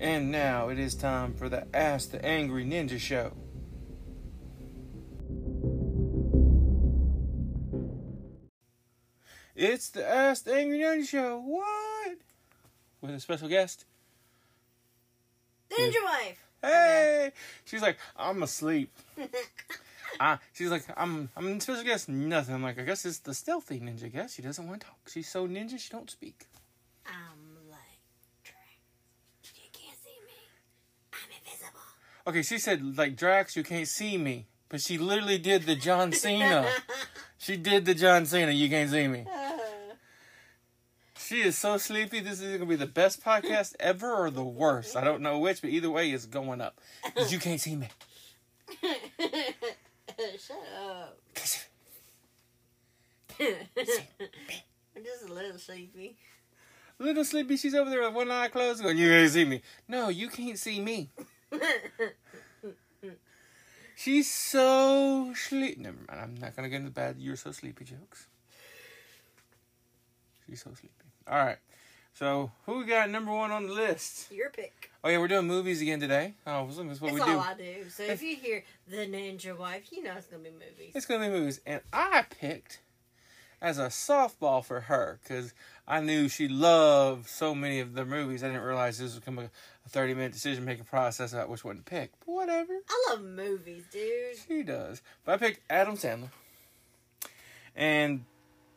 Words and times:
And 0.00 0.32
now 0.32 0.70
it 0.70 0.78
is 0.78 0.94
time 0.94 1.34
for 1.34 1.50
the 1.50 1.66
Ask 1.76 2.10
the 2.10 2.24
Angry 2.24 2.64
Ninja 2.64 2.98
Show. 2.98 3.32
It's 9.54 9.90
the 9.90 10.08
Ask 10.08 10.44
the 10.44 10.54
Angry 10.54 10.78
Ninja 10.78 11.06
Show. 11.06 11.42
What? 11.44 12.16
With 13.02 13.10
a 13.10 13.20
special 13.20 13.48
guest. 13.48 13.84
Ninja 15.70 16.02
wife. 16.02 16.46
Hey, 16.62 17.32
she's 17.66 17.82
like, 17.82 17.98
I'm 18.16 18.42
asleep. 18.42 18.90
uh, 20.20 20.38
she's 20.54 20.70
like, 20.70 20.84
I'm, 20.96 21.28
I'm 21.36 21.58
a 21.58 21.60
special 21.60 21.84
guest. 21.84 22.08
Nothing. 22.08 22.54
I'm 22.54 22.62
like, 22.62 22.78
I 22.78 22.84
guess 22.84 23.04
it's 23.04 23.18
the 23.18 23.34
stealthy 23.34 23.80
ninja 23.80 24.10
guest. 24.10 24.36
She 24.36 24.42
doesn't 24.42 24.66
want 24.66 24.80
to 24.80 24.86
talk. 24.86 24.98
She's 25.12 25.28
so 25.28 25.46
ninja, 25.46 25.78
she 25.78 25.90
don't 25.90 26.10
speak. 26.10 26.46
I'm 27.06 27.70
like 27.70 28.00
Drax. 28.44 29.52
You 29.56 29.70
can't 29.72 29.96
see 30.04 30.16
me. 30.26 30.40
I'm 31.12 31.30
invisible. 31.38 31.80
Okay, 32.30 32.42
she 32.42 32.60
said 32.60 32.96
like 32.96 33.16
Drax, 33.16 33.56
you 33.56 33.64
can't 33.64 33.88
see 33.88 34.16
me, 34.16 34.46
but 34.68 34.80
she 34.80 34.98
literally 34.98 35.36
did 35.36 35.64
the 35.64 35.74
John 35.74 36.12
Cena. 36.12 36.64
she 37.38 37.56
did 37.56 37.86
the 37.86 37.92
John 37.92 38.24
Cena. 38.24 38.52
You 38.52 38.68
can't 38.68 38.88
see 38.88 39.08
me. 39.08 39.26
Uh. 39.28 39.50
She 41.18 41.40
is 41.40 41.58
so 41.58 41.76
sleepy. 41.76 42.20
This 42.20 42.40
is 42.40 42.52
gonna 42.56 42.70
be 42.70 42.76
the 42.76 42.86
best 42.86 43.20
podcast 43.24 43.74
ever 43.80 44.14
or 44.14 44.30
the 44.30 44.44
worst. 44.44 44.94
I 44.94 45.02
don't 45.02 45.22
know 45.22 45.40
which, 45.40 45.60
but 45.60 45.70
either 45.70 45.90
way, 45.90 46.12
it's 46.12 46.26
going 46.26 46.60
up. 46.60 46.78
'Cause 47.16 47.32
you 47.32 47.40
can't 47.40 47.60
see 47.60 47.74
me. 47.74 47.88
Shut 50.38 50.56
up. 50.86 51.18
I'm 53.40 55.04
just 55.04 55.28
a 55.28 55.32
little 55.32 55.58
sleepy. 55.58 56.16
Little 57.00 57.24
sleepy, 57.24 57.56
she's 57.56 57.74
over 57.74 57.90
there 57.90 58.02
with 58.02 58.14
one 58.14 58.30
eye 58.30 58.46
closed, 58.46 58.84
going, 58.84 58.96
"You 58.98 59.08
can't 59.08 59.32
see 59.32 59.44
me." 59.44 59.62
No, 59.88 60.10
you 60.10 60.28
can't 60.28 60.56
see 60.58 60.78
me. 60.80 61.10
She's 63.96 64.30
so 64.30 65.32
sleep. 65.34 65.78
Never 65.78 65.96
mind. 66.08 66.20
I'm 66.20 66.34
not 66.36 66.56
gonna 66.56 66.68
get 66.68 66.76
into 66.76 66.90
bad. 66.90 67.16
You're 67.18 67.36
so 67.36 67.52
sleepy 67.52 67.84
jokes. 67.84 68.28
She's 70.46 70.62
so 70.62 70.70
sleepy. 70.70 70.94
All 71.28 71.36
right. 71.36 71.58
So 72.14 72.50
who 72.66 72.78
we 72.78 72.86
got 72.86 73.10
number 73.10 73.32
one 73.32 73.50
on 73.50 73.66
the 73.66 73.72
list? 73.72 74.32
Your 74.32 74.50
pick. 74.50 74.90
Oh 75.04 75.08
yeah, 75.08 75.18
we're 75.18 75.28
doing 75.28 75.46
movies 75.46 75.80
again 75.80 76.00
today. 76.00 76.34
Oh, 76.46 76.66
that's 76.66 76.78
what 76.78 76.88
That's 76.88 77.00
we 77.00 77.20
all 77.20 77.26
do. 77.26 77.38
I 77.38 77.54
do. 77.54 77.90
So 77.90 78.02
if 78.04 78.22
you 78.22 78.36
hear 78.36 78.64
the 78.88 79.06
Ninja 79.06 79.56
Wife, 79.56 79.92
you 79.92 80.02
know 80.02 80.14
it's 80.16 80.26
gonna 80.26 80.42
be 80.42 80.50
movies. 80.50 80.92
It's 80.94 81.06
gonna 81.06 81.26
be 81.26 81.32
movies, 81.32 81.60
and 81.66 81.80
I 81.92 82.24
picked 82.28 82.80
as 83.62 83.78
a 83.78 83.86
softball 83.86 84.64
for 84.64 84.80
her 84.82 85.20
because 85.22 85.52
I 85.86 86.00
knew 86.00 86.28
she 86.28 86.48
loved 86.48 87.28
so 87.28 87.54
many 87.54 87.80
of 87.80 87.94
the 87.94 88.04
movies. 88.04 88.42
I 88.42 88.48
didn't 88.48 88.62
realize 88.62 88.98
this 88.98 89.14
would 89.14 89.24
become 89.24 89.50
a, 89.84 89.86
a 89.86 89.88
thirty 89.88 90.14
minute 90.14 90.32
decision 90.32 90.64
making 90.64 90.84
process 90.84 91.32
about 91.32 91.48
which 91.48 91.64
one 91.64 91.76
to 91.76 91.82
pick. 91.82 92.10
But 92.20 92.32
whatever, 92.32 92.72
I 92.88 93.06
love 93.10 93.22
movies, 93.22 93.84
dude. 93.92 94.36
she 94.48 94.62
does. 94.62 95.02
But 95.24 95.32
I 95.34 95.36
picked 95.38 95.60
Adam 95.70 95.96
Sandler, 95.96 96.30
and 97.76 98.24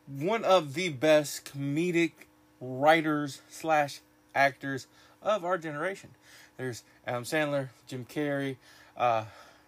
one 0.06 0.44
of 0.44 0.74
the 0.74 0.90
best 0.90 1.44
comedic 1.44 2.12
writers 2.60 3.40
slash 3.48 4.00
actors 4.34 4.86
of 5.22 5.44
our 5.44 5.58
generation. 5.58 6.10
There's 6.56 6.84
Adam 7.06 7.24
Sandler, 7.24 7.68
Jim 7.86 8.04
Carrey, 8.04 8.56
uh, 8.96 9.24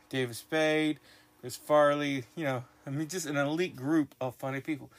David 0.08 0.36
Spade, 0.36 1.00
Chris 1.41 1.56
Farley. 1.56 2.24
You 2.36 2.44
know, 2.44 2.64
I 2.86 2.91
mean, 2.91 3.08
just 3.08 3.26
an 3.26 3.36
elite 3.36 3.74
group 3.76 4.14
of 4.20 4.36
funny 4.36 4.60
people. 4.60 4.91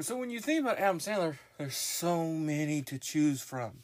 So 0.00 0.16
when 0.16 0.30
you 0.30 0.40
think 0.40 0.60
about 0.60 0.78
Adam 0.78 0.98
Sandler, 0.98 1.36
there's 1.58 1.76
so 1.76 2.26
many 2.28 2.80
to 2.82 2.98
choose 2.98 3.42
from. 3.42 3.82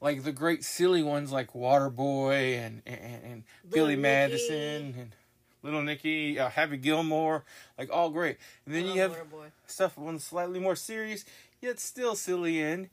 Like 0.00 0.22
the 0.22 0.32
great 0.32 0.64
silly 0.64 1.02
ones 1.02 1.32
like 1.32 1.52
Waterboy 1.52 2.58
and 2.58 2.82
and, 2.86 3.24
and 3.24 3.44
Billy 3.68 3.96
Nicky. 3.96 4.02
Madison 4.02 4.94
and 4.98 5.12
Little 5.62 5.82
Nicky, 5.82 6.38
uh, 6.38 6.48
Happy 6.48 6.76
Gilmore, 6.76 7.44
like 7.76 7.90
all 7.92 8.10
great. 8.10 8.36
And 8.64 8.74
then 8.74 8.86
you 8.86 9.00
have 9.00 9.12
Waterboy. 9.12 9.50
stuff 9.66 9.98
on 9.98 10.14
the 10.14 10.20
slightly 10.20 10.60
more 10.60 10.76
serious, 10.76 11.24
yet 11.60 11.80
still 11.80 12.14
silly 12.14 12.60
end. 12.60 12.90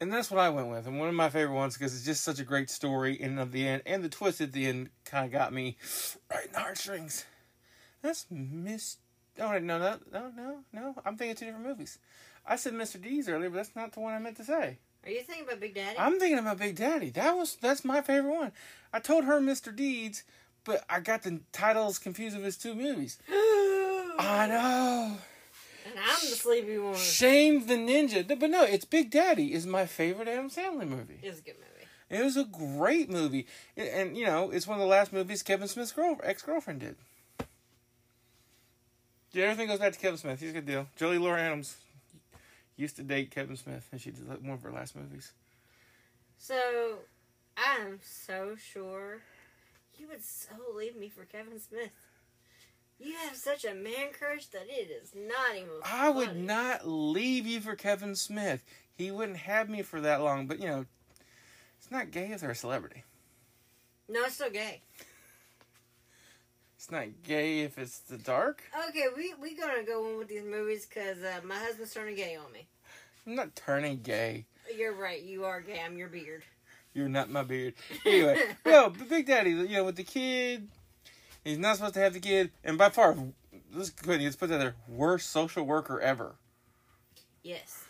And 0.00 0.12
that's 0.12 0.30
what 0.30 0.40
I 0.40 0.48
went 0.50 0.68
with. 0.68 0.86
And 0.86 0.98
one 0.98 1.08
of 1.08 1.14
my 1.14 1.30
favorite 1.30 1.54
ones 1.54 1.76
because 1.76 1.94
it's 1.94 2.04
just 2.04 2.24
such 2.24 2.40
a 2.40 2.44
great 2.44 2.68
story 2.68 3.20
And 3.20 3.38
of 3.38 3.52
the 3.52 3.66
end. 3.66 3.82
And 3.86 4.02
the 4.02 4.08
twist 4.08 4.40
at 4.40 4.52
the 4.52 4.66
end 4.66 4.90
kind 5.04 5.24
of 5.24 5.32
got 5.32 5.52
me 5.52 5.76
right 6.30 6.46
in 6.46 6.52
the 6.52 6.58
heartstrings. 6.60 7.24
That's 8.02 8.26
Miss. 8.30 8.98
Oh, 9.38 9.58
no, 9.58 9.78
no, 9.78 9.98
no, 10.12 10.30
no, 10.36 10.58
no. 10.72 10.94
I'm 11.04 11.16
thinking 11.16 11.36
two 11.36 11.46
different 11.46 11.66
movies. 11.66 11.98
I 12.46 12.56
said 12.56 12.74
Mr. 12.74 13.00
Deeds 13.00 13.28
earlier, 13.28 13.50
but 13.50 13.56
that's 13.56 13.74
not 13.74 13.92
the 13.92 14.00
one 14.00 14.14
I 14.14 14.18
meant 14.18 14.36
to 14.36 14.44
say. 14.44 14.78
Are 15.04 15.10
you 15.10 15.20
thinking 15.22 15.44
about 15.46 15.60
Big 15.60 15.74
Daddy? 15.74 15.98
I'm 15.98 16.18
thinking 16.18 16.38
about 16.38 16.58
Big 16.58 16.76
Daddy. 16.76 17.10
That 17.10 17.36
was 17.36 17.56
that's 17.56 17.84
my 17.84 18.00
favorite 18.00 18.32
one. 18.32 18.52
I 18.92 19.00
told 19.00 19.24
her 19.24 19.40
Mr. 19.40 19.74
Deeds, 19.74 20.22
but 20.64 20.84
I 20.88 21.00
got 21.00 21.22
the 21.22 21.40
titles 21.52 21.98
confused 21.98 22.36
of 22.36 22.42
his 22.42 22.56
two 22.56 22.74
movies. 22.74 23.18
I 23.28 24.46
know. 24.48 25.16
and 25.84 25.94
I'm 25.98 26.30
the 26.30 26.36
sleepy 26.36 26.78
one. 26.78 26.94
Shame 26.96 27.66
the 27.66 27.74
Ninja. 27.74 28.26
But 28.26 28.50
no, 28.50 28.64
it's 28.64 28.84
Big 28.84 29.10
Daddy 29.10 29.52
is 29.52 29.66
my 29.66 29.84
favorite 29.86 30.28
Adam 30.28 30.48
Sandler 30.48 30.88
movie. 30.88 31.18
It's 31.22 31.40
a 31.40 31.42
good 31.42 31.56
movie. 31.56 31.88
It 32.10 32.22
was 32.22 32.36
a 32.36 32.44
great 32.44 33.10
movie. 33.10 33.46
And, 33.76 33.88
and, 33.88 34.16
you 34.16 34.24
know, 34.24 34.50
it's 34.50 34.66
one 34.66 34.76
of 34.78 34.80
the 34.80 34.86
last 34.88 35.12
movies 35.12 35.42
Kevin 35.42 35.68
Smith's 35.68 35.92
girl, 35.92 36.18
ex-girlfriend 36.22 36.80
did. 36.80 36.96
Yeah, 39.32 39.44
everything 39.46 39.66
goes 39.66 39.80
back 39.80 39.92
to 39.94 39.98
Kevin 39.98 40.16
Smith. 40.18 40.40
He's 40.40 40.50
a 40.50 40.54
good 40.54 40.66
deal. 40.66 40.86
Joey 40.96 41.18
Lauren 41.18 41.40
Adams 41.40 41.76
used 42.76 42.96
to 42.96 43.02
date 43.02 43.30
Kevin 43.30 43.56
Smith, 43.56 43.88
and 43.92 44.00
she 44.00 44.10
did 44.10 44.26
one 44.26 44.54
of 44.54 44.62
her 44.62 44.72
last 44.72 44.96
movies. 44.96 45.32
So 46.38 46.98
I'm 47.56 48.00
so 48.02 48.56
sure 48.56 49.20
you 49.98 50.08
would 50.08 50.24
so 50.24 50.54
leave 50.76 50.96
me 50.96 51.08
for 51.08 51.24
Kevin 51.24 51.60
Smith. 51.60 51.90
You 52.98 53.14
have 53.26 53.36
such 53.36 53.64
a 53.64 53.74
man 53.74 54.12
crush 54.16 54.46
that 54.46 54.66
it 54.68 54.90
is 54.90 55.12
not 55.14 55.56
even. 55.56 55.68
I 55.84 56.08
would 56.10 56.36
not 56.36 56.86
leave 56.86 57.46
you 57.46 57.60
for 57.60 57.74
Kevin 57.74 58.14
Smith. 58.14 58.64
He 58.96 59.10
wouldn't 59.10 59.38
have 59.38 59.68
me 59.68 59.82
for 59.82 60.00
that 60.00 60.22
long, 60.22 60.46
but 60.46 60.60
you 60.60 60.68
know, 60.68 60.86
it's 61.78 61.90
not 61.90 62.10
gay 62.10 62.30
if 62.32 62.40
they're 62.40 62.50
a 62.50 62.54
celebrity. 62.54 63.02
No, 64.08 64.24
it's 64.24 64.34
still 64.34 64.50
gay. 64.50 64.82
It's 66.84 66.92
not 66.92 67.06
gay 67.26 67.60
if 67.60 67.78
it's 67.78 68.00
the 68.00 68.18
dark. 68.18 68.62
Okay, 68.90 69.06
we 69.16 69.32
we 69.40 69.56
gonna 69.56 69.84
go 69.84 70.04
on 70.04 70.18
with 70.18 70.28
these 70.28 70.44
movies 70.44 70.84
because 70.84 71.16
uh, 71.22 71.40
my 71.42 71.54
husband's 71.54 71.94
turning 71.94 72.14
gay 72.14 72.36
on 72.36 72.52
me. 72.52 72.66
I'm 73.26 73.34
not 73.34 73.56
turning 73.56 74.02
gay. 74.02 74.44
You're 74.76 74.94
right. 74.94 75.22
You 75.22 75.46
are 75.46 75.62
gay. 75.62 75.80
I'm 75.82 75.96
your 75.96 76.08
beard. 76.08 76.42
You're 76.92 77.08
not 77.08 77.30
my 77.30 77.42
beard. 77.42 77.72
Anyway, 78.04 78.38
no, 78.66 78.90
but 78.90 79.08
Big 79.08 79.24
Daddy, 79.24 79.52
you 79.52 79.68
know, 79.68 79.84
with 79.84 79.96
the 79.96 80.04
kid, 80.04 80.68
he's 81.42 81.56
not 81.56 81.76
supposed 81.76 81.94
to 81.94 82.00
have 82.00 82.12
the 82.12 82.20
kid, 82.20 82.50
and 82.62 82.76
by 82.76 82.90
far, 82.90 83.16
let's 83.72 83.88
go 83.88 84.10
ahead, 84.10 84.22
let's 84.22 84.36
put 84.36 84.50
that 84.50 84.58
there, 84.58 84.74
worst 84.86 85.30
social 85.30 85.64
worker 85.64 85.98
ever. 86.02 86.34
Yes. 87.42 87.82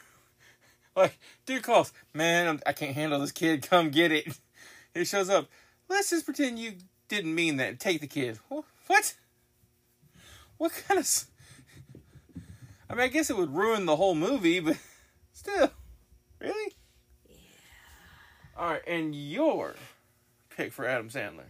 Like, 0.94 1.18
dude 1.46 1.64
calls, 1.64 1.92
man, 2.12 2.46
I'm, 2.46 2.60
I 2.64 2.72
can't 2.72 2.94
handle 2.94 3.18
this 3.18 3.32
kid, 3.32 3.68
come 3.68 3.90
get 3.90 4.12
it. 4.12 4.38
He 4.94 5.04
shows 5.04 5.28
up, 5.28 5.48
let's 5.88 6.10
just 6.10 6.24
pretend 6.24 6.60
you 6.60 6.74
didn't 7.08 7.34
mean 7.34 7.56
that, 7.56 7.80
take 7.80 8.00
the 8.00 8.06
kid. 8.06 8.38
Wh- 8.48 8.60
What? 8.86 9.14
What 10.58 10.72
kind 10.86 11.00
of. 11.00 11.24
I 12.88 12.94
mean, 12.94 13.00
I 13.04 13.08
guess 13.08 13.30
it 13.30 13.36
would 13.36 13.54
ruin 13.54 13.86
the 13.86 13.96
whole 13.96 14.14
movie, 14.14 14.60
but 14.60 14.76
still. 15.32 15.70
Really? 16.40 16.72
Yeah. 17.28 17.36
All 18.56 18.70
right, 18.70 18.82
and 18.86 19.14
your 19.14 19.74
pick 20.50 20.72
for 20.72 20.86
Adam 20.86 21.08
Sandler. 21.08 21.46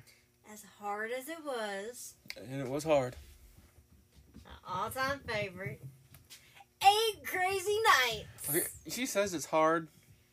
As 0.53 0.65
hard 0.81 1.11
as 1.11 1.29
it 1.29 1.39
was, 1.45 2.15
And 2.37 2.61
it 2.61 2.69
was 2.69 2.85
hard. 2.85 3.17
my 4.45 4.51
all-time 4.73 5.21
favorite. 5.27 5.81
Eight 6.83 7.25
Crazy 7.27 7.79
Nights. 8.05 8.51
Okay, 8.51 8.67
she 8.89 9.07
says 9.07 9.35
it's 9.35 9.47
hard, 9.47 9.89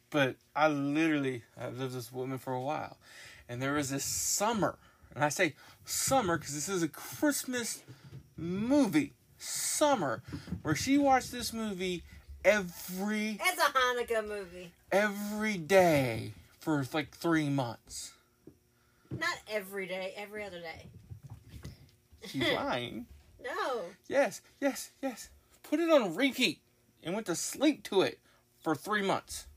but 0.10 0.36
I 0.56 0.68
literally 0.68 1.44
I've 1.58 1.78
lived 1.78 1.80
with 1.80 1.94
this 1.94 2.12
woman 2.12 2.38
for 2.38 2.54
a 2.54 2.62
while, 2.62 2.98
and 3.50 3.62
there 3.62 3.74
was 3.74 3.90
this 3.90 4.04
summer, 4.06 4.78
and 5.16 5.24
I 5.24 5.30
say 5.30 5.54
summer 5.86 6.38
because 6.38 6.54
this 6.54 6.70
is 6.70 6.84
a 6.84 6.88
Christmas 6.88 7.84
movie, 8.38 9.14
summer, 9.38 10.22
where 10.62 10.76
she 10.76 10.98
watched 10.98 11.32
this 11.32 11.54
movie 11.54 12.04
every 12.46 13.40
It's 13.42 13.62
a 13.62 13.72
Hanukkah 13.72 14.28
movie. 14.28 14.72
every 14.92 15.58
day 15.58 16.34
for 16.60 16.86
like 16.94 17.12
three 17.16 17.50
months. 17.50 18.14
Not 19.18 19.38
every 19.50 19.88
day, 19.88 20.14
every 20.16 20.44
other 20.46 20.60
day. 20.60 20.88
She's 22.26 22.50
lying. 22.54 23.06
No. 23.44 23.82
Yes, 24.08 24.42
yes, 24.60 24.92
yes. 25.02 25.30
Put 25.64 25.80
it 25.80 25.90
on 25.90 26.16
repeat 26.16 26.60
and 27.04 27.14
went 27.16 27.26
to 27.28 27.36
sleep 27.36 27.84
to 27.84 28.02
it 28.02 28.20
for 28.62 28.76
three 28.76 29.02
months. 29.02 29.48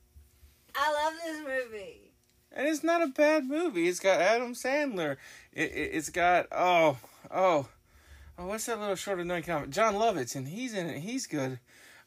I 0.75 0.93
love 0.93 1.13
this 1.25 1.39
movie. 1.47 2.11
And 2.57 2.69
it's 2.69 2.85
not 2.85 3.03
a 3.03 3.09
bad 3.09 3.45
movie. 3.47 3.89
It's 3.89 3.99
got 4.01 4.21
Adam 4.21 4.55
Sandler. 4.55 5.17
It, 5.53 5.73
it, 5.73 5.91
it's 5.95 6.09
got 6.09 6.47
oh 6.53 6.99
oh 7.31 7.69
oh 8.39 8.47
what's 8.47 8.67
that 8.67 8.79
little 8.79 8.95
short 8.95 9.19
annoying 9.19 9.43
comic? 9.43 9.71
Jon 9.71 9.95
Lovitz, 9.95 10.37
and 10.37 10.47
he's 10.49 10.73
in 10.73 10.87
it. 10.87 11.01
He's 11.01 11.27
good. 11.27 11.59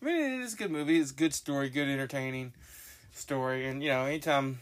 I 0.01 0.05
mean, 0.05 0.15
it 0.15 0.43
is 0.43 0.53
a 0.53 0.57
good 0.57 0.71
movie. 0.71 0.99
It's 0.99 1.11
a 1.11 1.15
good 1.15 1.33
story, 1.33 1.69
good 1.69 1.89
entertaining 1.89 2.53
story. 3.13 3.67
And 3.67 3.83
you 3.83 3.89
know, 3.89 4.05
anytime 4.05 4.59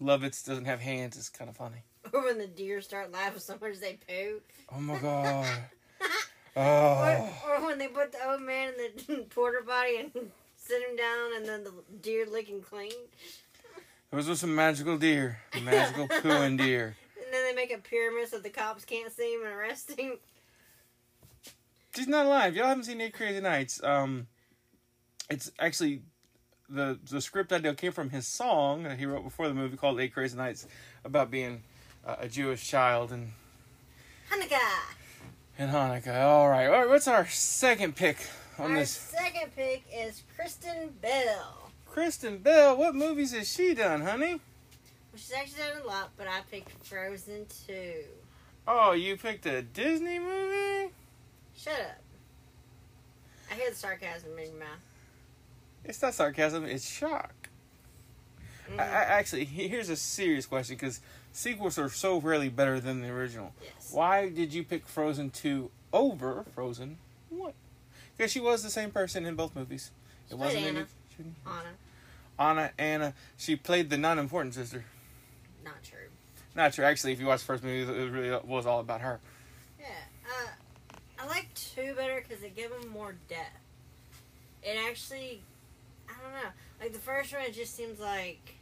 Lovitz 0.00 0.44
doesn't 0.46 0.66
have 0.66 0.80
hands, 0.80 1.16
it's 1.16 1.28
kind 1.28 1.50
of 1.50 1.56
funny. 1.56 1.82
Or 2.12 2.22
when 2.24 2.38
the 2.38 2.46
deer 2.46 2.80
start 2.80 3.10
laughing 3.12 3.40
so 3.40 3.56
much 3.60 3.78
they 3.80 3.98
poo. 4.06 4.40
Oh 4.74 4.80
my 4.80 4.98
god. 4.98 5.46
Oh. 6.56 6.62
Or, 6.62 7.32
Oh. 7.46 7.48
or 7.48 7.66
when 7.66 7.78
they 7.78 7.88
put 7.88 8.12
the 8.12 8.30
old 8.30 8.40
man 8.42 8.74
in 8.78 9.16
the 9.16 9.22
porter 9.30 9.62
body 9.66 9.96
and 9.96 10.12
sit 10.54 10.88
him 10.88 10.94
down 10.94 11.30
and 11.36 11.44
then 11.46 11.64
the 11.64 11.72
deer 12.00 12.26
licking 12.30 12.60
clean. 12.62 12.92
Those 14.14 14.28
are 14.30 14.36
some 14.36 14.54
magical 14.54 14.96
deer. 14.96 15.40
Magical 15.62 16.06
pooing 16.22 16.56
deer. 16.56 16.96
And 17.16 17.32
then 17.32 17.44
they 17.44 17.52
make 17.54 17.72
a 17.72 17.78
pyramid 17.78 18.28
so 18.28 18.38
the 18.38 18.50
cops 18.50 18.84
can't 18.84 19.12
see 19.12 19.34
him 19.34 19.40
and 19.44 19.52
arrest 19.52 19.98
him. 19.98 20.18
She's 21.96 22.06
not 22.08 22.26
alive. 22.26 22.54
Y'all 22.56 22.66
haven't 22.66 22.84
seen 22.84 23.00
Eight 23.00 23.12
Crazy 23.14 23.40
Nights. 23.40 23.82
Um, 23.82 24.26
it's 25.30 25.50
actually 25.58 26.02
the 26.68 26.98
the 27.10 27.20
script 27.20 27.52
idea 27.52 27.74
came 27.74 27.92
from 27.92 28.10
his 28.10 28.26
song 28.26 28.84
that 28.84 28.98
he 28.98 29.06
wrote 29.06 29.22
before 29.24 29.48
the 29.48 29.54
movie 29.54 29.76
called 29.76 30.00
Eight 30.00 30.12
Crazy 30.14 30.36
Nights 30.36 30.66
about 31.04 31.30
being 31.30 31.62
uh, 32.06 32.16
a 32.20 32.28
Jewish 32.28 32.66
child 32.68 33.12
and 33.12 33.32
Hanukkah! 34.30 34.58
and 35.58 35.70
Hanukkah. 35.70 36.22
All 36.22 36.48
right, 36.48 36.66
all 36.66 36.80
right. 36.80 36.88
What's 36.88 37.06
our 37.08 37.26
second 37.28 37.94
pick 37.96 38.16
on 38.58 38.72
Our 38.72 38.78
this? 38.78 38.90
second 38.90 39.54
pick 39.54 39.84
is 39.92 40.22
Kristen 40.36 40.94
Bell. 41.00 41.70
Kristen 41.94 42.38
Bell. 42.38 42.76
What 42.76 42.96
movies 42.96 43.30
has 43.34 43.48
she 43.48 43.72
done, 43.72 44.00
honey? 44.00 44.32
Well, 44.32 44.40
she's 45.14 45.32
actually 45.32 45.58
done 45.58 45.82
a 45.84 45.86
lot, 45.86 46.10
but 46.16 46.26
I 46.26 46.40
picked 46.50 46.72
Frozen 46.84 47.46
2. 47.68 47.74
Oh, 48.66 48.92
you 48.92 49.16
picked 49.16 49.46
a 49.46 49.62
Disney 49.62 50.18
movie. 50.18 50.90
Shut 51.56 51.80
up. 51.80 52.02
I 53.48 53.54
hear 53.54 53.70
the 53.70 53.76
sarcasm 53.76 54.36
in 54.36 54.50
your 54.50 54.58
mouth. 54.58 54.80
It's 55.84 56.02
not 56.02 56.14
sarcasm. 56.14 56.64
It's 56.64 56.84
shock. 56.84 57.32
Mhm. 58.68 58.80
I, 58.80 58.82
I 58.82 59.02
actually 59.20 59.44
here's 59.44 59.88
a 59.88 59.94
serious 59.96 60.46
question 60.46 60.74
because 60.74 61.00
sequels 61.32 61.78
are 61.78 61.88
so 61.90 62.20
rarely 62.20 62.48
better 62.48 62.80
than 62.80 63.02
the 63.02 63.08
original. 63.10 63.52
yes. 63.62 63.90
Why 63.92 64.30
did 64.30 64.52
you 64.52 64.64
pick 64.64 64.88
Frozen 64.88 65.30
2 65.30 65.70
over 65.92 66.44
Frozen 66.56 66.98
1? 67.28 67.52
Because 68.16 68.32
she 68.32 68.40
was 68.40 68.64
the 68.64 68.70
same 68.70 68.90
person 68.90 69.24
in 69.24 69.36
both 69.36 69.54
movies. 69.54 69.92
It 70.28 70.36
wasn't 70.36 70.64
any. 70.64 70.84
Anna. 71.46 71.68
Anna, 72.38 72.72
Anna. 72.78 73.14
She 73.36 73.56
played 73.56 73.90
the 73.90 73.96
non 73.96 74.18
important 74.18 74.54
sister. 74.54 74.84
Not 75.64 75.82
true. 75.82 76.08
Not 76.54 76.72
true. 76.72 76.84
Actually, 76.84 77.12
if 77.12 77.20
you 77.20 77.26
watch 77.26 77.40
the 77.40 77.46
first 77.46 77.64
movie, 77.64 77.90
it 77.90 78.10
really 78.10 78.38
was 78.44 78.66
all 78.66 78.80
about 78.80 79.00
her. 79.00 79.20
Yeah. 79.80 79.86
Uh, 80.26 80.94
I 81.18 81.26
like 81.26 81.48
2 81.54 81.94
better 81.94 82.22
because 82.26 82.42
they 82.42 82.50
give 82.50 82.70
them 82.70 82.90
more 82.90 83.14
depth. 83.28 83.58
It 84.62 84.76
actually, 84.88 85.42
I 86.08 86.12
don't 86.22 86.32
know. 86.32 86.50
Like 86.80 86.92
the 86.92 86.98
first 86.98 87.32
one, 87.32 87.42
it 87.42 87.54
just 87.54 87.76
seems 87.76 88.00
like, 88.00 88.54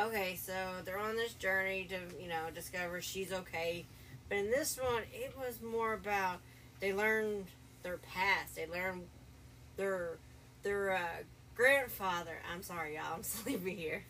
okay, 0.00 0.36
so 0.36 0.52
they're 0.84 0.98
on 0.98 1.16
this 1.16 1.34
journey 1.34 1.86
to, 1.90 2.22
you 2.22 2.28
know, 2.28 2.50
discover 2.54 3.00
she's 3.00 3.32
okay. 3.32 3.84
But 4.28 4.38
in 4.38 4.50
this 4.50 4.78
one, 4.78 5.02
it 5.12 5.34
was 5.38 5.60
more 5.62 5.92
about 5.92 6.38
they 6.80 6.92
learned 6.92 7.46
their 7.82 7.98
past. 7.98 8.56
They 8.56 8.66
learned 8.66 9.02
their 9.76 10.18
their 10.62 10.96
uh, 10.96 11.22
grandfather. 11.56 12.36
I'm 12.52 12.62
sorry, 12.62 12.94
y'all. 12.96 13.14
I'm 13.14 13.22
sleepy 13.22 13.74
here. 13.74 14.04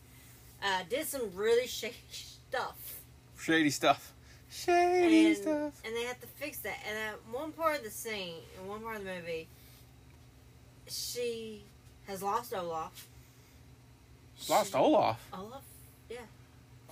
Uh, 0.65 0.81
did 0.89 1.07
some 1.07 1.31
really 1.35 1.67
shady 1.67 1.95
stuff, 2.11 3.01
Shady 3.39 3.71
stuff. 3.71 4.13
Shady 4.51 5.27
and 5.29 5.37
stuff. 5.37 5.81
and 5.85 5.97
they 5.97 6.05
have 6.05 6.21
to 6.21 6.27
fix 6.27 6.59
that. 6.59 6.77
And 6.89 6.97
at 6.99 7.15
one 7.35 7.53
part 7.53 7.79
of 7.79 7.85
the 7.85 7.91
scene, 7.91 8.35
in 8.61 8.69
one 8.69 8.81
part 8.81 8.97
of 8.99 9.05
the 9.05 9.11
movie, 9.11 9.49
she 10.89 11.63
has 12.07 12.23
lost 12.23 12.55
Olaf. 12.55 13.07
Lost 14.49 14.73
She- 14.73 14.77
Olaf. 14.79 15.27
Olaf 15.33 15.63
yeah. 16.11 16.19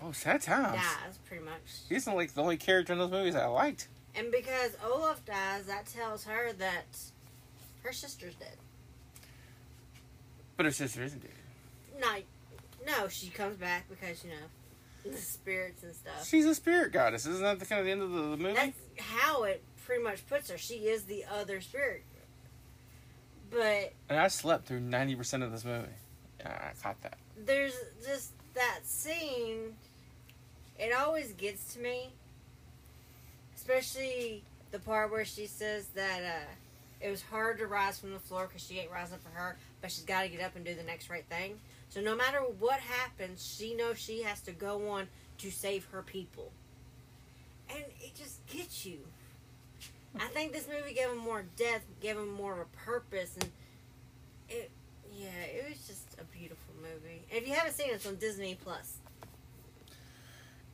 Oh, 0.03 0.13
sad 0.13 0.41
times. 0.41 0.77
dies 0.81 1.19
pretty 1.29 1.45
much. 1.45 1.61
He's 1.89 2.07
like 2.07 2.33
the 2.33 2.43
only 2.43 2.57
character 2.57 2.93
in 2.95 2.99
those 2.99 3.11
movies 3.11 3.35
I 3.37 3.47
liked. 3.47 3.89
And 4.17 4.33
because 4.33 4.73
Olaf 4.85 5.25
dies, 5.27 5.67
that 5.67 5.87
tells 5.87 6.25
her 6.25 6.53
that 6.55 6.85
her 7.85 7.93
sister's 7.93 8.35
dead. 8.35 8.57
But 10.61 10.67
her 10.67 10.73
sister 10.73 11.03
isn't 11.03 11.23
dead. 11.23 11.31
No, 11.99 12.17
no, 12.87 13.09
she 13.09 13.31
comes 13.31 13.57
back 13.57 13.89
because 13.89 14.23
you 14.23 14.29
know 14.29 15.11
the 15.11 15.17
spirits 15.17 15.83
and 15.83 15.95
stuff. 15.95 16.29
She's 16.29 16.45
a 16.45 16.55
spirit 16.55 16.93
goddess. 16.93 17.25
Isn't 17.25 17.43
that 17.43 17.59
the 17.59 17.65
kind 17.65 17.79
of 17.79 17.87
the 17.87 17.93
end 17.93 18.03
of 18.03 18.11
the, 18.11 18.21
the 18.21 18.37
movie? 18.37 18.53
That's 18.53 18.77
how 18.99 19.45
it 19.45 19.63
pretty 19.87 20.03
much 20.03 20.27
puts 20.27 20.51
her. 20.51 20.59
She 20.59 20.75
is 20.75 21.05
the 21.05 21.25
other 21.35 21.63
spirit. 21.63 22.05
But 23.51 23.95
And 24.11 24.21
I 24.21 24.29
slept 24.29 24.67
through 24.67 24.81
90% 24.81 25.43
of 25.43 25.51
this 25.51 25.65
movie. 25.65 25.89
I 26.45 26.73
caught 26.83 27.01
that. 27.05 27.17
there's 27.47 27.73
just 28.07 28.33
that 28.53 28.81
scene. 28.83 29.77
It 30.79 30.93
always 30.93 31.33
gets 31.33 31.73
to 31.73 31.81
me, 31.81 32.11
especially 33.57 34.43
the 34.73 34.79
part 34.79 35.11
where 35.11 35.25
she 35.25 35.47
says 35.47 35.87
that 35.95 36.23
uh, 36.23 36.51
it 37.01 37.09
was 37.09 37.23
hard 37.23 37.57
to 37.61 37.67
rise 37.67 37.99
from 37.99 38.13
the 38.13 38.19
floor 38.19 38.47
because 38.47 38.63
she 38.63 38.79
ain't 38.79 38.91
rising 38.91 39.17
for 39.19 39.31
her, 39.31 39.57
but 39.81 39.91
she's 39.91 40.05
got 40.05 40.23
to 40.23 40.29
get 40.29 40.41
up 40.41 40.57
and 40.57 40.65
do 40.65 40.75
the 40.75 40.83
next 40.83 41.11
right 41.11 41.25
thing. 41.29 41.59
So 41.89 42.01
no 42.01 42.15
matter 42.15 42.39
what 42.59 42.81
happens, 42.81 43.55
she 43.59 43.75
knows 43.75 43.99
she 43.99 44.23
has 44.23 44.41
to 44.43 44.53
go 44.53 44.89
on 44.91 45.09
to 45.39 45.51
save 45.51 45.87
her 45.87 46.03
people, 46.03 46.53
and 47.69 47.85
it 48.01 48.15
just 48.15 48.47
gets 48.47 48.85
you. 48.85 48.99
I 50.19 50.27
think 50.27 50.53
this 50.53 50.67
movie 50.69 50.95
gave 50.95 51.09
him 51.09 51.19
more 51.19 51.45
depth, 51.57 51.85
gave 52.01 52.17
him 52.17 52.33
more 52.33 52.53
of 52.55 52.59
a 52.61 52.77
purpose, 52.85 53.37
and 53.41 53.51
it, 54.49 54.71
yeah, 55.17 55.29
it 55.29 55.69
was 55.69 55.87
just 55.87 56.17
a 56.21 56.25
beautiful 56.37 56.75
movie. 56.83 57.23
If 57.31 57.47
you 57.47 57.55
haven't 57.55 57.75
seen 57.75 57.91
it, 57.91 57.95
it's 57.95 58.07
on 58.07 58.17
Disney 58.17 58.57
Plus. 58.63 58.99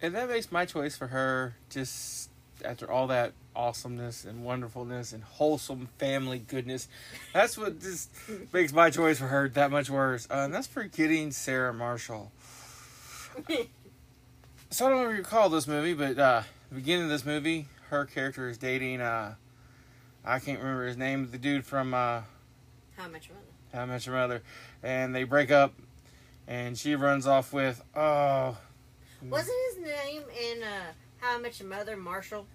And 0.01 0.15
that 0.15 0.29
makes 0.29 0.53
my 0.53 0.65
choice 0.65 0.97
for 0.97 1.09
her 1.09 1.57
just 1.71 2.31
after 2.65 2.91
all 2.91 3.07
that 3.09 3.33
awesomeness 3.55 4.25
and 4.25 4.45
wonderfulness 4.45 5.13
and 5.13 5.25
wholesome 5.25 5.89
family 5.99 6.39
goodness. 6.39 6.89
That's 7.33 7.57
what 7.57 7.81
just 7.81 8.11
makes 8.53 8.73
my 8.73 8.91
choice 8.91 9.19
for 9.19 9.27
her 9.27 9.49
that 9.51 9.71
much 9.71 9.89
worse. 9.91 10.27
Uh, 10.31 10.43
and 10.45 10.55
that's 10.55 10.67
for 10.67 10.85
getting 10.85 11.31
Sarah 11.31 11.73
Marshall. 11.73 12.31
So 14.71 14.87
I 14.87 14.91
don't 14.91 15.15
recall 15.15 15.49
this 15.49 15.67
movie, 15.67 15.95
but 15.95 16.19
uh, 16.19 16.43
the 16.69 16.75
beginning 16.75 17.05
of 17.05 17.11
this 17.11 17.25
movie, 17.25 17.69
her 17.91 18.05
character 18.05 18.49
is 18.49 18.59
dating, 18.59 19.01
uh, 19.01 19.35
I 20.25 20.39
can't 20.41 20.59
remember 20.59 20.87
his 20.87 20.97
name, 20.97 21.31
the 21.31 21.39
dude 21.39 21.65
from 21.65 21.95
uh, 21.95 22.23
How 22.97 23.09
much 23.09 23.31
money? 23.31 23.41
How 23.73 23.83
I 23.83 23.87
Met 23.87 24.07
Your 24.07 24.17
Mother. 24.17 24.43
And 24.83 25.15
they 25.15 25.25
break 25.25 25.51
up, 25.51 25.75
and 26.49 26.77
she 26.77 26.97
runs 26.97 27.27
off 27.27 27.53
with, 27.53 27.83
oh, 27.95 28.57
Wasn't 29.23 29.57
his 29.69 29.85
name 29.85 30.23
in 30.43 30.63
uh, 30.63 30.93
How 31.19 31.37
I 31.37 31.39
Met 31.39 31.59
Your 31.59 31.69
Mother 31.69 31.97
Marshall? 31.97 32.47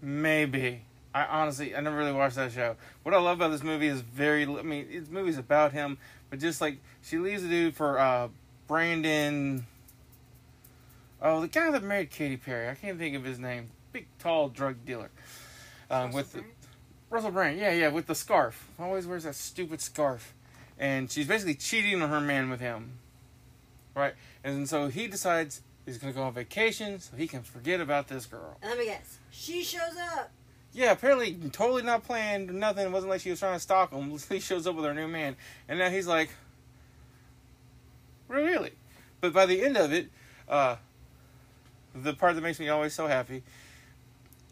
Maybe. 0.00 0.82
I 1.14 1.24
honestly, 1.24 1.74
I 1.74 1.80
never 1.80 1.96
really 1.96 2.12
watched 2.12 2.36
that 2.36 2.52
show. 2.52 2.76
What 3.02 3.14
I 3.14 3.18
love 3.18 3.38
about 3.38 3.50
this 3.50 3.62
movie 3.62 3.88
is 3.88 4.00
very. 4.02 4.44
I 4.44 4.62
mean, 4.62 4.86
this 4.90 5.08
movie's 5.08 5.38
about 5.38 5.72
him, 5.72 5.98
but 6.30 6.38
just 6.38 6.60
like 6.60 6.78
she 7.02 7.18
leaves 7.18 7.42
the 7.42 7.48
dude 7.48 7.74
for 7.74 7.98
uh, 7.98 8.28
Brandon. 8.66 9.66
Oh, 11.20 11.40
the 11.40 11.48
guy 11.48 11.70
that 11.70 11.82
married 11.82 12.10
Katy 12.10 12.36
Perry. 12.36 12.68
I 12.68 12.74
can't 12.74 12.98
think 12.98 13.16
of 13.16 13.24
his 13.24 13.38
name. 13.38 13.70
Big, 13.92 14.06
tall 14.18 14.48
drug 14.48 14.84
dealer. 14.84 15.10
Um, 15.90 16.12
with 16.12 16.32
the, 16.32 16.38
Russell 16.38 16.52
Russell 17.10 17.30
Brand. 17.32 17.58
Yeah, 17.58 17.72
yeah, 17.72 17.88
with 17.88 18.06
the 18.06 18.14
scarf. 18.14 18.68
Always 18.78 19.06
wears 19.06 19.24
that 19.24 19.34
stupid 19.34 19.80
scarf, 19.80 20.34
and 20.78 21.10
she's 21.10 21.26
basically 21.26 21.54
cheating 21.54 22.02
on 22.02 22.10
her 22.10 22.20
man 22.20 22.50
with 22.50 22.60
him. 22.60 22.98
Right, 23.96 24.14
and 24.44 24.68
so 24.68 24.88
he 24.88 25.08
decides 25.08 25.62
he's 25.88 25.98
gonna 25.98 26.12
go 26.12 26.22
on 26.22 26.32
vacation 26.32 27.00
so 27.00 27.16
he 27.16 27.26
can 27.26 27.42
forget 27.42 27.80
about 27.80 28.08
this 28.08 28.26
girl. 28.26 28.58
And 28.62 28.70
let 28.70 28.78
me 28.78 28.84
guess. 28.86 29.18
She 29.30 29.62
shows 29.62 29.96
up. 30.14 30.30
Yeah, 30.72 30.92
apparently 30.92 31.34
totally 31.50 31.82
not 31.82 32.04
planned, 32.04 32.52
nothing. 32.52 32.86
It 32.86 32.92
wasn't 32.92 33.10
like 33.10 33.22
she 33.22 33.30
was 33.30 33.40
trying 33.40 33.54
to 33.54 33.60
stalk 33.60 33.92
him. 33.92 34.16
He 34.28 34.38
shows 34.38 34.66
up 34.66 34.76
with 34.76 34.84
her 34.84 34.94
new 34.94 35.08
man, 35.08 35.36
and 35.66 35.78
now 35.78 35.88
he's 35.88 36.06
like, 36.06 36.30
really? 38.28 38.72
But 39.20 39.32
by 39.32 39.46
the 39.46 39.64
end 39.64 39.76
of 39.76 39.92
it, 39.92 40.10
uh, 40.46 40.76
the 41.94 42.12
part 42.12 42.34
that 42.34 42.42
makes 42.42 42.60
me 42.60 42.68
always 42.68 42.92
so 42.92 43.06
happy 43.06 43.42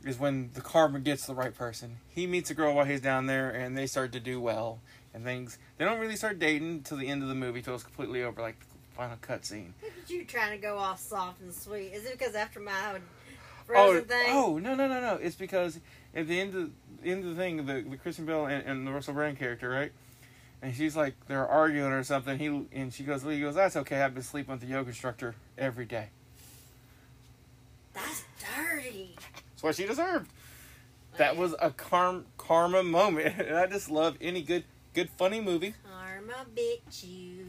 is 0.04 0.18
when 0.18 0.50
the 0.54 0.60
karma 0.62 1.00
gets 1.00 1.26
the 1.26 1.34
right 1.34 1.54
person. 1.54 1.98
He 2.08 2.26
meets 2.26 2.50
a 2.50 2.54
girl 2.54 2.74
while 2.74 2.86
he's 2.86 3.00
down 3.02 3.26
there, 3.26 3.50
and 3.50 3.76
they 3.76 3.86
start 3.86 4.12
to 4.12 4.20
do 4.20 4.40
well, 4.40 4.80
and 5.12 5.22
things. 5.22 5.58
They 5.76 5.84
don't 5.84 6.00
really 6.00 6.16
start 6.16 6.38
dating 6.38 6.70
until 6.70 6.96
the 6.96 7.08
end 7.08 7.22
of 7.22 7.28
the 7.28 7.34
movie, 7.34 7.60
till 7.60 7.74
it's 7.74 7.84
completely 7.84 8.22
over, 8.22 8.40
like 8.40 8.56
final 8.96 9.16
cutscene. 9.18 9.72
You 10.08 10.24
trying 10.24 10.52
to 10.52 10.58
go 10.58 10.78
off 10.78 11.00
soft 11.00 11.40
and 11.40 11.52
sweet. 11.52 11.92
Is 11.92 12.06
it 12.06 12.18
because 12.18 12.34
after 12.34 12.60
my 12.60 12.72
Oh, 12.94 12.98
frozen 13.66 14.04
thing? 14.04 14.26
oh 14.28 14.58
no 14.58 14.74
no 14.74 14.86
no 14.86 15.00
no! 15.00 15.14
It's 15.20 15.34
because 15.34 15.80
at 16.14 16.28
the 16.28 16.40
end 16.40 16.54
of 16.54 16.70
end 17.04 17.24
of 17.24 17.30
the 17.30 17.36
thing, 17.36 17.66
the 17.66 17.82
the 17.82 17.96
Kristen 17.96 18.24
Bell 18.24 18.46
and, 18.46 18.64
and 18.64 18.86
the 18.86 18.92
Russell 18.92 19.14
Brand 19.14 19.38
character, 19.38 19.68
right? 19.68 19.92
And 20.62 20.74
she's 20.74 20.96
like 20.96 21.14
they're 21.26 21.46
arguing 21.46 21.92
or 21.92 22.02
something. 22.04 22.38
He 22.38 22.46
and 22.72 22.92
she 22.94 23.02
goes, 23.04 23.22
he 23.24 23.40
goes, 23.40 23.54
that's 23.56 23.76
okay. 23.76 24.00
I've 24.02 24.14
been 24.14 24.22
sleeping 24.22 24.52
with 24.52 24.60
the 24.60 24.68
yoga 24.68 24.88
instructor 24.90 25.34
every 25.58 25.84
day. 25.84 26.08
That's 27.92 28.24
dirty. 28.56 29.16
That's 29.50 29.62
what 29.62 29.74
she 29.74 29.86
deserved. 29.86 30.30
That 31.16 31.36
was 31.36 31.54
a 31.60 31.70
karm, 31.70 32.24
karma 32.36 32.82
moment, 32.82 33.34
and 33.40 33.56
I 33.56 33.66
just 33.66 33.90
love 33.90 34.16
any 34.20 34.42
good 34.42 34.64
good 34.94 35.10
funny 35.10 35.40
movie. 35.40 35.74
Karma 35.90 36.46
bit 36.54 36.82
you. 37.02 37.46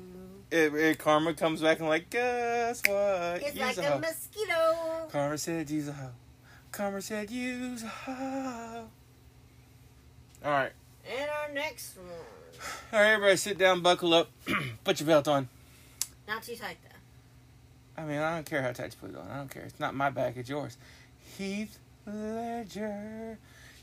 It, 0.49 0.73
it, 0.73 0.97
karma 0.97 1.33
comes 1.33 1.61
back 1.61 1.79
and 1.79 1.89
like, 1.89 2.09
guess 2.09 2.81
what? 2.87 3.41
It's 3.41 3.55
You's 3.55 3.77
like 3.77 3.85
a 3.85 3.95
a 3.95 3.99
mosquito. 3.99 5.09
Karma 5.11 5.37
said 5.37 5.69
you's 5.69 5.89
a 5.89 5.93
hoe. 5.93 6.11
Karma 6.71 7.01
said 7.01 7.29
you's 7.29 7.83
a 7.83 7.87
hoe. 7.87 8.87
All 10.45 10.51
right. 10.51 10.71
And 11.05 11.29
our 11.29 11.53
next 11.53 11.97
one. 11.97 12.07
All 12.93 12.99
right, 12.99 13.11
everybody, 13.13 13.35
sit 13.37 13.57
down, 13.57 13.81
buckle 13.81 14.13
up, 14.13 14.29
put 14.83 14.99
your 14.99 15.07
belt 15.07 15.27
on. 15.27 15.49
Not 16.27 16.43
too 16.43 16.55
tight 16.55 16.77
though. 16.83 18.01
I 18.01 18.05
mean, 18.05 18.19
I 18.19 18.35
don't 18.35 18.45
care 18.45 18.61
how 18.61 18.71
tight 18.71 18.95
you 18.95 19.07
put 19.07 19.09
it 19.11 19.17
on. 19.17 19.29
I 19.29 19.37
don't 19.37 19.51
care. 19.51 19.63
It's 19.63 19.79
not 19.79 19.95
my 19.95 20.09
back, 20.09 20.37
it's 20.37 20.49
yours. 20.49 20.77
Heath 21.37 21.77
Ledger. 22.05 23.37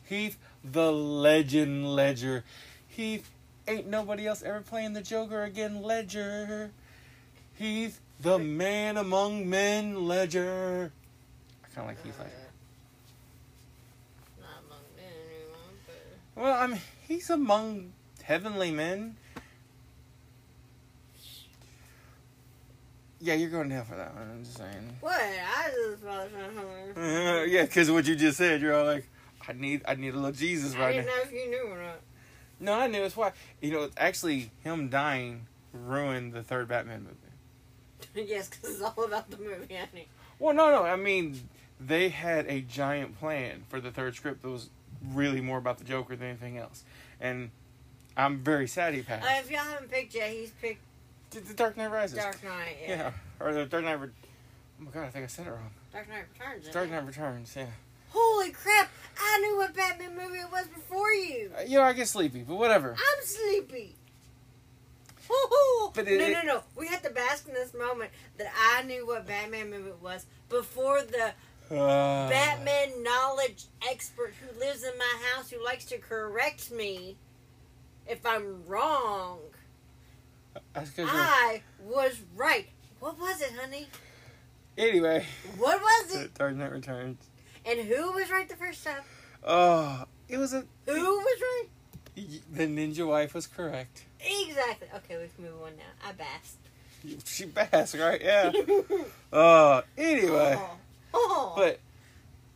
Heath 0.04 0.38
the 0.64 0.92
Legend 0.92 1.94
Ledger. 1.94 2.44
Heath 2.88 3.30
ain't 3.66 3.87
nobody 3.88 4.26
else 4.26 4.42
ever 4.42 4.61
playing 4.61 4.92
the 4.92 5.02
Joker 5.02 5.42
again, 5.44 5.83
Ledger. 5.83 6.71
Heath 7.54 8.00
the 8.21 8.38
man 8.38 8.97
among 8.97 9.49
men, 9.49 10.06
Ledger. 10.06 10.92
I 11.64 11.75
kind 11.75 11.88
of 11.90 11.97
like 11.97 12.04
Heath 12.04 12.18
Ledger. 12.18 12.30
Not 14.40 14.49
among 14.66 14.78
men 14.97 15.12
anymore, 15.30 15.59
but 15.87 16.42
Well, 16.42 16.54
I 16.62 16.66
mean, 16.68 16.80
he's 17.06 17.30
among 17.30 17.92
heavenly 18.23 18.71
men. 18.71 19.16
Yeah, 23.21 23.35
you're 23.35 23.49
going 23.49 23.71
to 23.71 23.75
hell 23.76 23.85
for 23.85 23.97
that 23.97 24.14
one. 24.14 24.28
I'm 24.30 24.44
just 24.44 24.59
saying. 24.59 24.97
what? 25.00 25.14
I 25.18 25.71
just 25.71 26.04
was 26.04 26.30
Uh, 26.97 27.44
yeah, 27.49 27.62
because 27.62 27.90
what 27.90 28.04
you 28.06 28.16
just 28.16 28.37
said, 28.37 28.61
you're 28.61 28.75
all 28.76 28.85
like, 28.85 29.09
I 29.49 29.54
need, 29.54 29.80
I 29.88 29.94
need 29.94 30.12
a 30.12 30.16
little 30.16 30.33
Jesus 30.33 30.75
right 30.75 30.78
now. 30.78 30.85
I 30.85 30.87
right 30.87 30.92
didn't 30.92 31.06
now. 31.06 31.16
know 31.16 31.23
if 31.23 31.33
you 31.33 31.50
knew 31.50 31.66
or 31.68 31.83
not. 31.83 32.00
No, 32.61 32.73
I 32.75 32.87
knew 32.87 33.02
it's 33.02 33.16
why. 33.16 33.32
You 33.61 33.73
know, 33.73 33.82
it's 33.84 33.94
actually 33.99 34.50
him 34.62 34.88
dying 34.88 35.46
ruined 35.73 36.32
the 36.32 36.42
third 36.42 36.68
Batman 36.68 37.04
movie. 37.04 38.26
yes, 38.30 38.49
because 38.49 38.75
it's 38.75 38.82
all 38.82 39.04
about 39.04 39.30
the 39.30 39.38
movie, 39.38 39.75
honey. 39.75 40.08
Well, 40.38 40.54
no, 40.54 40.70
no. 40.70 40.84
I 40.84 40.96
mean, 40.96 41.49
they 41.80 42.08
had 42.11 42.46
a 42.49 42.61
giant 42.61 43.18
plan 43.18 43.64
for 43.68 43.80
the 43.80 43.90
third 43.90 44.14
script 44.14 44.42
that 44.42 44.49
was 44.49 44.70
really 45.12 45.40
more 45.40 45.58
about 45.58 45.78
the 45.78 45.84
Joker 45.84 46.16
than 46.16 46.28
anything 46.28 46.56
else, 46.58 46.84
and 47.20 47.50
I'm 48.16 48.38
very 48.38 48.66
sad 48.68 48.94
he 48.94 49.02
passed. 49.02 49.25
Uh, 49.26 49.40
if 49.40 49.50
y'all 49.50 49.61
haven't 49.61 49.90
picked 49.90 50.14
yet, 50.14 50.30
he's 50.30 50.50
picked 50.50 50.80
The- 51.30 51.40
the 51.40 51.54
Dark 51.54 51.76
Knight 51.76 51.90
Rises. 51.90 52.16
Dark 52.18 52.42
Knight. 52.44 52.76
Yeah. 52.82 52.88
Yeah, 52.96 53.11
or 53.40 53.52
the 53.52 53.66
Dark 53.66 53.84
Knight. 53.84 54.00
Re- 54.00 54.08
oh 54.80 54.84
my 54.84 54.90
god, 54.90 55.04
I 55.04 55.08
think 55.11 55.25
I 55.25 55.28
said 55.28 55.46
it 55.46 55.50
wrong. 55.50 55.70
Dark 55.92 56.08
Knight 56.08 56.25
Returns. 56.32 56.68
Dark? 56.68 56.90
Knight 56.90 57.06
Returns. 57.06 57.54
Yeah. 57.56 57.66
Holy 58.11 58.50
crap! 58.52 58.90
I 59.18 59.40
knew 59.40 59.56
what 59.56 59.75
Batman 59.75 60.16
movie 60.16 60.38
it 60.40 60.50
was 60.50 60.66
before 60.68 61.11
you. 61.12 61.50
Uh, 61.59 61.62
you 61.62 61.78
know, 61.78 61.85
I 61.85 61.92
get 61.92 62.09
sleepy, 62.09 62.42
but 62.42 62.56
whatever. 62.56 62.92
I'm 62.92 63.25
sleepy. 63.25 63.97
But 65.94 66.09
it- 66.09 66.18
no, 66.21 66.40
no, 66.40 66.42
no. 66.42 66.62
We 66.76 66.87
had 66.88 67.02
to 67.04 67.11
bask 67.11 67.47
in 67.49 67.54
this 67.54 67.73
moment 67.73 68.11
that 68.37 68.49
I 68.56 68.83
knew 68.83 69.06
what 69.06 69.26
Batman 69.26 69.71
movie 69.71 69.90
it 69.90 70.02
was 70.02 70.26
before 70.49 71.02
the 71.02 71.33
Uh, 71.71 72.28
Batman 72.28 73.02
knowledge 73.02 73.64
expert 73.88 74.35
who 74.40 74.59
lives 74.61 74.83
in 74.85 74.92
my 74.99 75.23
house 75.33 75.49
who 75.50 75.64
likes 75.64 75.87
to 75.87 75.99
correct 75.99 76.71
me 76.71 77.16
if 78.06 78.25
I'm 78.26 78.66
wrong. 78.66 79.38
That's 80.75 80.90
'cause 80.90 81.06
you're- 81.06 81.11
I 81.11 81.62
was 81.80 82.21
right. 82.37 82.68
What 83.00 83.18
was 83.18 83.40
it, 83.40 83.52
honey? 83.52 83.88
Anyway, 84.76 85.26
What 85.56 85.80
was 85.80 86.14
it? 86.16 86.35
Dark 86.38 86.54
Knight 86.56 86.71
Returns. 86.73 87.18
And 87.66 87.80
who 87.80 88.12
was 88.12 88.30
right 88.30 88.49
the 88.49 88.56
first 88.56 88.85
time? 88.85 89.02
Oh, 89.42 90.04
it 90.28 90.38
was 90.38 90.52
a. 90.52 90.64
Who 90.87 90.94
was 90.94 91.40
right? 91.40 91.66
The 92.52 92.66
ninja 92.66 93.06
wife 93.06 93.35
was 93.35 93.47
correct. 93.47 94.04
Exactly. 94.21 94.88
Okay, 94.94 95.18
we 95.21 95.28
can 95.35 95.44
move 95.44 95.62
on 95.62 95.76
now. 95.76 96.09
I 96.09 96.12
basked. 96.12 96.59
She 97.26 97.47
basked, 97.47 97.97
right? 97.99 98.21
Yeah. 98.23 98.52
Uh, 99.33 99.83
anyway. 99.99 100.54
Oh. 100.56 100.76
Oh. 101.12 101.52
But, 101.56 101.80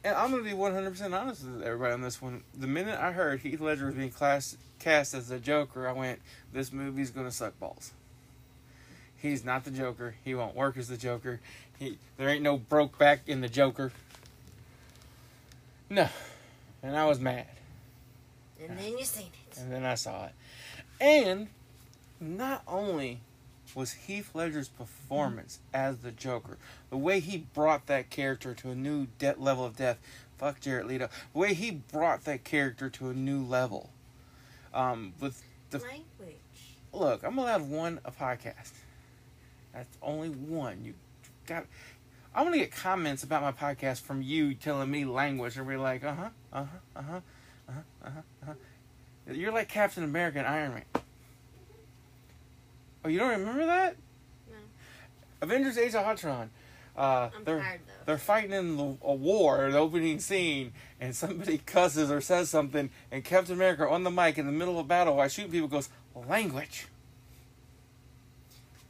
and 0.05 0.15
I'm 0.15 0.31
going 0.31 0.45
to 0.45 0.49
be 0.49 0.57
100% 0.57 1.13
honest 1.13 1.45
with 1.45 1.61
everybody 1.61 1.93
on 1.93 2.03
this 2.03 2.23
one. 2.23 2.45
The 2.57 2.69
minute 2.69 2.97
I 3.01 3.11
heard 3.11 3.41
Heath 3.41 3.61
Ledger 3.61 3.87
was 3.87 3.97
being 3.97 4.11
class, 4.11 4.57
cast 4.79 5.13
as 5.13 5.27
the 5.27 5.41
Joker, 5.41 5.89
I 5.89 5.93
went, 5.93 6.21
this 6.53 6.73
movie's 6.73 7.11
going 7.11 7.27
to 7.27 7.33
suck 7.33 7.59
balls. 7.59 7.91
He's 9.17 9.45
not 9.45 9.65
the 9.65 9.73
Joker. 9.73 10.15
He 10.25 10.37
won't 10.37 10.55
work 10.55 10.77
as 10.77 10.87
the 10.87 10.97
Joker. 10.97 11.41
He, 11.81 11.99
there 12.17 12.29
ain't 12.29 12.43
no 12.43 12.59
broke 12.59 12.97
back 12.97 13.23
in 13.27 13.41
the 13.41 13.49
Joker. 13.49 13.91
No. 15.91 16.09
And 16.83 16.97
I 16.97 17.07
was 17.07 17.19
mad. 17.19 17.47
and 18.61 18.79
then 18.79 18.99
you 18.99 19.05
seen 19.05 19.31
it. 19.51 19.59
And 19.59 19.73
then 19.73 19.85
I 19.85 19.95
saw 19.95 20.27
it. 20.27 20.33
And 21.01 21.49
not 22.21 22.63
only 22.67 23.21
was 23.75 23.93
Heath 23.93 24.31
Ledger's 24.35 24.69
performance 24.69 25.61
as 25.73 25.99
the 25.99 26.11
Joker, 26.11 26.59
the 26.91 26.97
way 26.97 27.21
he 27.21 27.39
brought 27.55 27.87
that 27.87 28.11
character 28.11 28.55
to 28.55 28.71
a 28.71 28.75
new 28.75 29.07
de- 29.19 29.35
level 29.39 29.65
of 29.65 29.77
death, 29.77 29.99
fuck 30.37 30.61
Jared 30.61 30.87
Leto, 30.87 31.09
the 31.33 31.39
way 31.39 31.55
he 31.55 31.71
brought 31.71 32.25
that 32.25 32.45
character 32.45 32.89
to 32.91 33.11
a 33.11 33.15
new 33.15 33.43
level. 33.43 33.91
Um, 34.75 35.15
with 35.21 35.43
the 35.71 35.79
Language. 35.79 36.37
look, 36.93 37.23
I'm 37.23 37.39
allowed 37.39 37.69
one 37.69 38.01
a 38.05 38.11
podcast. 38.11 38.73
That's 39.73 39.97
only 40.03 40.29
one. 40.29 40.85
You 40.85 40.95
got. 41.47 41.67
I'm 42.39 42.45
gonna 42.45 42.59
get 42.59 42.71
comments 42.71 43.25
about 43.25 43.43
my 43.43 43.51
podcast 43.51 44.03
from 44.03 44.23
you 44.23 44.55
telling 44.55 44.89
me 44.89 45.05
language, 45.05 45.57
and 45.57 45.67
we're 45.67 45.77
like, 45.77 46.05
uh 46.05 46.15
huh, 46.15 46.29
uh 46.53 46.65
huh, 46.65 46.67
uh 46.95 47.03
huh, 47.03 47.21
uh 47.69 47.73
huh, 47.73 47.81
uh 48.05 48.11
huh, 48.11 48.21
uh 48.43 48.47
huh. 48.47 49.33
You're 49.35 49.51
like 49.51 49.69
Captain 49.69 50.05
America 50.05 50.39
and 50.39 50.47
Iron 50.47 50.75
Man. 50.75 50.85
Oh, 53.05 53.09
you 53.09 53.19
don't 53.19 53.31
remember 53.31 53.67
that? 53.67 53.97
No. 54.49 54.55
Avengers: 55.43 55.77
Age 55.77 55.97
of 55.97 56.07
Ultron. 56.07 56.51
Uh, 56.97 57.31
I'm 57.37 57.43
they're 57.43 57.59
tired 57.59 57.81
though. 57.89 57.93
they're 58.07 58.19
fighting 58.19 58.53
in 58.53 58.77
the, 58.77 58.97
a 59.03 59.15
war, 59.15 59.69
the 59.73 59.79
opening 59.79 60.21
scene, 60.21 60.73
and 61.01 61.17
somebody 61.17 61.59
cusses 61.67 62.09
or 62.09 62.21
says 62.21 62.49
something, 62.49 62.89
and 63.11 63.25
Captain 63.25 63.57
America 63.57 63.89
on 63.89 64.05
the 64.05 64.13
mic 64.13 64.39
in 64.39 64.47
the 64.47 64.53
middle 64.53 64.79
of 64.79 64.87
battle 64.87 65.17
while 65.17 65.27
shooting 65.27 65.51
people 65.51 65.67
goes, 65.67 65.89
language. 66.15 66.87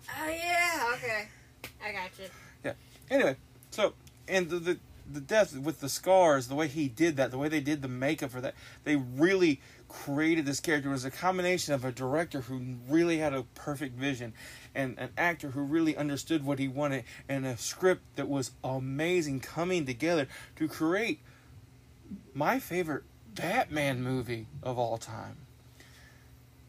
Oh 0.07 0.29
yeah. 0.29 0.93
Okay. 0.93 1.29
I 1.83 1.93
got 1.93 2.11
you. 2.19 2.27
Anyway, 3.11 3.37
so 3.71 3.95
and 4.27 4.51
the, 4.51 4.59
the 4.59 4.79
the 5.11 5.21
death 5.21 5.57
with 5.57 5.81
the 5.81 5.89
scars, 5.89 6.49
the 6.49 6.55
way 6.55 6.69
he 6.69 6.89
did 6.89 7.17
that, 7.17 7.31
the 7.31 7.39
way 7.39 7.49
they 7.49 7.61
did 7.61 7.81
the 7.83 7.89
makeup 7.89 8.31
for 8.31 8.41
that, 8.41 8.55
they 8.85 8.97
really 8.97 9.61
created 9.89 10.45
this 10.45 10.61
character. 10.61 10.91
It 10.91 10.93
was 10.93 11.05
a 11.05 11.11
combination 11.11 11.73
of 11.73 11.85
a 11.85 11.91
director 11.91 12.43
who 12.43 12.77
really 12.89 13.19
had 13.19 13.33
a 13.33 13.45
perfect 13.55 13.97
vision, 13.97 14.35
and 14.75 14.99
an 14.99 15.11
actor 15.17 15.51
who 15.51 15.63
really 15.63 15.97
understood 15.97 16.45
what 16.45 16.59
he 16.59 16.69
wanted, 16.69 17.05
and 17.29 17.47
a 17.47 17.57
script 17.57 18.03
that 18.17 18.29
was 18.29 18.51
amazing 18.63 19.41
coming 19.41 19.87
together 19.87 20.29
to 20.57 20.69
create 20.69 21.21
my 22.35 22.59
favorite 22.59 23.05
Batman 23.35 24.03
movie 24.03 24.47
of 24.63 24.79
all 24.79 24.99
time. 24.99 25.39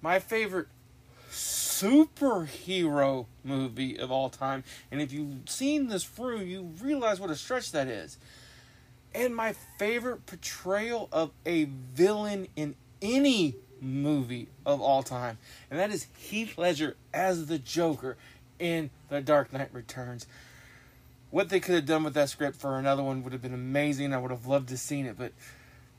My 0.01 0.19
favorite 0.19 0.67
superhero 1.79 3.25
movie 3.43 3.97
of 3.97 4.11
all 4.11 4.29
time. 4.29 4.63
And 4.91 5.01
if 5.01 5.11
you've 5.11 5.49
seen 5.49 5.87
this 5.87 6.03
through, 6.03 6.41
you 6.41 6.73
realize 6.81 7.19
what 7.19 7.29
a 7.29 7.35
stretch 7.35 7.71
that 7.71 7.87
is. 7.87 8.17
And 9.13 9.35
my 9.35 9.53
favorite 9.77 10.25
portrayal 10.25 11.09
of 11.11 11.31
a 11.45 11.65
villain 11.93 12.47
in 12.55 12.75
any 13.01 13.55
movie 13.81 14.49
of 14.65 14.81
all 14.81 15.03
time. 15.03 15.37
And 15.71 15.79
that 15.79 15.91
is 15.91 16.07
Heath 16.17 16.57
Ledger 16.57 16.95
as 17.13 17.47
the 17.47 17.57
Joker 17.57 18.17
in 18.59 18.89
The 19.09 19.21
Dark 19.21 19.53
Knight 19.53 19.69
Returns. 19.73 20.27
What 21.31 21.49
they 21.49 21.59
could 21.59 21.75
have 21.75 21.85
done 21.85 22.03
with 22.03 22.13
that 22.15 22.29
script 22.29 22.57
for 22.57 22.77
another 22.77 23.03
one 23.03 23.23
would 23.23 23.33
have 23.33 23.41
been 23.41 23.53
amazing. 23.53 24.13
I 24.13 24.17
would 24.17 24.31
have 24.31 24.47
loved 24.47 24.69
to 24.69 24.77
seen 24.77 25.05
it, 25.05 25.17
but 25.17 25.31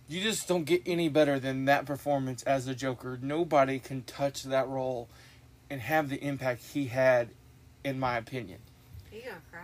you 0.09 0.21
just 0.21 0.47
don't 0.49 0.65
get 0.65 0.83
any 0.87 1.09
better 1.09 1.39
than 1.39 1.65
that 1.67 1.87
performance 1.87 2.43
as 2.43 2.67
the 2.67 2.75
Joker. 2.75 3.19
Nobody 3.23 3.79
can 3.79 4.03
touch 4.03 4.43
that 4.43 4.69
role 4.69 5.09
and 5.71 5.81
have 5.81 6.09
the 6.09 6.23
impact 6.23 6.63
he 6.75 6.87
had, 6.87 7.31
in 7.85 7.99
my 7.99 8.19
opinion. 8.19 8.59
You 9.13 9.23
gonna 9.23 9.37
cry? 9.51 9.61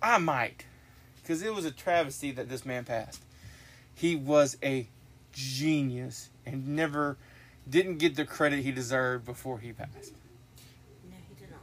I 0.00 0.18
might, 0.18 0.64
because 1.22 1.42
it 1.42 1.54
was 1.54 1.64
a 1.64 1.70
travesty 1.70 2.32
that 2.32 2.48
this 2.48 2.66
man 2.66 2.84
passed. 2.84 3.22
He 3.94 4.16
was 4.16 4.56
a 4.62 4.88
genius 5.32 6.30
and 6.44 6.68
never, 6.68 7.16
didn't 7.68 7.98
get 7.98 8.16
the 8.16 8.24
credit 8.24 8.64
he 8.64 8.72
deserved 8.72 9.24
before 9.24 9.58
he 9.58 9.72
passed. 9.72 10.14
No, 11.08 11.16
he 11.28 11.34
did 11.38 11.50
not. 11.50 11.60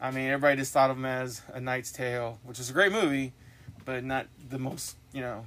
I 0.00 0.10
mean, 0.10 0.30
everybody 0.30 0.56
just 0.56 0.72
thought 0.72 0.90
of 0.90 0.96
him 0.96 1.04
as 1.04 1.42
A 1.52 1.60
Knight's 1.60 1.92
Tale, 1.92 2.38
which 2.44 2.58
is 2.58 2.70
a 2.70 2.72
great 2.72 2.92
movie, 2.92 3.32
but 3.84 4.04
not 4.04 4.26
the 4.48 4.58
most, 4.58 4.96
you 5.12 5.20
know, 5.20 5.46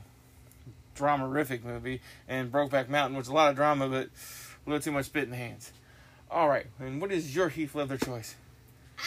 dramarific 0.96 1.64
movie. 1.64 2.02
And 2.28 2.52
Brokeback 2.52 2.90
Mountain 2.90 3.18
was 3.18 3.28
a 3.28 3.34
lot 3.34 3.50
of 3.50 3.56
drama, 3.56 3.88
but 3.90 4.08
a 4.08 4.70
little 4.70 4.82
too 4.82 4.92
much 4.92 5.06
spit 5.06 5.24
in 5.24 5.32
the 5.32 5.38
hands. 5.38 5.72
All 6.36 6.50
right, 6.50 6.66
and 6.82 7.00
what 7.00 7.14
is 7.14 7.34
your 7.34 7.48
Heath 7.48 7.76
Ledger 7.76 7.98
choice? 7.98 8.36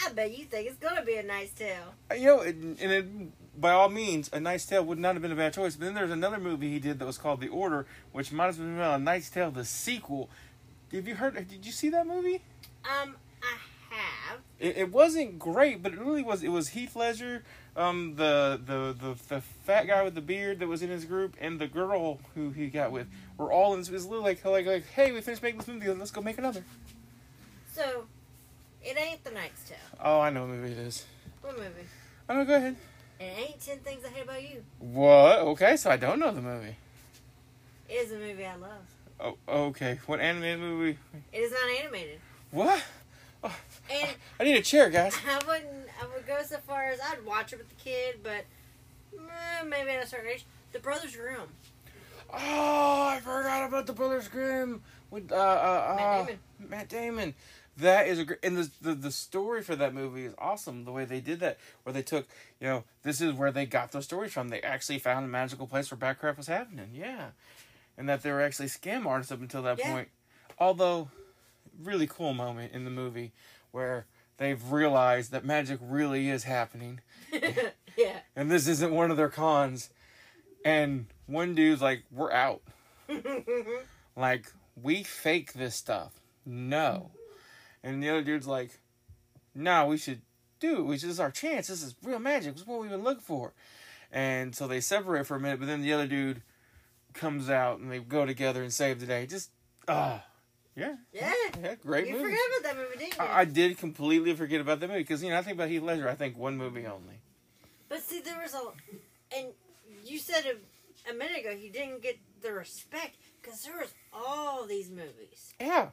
I 0.03 0.11
bet 0.13 0.35
you 0.35 0.45
think 0.45 0.67
it's 0.67 0.77
gonna 0.77 1.05
be 1.05 1.13
a 1.17 1.21
Knight's 1.21 1.51
Tale. 1.51 1.93
Uh, 2.09 2.15
You 2.15 2.25
know, 2.25 2.39
and, 2.41 2.79
and 2.81 2.91
it, 2.91 3.61
by 3.61 3.69
all 3.69 3.87
means, 3.87 4.31
A 4.33 4.39
Knight's 4.39 4.65
Tale 4.65 4.83
would 4.83 4.97
not 4.97 5.13
have 5.13 5.21
been 5.21 5.31
a 5.31 5.35
bad 5.35 5.53
choice. 5.53 5.75
But 5.75 5.85
then 5.85 5.93
there's 5.93 6.09
another 6.09 6.39
movie 6.39 6.71
he 6.71 6.79
did 6.79 6.97
that 6.97 7.05
was 7.05 7.19
called 7.19 7.39
The 7.39 7.49
Order, 7.49 7.85
which 8.13 8.31
might 8.31 8.47
as 8.47 8.57
well 8.57 8.67
be 8.67 8.81
A 8.81 8.97
Knight's 8.97 9.29
Tale, 9.29 9.51
the 9.51 9.63
sequel. 9.63 10.27
Have 10.91 11.07
you 11.07 11.13
heard? 11.13 11.35
Did 11.35 11.63
you 11.67 11.71
see 11.71 11.89
that 11.89 12.07
movie? 12.07 12.41
Um, 12.83 13.15
I 13.43 13.57
have. 13.91 14.39
It, 14.59 14.77
it 14.77 14.91
wasn't 14.91 15.37
great, 15.37 15.83
but 15.83 15.93
it 15.93 15.99
really 15.99 16.23
was. 16.23 16.41
It 16.41 16.49
was 16.49 16.69
Heath 16.69 16.95
Ledger, 16.95 17.43
um, 17.75 18.15
the, 18.15 18.59
the 18.65 18.95
the 18.99 19.35
the 19.35 19.41
fat 19.41 19.85
guy 19.85 20.01
with 20.01 20.15
the 20.15 20.21
beard 20.21 20.61
that 20.61 20.67
was 20.67 20.81
in 20.81 20.89
his 20.89 21.05
group, 21.05 21.35
and 21.39 21.59
the 21.59 21.67
girl 21.67 22.19
who 22.33 22.49
he 22.49 22.69
got 22.69 22.91
with 22.91 23.05
were 23.37 23.51
all 23.51 23.75
in. 23.75 23.81
It 23.81 23.91
was 23.91 24.07
little 24.07 24.23
like 24.23 24.43
like 24.43 24.65
like, 24.65 24.87
hey, 24.87 25.11
we 25.11 25.21
finished 25.21 25.43
making 25.43 25.59
this 25.59 25.67
movie. 25.67 25.87
Let's 25.91 26.09
go 26.09 26.21
make 26.21 26.39
another. 26.39 26.63
So, 27.79 28.03
it 28.83 28.97
ain't 28.99 29.23
the 29.23 29.31
Knight's 29.31 29.69
Tale. 29.69 29.77
Oh, 30.03 30.19
I 30.19 30.31
know 30.31 30.41
what 30.41 30.49
movie 30.49 30.73
it 30.73 30.79
is. 30.79 31.05
What 31.41 31.57
movie? 31.57 31.87
Oh, 32.27 32.35
no, 32.35 32.43
go 32.43 32.55
ahead. 32.55 32.75
It 33.21 33.23
ain't 33.23 33.61
Ten 33.61 33.77
Things 33.77 34.03
I 34.03 34.09
Hate 34.09 34.23
About 34.23 34.43
You. 34.43 34.65
What? 34.79 35.39
Okay, 35.39 35.77
so 35.77 35.89
I 35.89 35.95
don't 35.95 36.19
know 36.19 36.33
the 36.33 36.41
movie. 36.41 36.75
It 37.87 37.93
is 37.93 38.11
a 38.11 38.17
movie 38.17 38.45
I 38.45 38.55
love. 38.57 39.37
Oh, 39.47 39.63
okay. 39.67 39.97
What 40.07 40.19
animated 40.19 40.59
movie? 40.59 40.97
It 41.31 41.37
is 41.37 41.53
not 41.53 41.69
animated. 41.81 42.19
What? 42.51 42.83
And 43.43 44.09
I 44.41 44.43
need 44.43 44.57
a 44.57 44.61
chair, 44.61 44.89
guys. 44.89 45.15
I 45.29 45.39
wouldn't. 45.47 45.87
I 46.01 46.05
would 46.13 46.27
go 46.27 46.41
so 46.45 46.57
far 46.67 46.89
as 46.89 46.99
I'd 46.99 47.25
watch 47.25 47.53
it 47.53 47.59
with 47.59 47.69
the 47.69 47.81
kid, 47.81 48.17
but 48.21 48.43
eh, 49.17 49.63
maybe 49.65 49.91
at 49.91 50.03
a 50.03 50.07
certain 50.07 50.31
age. 50.31 50.45
The 50.73 50.79
Brothers 50.79 51.15
Grimm. 51.15 51.47
Oh, 52.33 53.07
I 53.07 53.21
forgot 53.23 53.69
about 53.69 53.87
the 53.87 53.93
Brothers 53.93 54.27
Grimm 54.27 54.81
with 55.09 55.31
uh, 55.31 55.35
uh, 55.35 55.95
Matt 55.95 55.99
uh, 55.99 56.25
Damon. 56.25 56.39
Matt 56.69 56.89
Damon. 56.89 57.33
That 57.79 58.07
is 58.07 58.19
a 58.19 58.25
great, 58.25 58.39
and 58.43 58.57
the, 58.57 58.71
the 58.81 58.93
the 58.95 59.11
story 59.11 59.61
for 59.61 59.75
that 59.75 59.93
movie 59.93 60.25
is 60.25 60.33
awesome. 60.37 60.85
The 60.85 60.91
way 60.91 61.05
they 61.05 61.19
did 61.21 61.39
that, 61.39 61.57
where 61.83 61.93
they 61.93 62.01
took, 62.01 62.27
you 62.59 62.67
know, 62.67 62.83
this 63.03 63.21
is 63.21 63.33
where 63.33 63.51
they 63.51 63.65
got 63.65 63.91
those 63.91 64.05
stories 64.05 64.31
from. 64.33 64.49
They 64.49 64.61
actually 64.61 64.99
found 64.99 65.25
a 65.25 65.29
magical 65.29 65.67
place 65.67 65.89
where 65.91 65.97
bad 65.97 66.19
crap 66.19 66.37
was 66.37 66.47
happening. 66.47 66.89
Yeah, 66.93 67.29
and 67.97 68.09
that 68.09 68.21
they 68.23 68.31
were 68.31 68.41
actually 68.41 68.67
scam 68.67 69.05
artists 69.05 69.31
up 69.31 69.41
until 69.41 69.61
that 69.63 69.79
Yeah. 69.79 69.91
point. 69.91 70.07
Although, 70.57 71.09
really 71.81 72.07
cool 72.07 72.33
moment 72.33 72.73
in 72.73 72.83
the 72.85 72.89
movie 72.91 73.31
where 73.71 74.05
they've 74.37 74.71
realized 74.71 75.31
that 75.31 75.45
magic 75.45 75.79
really 75.81 76.29
is 76.29 76.43
happening 76.45 76.99
yeah. 77.31 78.19
and 78.35 78.49
this 78.49 78.67
isn't 78.67 78.91
one 78.93 79.11
of 79.11 79.17
their 79.17 79.29
cons. 79.29 79.89
And 80.65 81.05
one 81.27 81.55
dude's 81.55 81.81
like, 81.81 82.03
"We're 82.11 82.31
out. 82.31 82.61
Like, 84.15 84.51
we 84.81 85.03
fake 85.03 85.53
this 85.53 85.75
stuff. 85.75 86.19
No." 86.45 87.11
And 87.83 88.01
the 88.03 88.09
other 88.09 88.21
dude's 88.23 88.47
like, 88.47 88.79
"No, 89.55 89.87
we 89.87 89.97
should 89.97 90.21
do 90.59 90.77
it. 90.79 90.83
We 90.85 90.97
should, 90.97 91.09
this 91.09 91.15
is 91.15 91.19
our 91.19 91.31
chance. 91.31 91.67
This 91.67 91.81
is 91.83 91.95
real 92.03 92.19
magic. 92.19 92.53
This 92.53 92.61
is 92.63 92.67
what 92.67 92.79
we've 92.81 92.89
been 92.89 93.03
looking 93.03 93.23
for." 93.23 93.53
And 94.11 94.55
so 94.55 94.67
they 94.67 94.81
separate 94.81 95.27
for 95.27 95.35
a 95.35 95.39
minute, 95.39 95.59
but 95.59 95.67
then 95.67 95.81
the 95.81 95.93
other 95.93 96.07
dude 96.07 96.41
comes 97.13 97.49
out 97.49 97.79
and 97.79 97.91
they 97.91 97.99
go 97.99 98.25
together 98.25 98.63
and 98.63 98.73
save 98.73 98.99
the 98.99 99.05
day. 99.05 99.25
Just, 99.27 99.51
ah, 99.87 100.23
yeah, 100.75 100.95
yeah. 101.13 101.31
yeah, 101.61 101.75
great 101.75 102.07
You 102.07 102.13
movie. 102.13 102.25
forgot 102.25 102.39
about 102.59 102.63
that 102.63 102.77
movie, 102.77 102.97
didn't 102.97 103.17
you? 103.17 103.23
I, 103.23 103.39
I 103.41 103.45
did 103.45 103.77
completely 103.77 104.33
forget 104.35 104.61
about 104.61 104.79
that 104.79 104.87
movie 104.87 105.01
because 105.01 105.23
you 105.23 105.29
know 105.29 105.37
I 105.37 105.41
think 105.43 105.55
about 105.55 105.69
Heath 105.69 105.81
Ledger. 105.83 106.09
I 106.09 106.15
think 106.15 106.37
one 106.37 106.57
movie 106.57 106.85
only. 106.85 107.21
But 107.87 108.01
see, 108.01 108.19
there 108.21 108.39
was 108.41 108.53
a, 108.55 108.61
and 109.37 109.47
you 110.05 110.17
said 110.19 110.43
a, 110.45 111.11
a 111.11 111.13
minute 111.13 111.39
ago 111.39 111.55
he 111.55 111.69
didn't 111.69 112.01
get 112.01 112.17
the 112.41 112.51
respect 112.53 113.15
because 113.41 113.61
there 113.63 113.77
was 113.77 113.93
all 114.13 114.65
these 114.65 114.89
movies, 114.89 115.53
Yeah, 115.59 115.89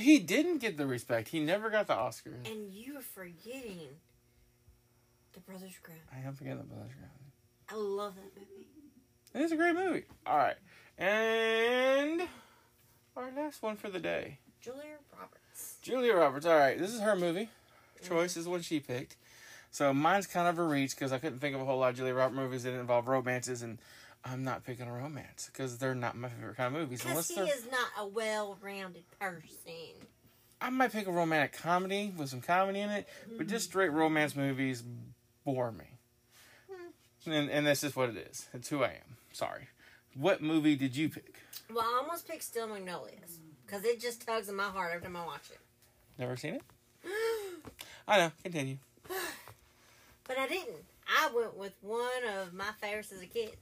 but 0.00 0.06
he 0.06 0.18
didn't 0.18 0.58
get 0.58 0.78
the 0.78 0.86
respect. 0.86 1.28
He 1.28 1.40
never 1.40 1.68
got 1.68 1.86
the 1.86 1.94
Oscar. 1.94 2.32
and 2.46 2.72
you 2.72 2.96
are 2.96 3.02
forgetting 3.02 3.88
the 5.34 5.40
Brothers 5.40 5.74
Grimm. 5.82 5.98
I 6.10 6.26
am 6.26 6.34
forgetting 6.34 6.60
the 6.60 6.64
Brothers 6.64 6.92
Grimm. 6.96 7.10
I 7.68 7.74
love 7.74 8.14
that 8.14 8.34
movie. 8.34 8.66
It 9.34 9.42
is 9.42 9.52
a 9.52 9.56
great 9.56 9.74
movie. 9.74 10.04
All 10.26 10.38
right, 10.38 10.56
and 10.96 12.22
our 13.14 13.30
last 13.36 13.62
one 13.62 13.76
for 13.76 13.90
the 13.90 14.00
day, 14.00 14.38
Julia 14.62 14.96
Roberts. 15.12 15.76
Julia 15.82 16.14
Roberts. 16.14 16.46
All 16.46 16.56
right, 16.56 16.78
this 16.78 16.94
is 16.94 17.00
her 17.00 17.14
movie 17.14 17.50
mm. 18.02 18.08
choice. 18.08 18.38
Is 18.38 18.48
what 18.48 18.64
she 18.64 18.80
picked. 18.80 19.16
So 19.70 19.92
mine's 19.92 20.26
kind 20.26 20.48
of 20.48 20.58
a 20.58 20.64
reach 20.64 20.96
because 20.96 21.12
I 21.12 21.18
couldn't 21.18 21.40
think 21.40 21.54
of 21.54 21.60
a 21.60 21.66
whole 21.66 21.78
lot 21.78 21.90
of 21.90 21.96
Julia 21.96 22.14
Roberts 22.14 22.36
movies 22.36 22.62
that 22.62 22.72
involve 22.72 23.06
romances, 23.06 23.60
and 23.60 23.78
I'm 24.24 24.44
not 24.44 24.64
picking 24.64 24.86
a 24.86 24.92
romance 24.92 25.48
because 25.52 25.78
they're 25.78 25.94
not 25.94 26.16
my 26.16 26.28
favorite 26.28 26.56
kind 26.56 26.74
of 26.74 26.80
movies. 26.80 27.04
Unless 27.06 27.30
he 27.30 27.40
is 27.40 27.66
not 27.70 27.88
a 27.98 28.06
well-rounded 28.06 29.04
person. 29.18 30.06
I 30.60 30.68
might 30.70 30.92
pick 30.92 31.06
a 31.06 31.12
romantic 31.12 31.54
comedy 31.54 32.12
with 32.16 32.28
some 32.28 32.42
comedy 32.42 32.80
in 32.80 32.90
it, 32.90 33.08
but 33.38 33.46
just 33.46 33.68
mm-hmm. 33.68 33.72
straight 33.72 33.92
romance 33.92 34.36
movies 34.36 34.84
bore 35.44 35.72
me. 35.72 35.86
Hmm. 36.70 37.30
And 37.32 37.50
and 37.50 37.66
that's 37.66 37.80
just 37.80 37.96
what 37.96 38.10
it 38.10 38.16
is. 38.16 38.46
It's 38.52 38.68
who 38.68 38.84
I 38.84 38.88
am. 38.88 39.16
Sorry. 39.32 39.68
What 40.14 40.42
movie 40.42 40.76
did 40.76 40.96
you 40.96 41.08
pick? 41.08 41.36
Well, 41.72 41.84
I 41.84 42.02
almost 42.02 42.28
picked 42.28 42.42
Steel 42.42 42.66
Magnolias 42.66 43.38
because 43.64 43.84
it 43.84 44.00
just 44.00 44.26
tugs 44.26 44.48
in 44.48 44.56
my 44.56 44.64
heart 44.64 44.92
every 44.94 45.02
time 45.02 45.16
I 45.16 45.24
watch 45.24 45.50
it. 45.50 45.58
Never 46.18 46.36
seen 46.36 46.54
it? 46.54 46.62
I 48.08 48.18
know. 48.18 48.32
Continue. 48.42 48.76
But 50.26 50.38
I 50.38 50.46
didn't. 50.46 50.84
I 51.08 51.28
went 51.34 51.56
with 51.56 51.72
one 51.80 52.22
of 52.38 52.54
my 52.54 52.70
favorites 52.80 53.10
as 53.10 53.20
a 53.20 53.26
kid. 53.26 53.56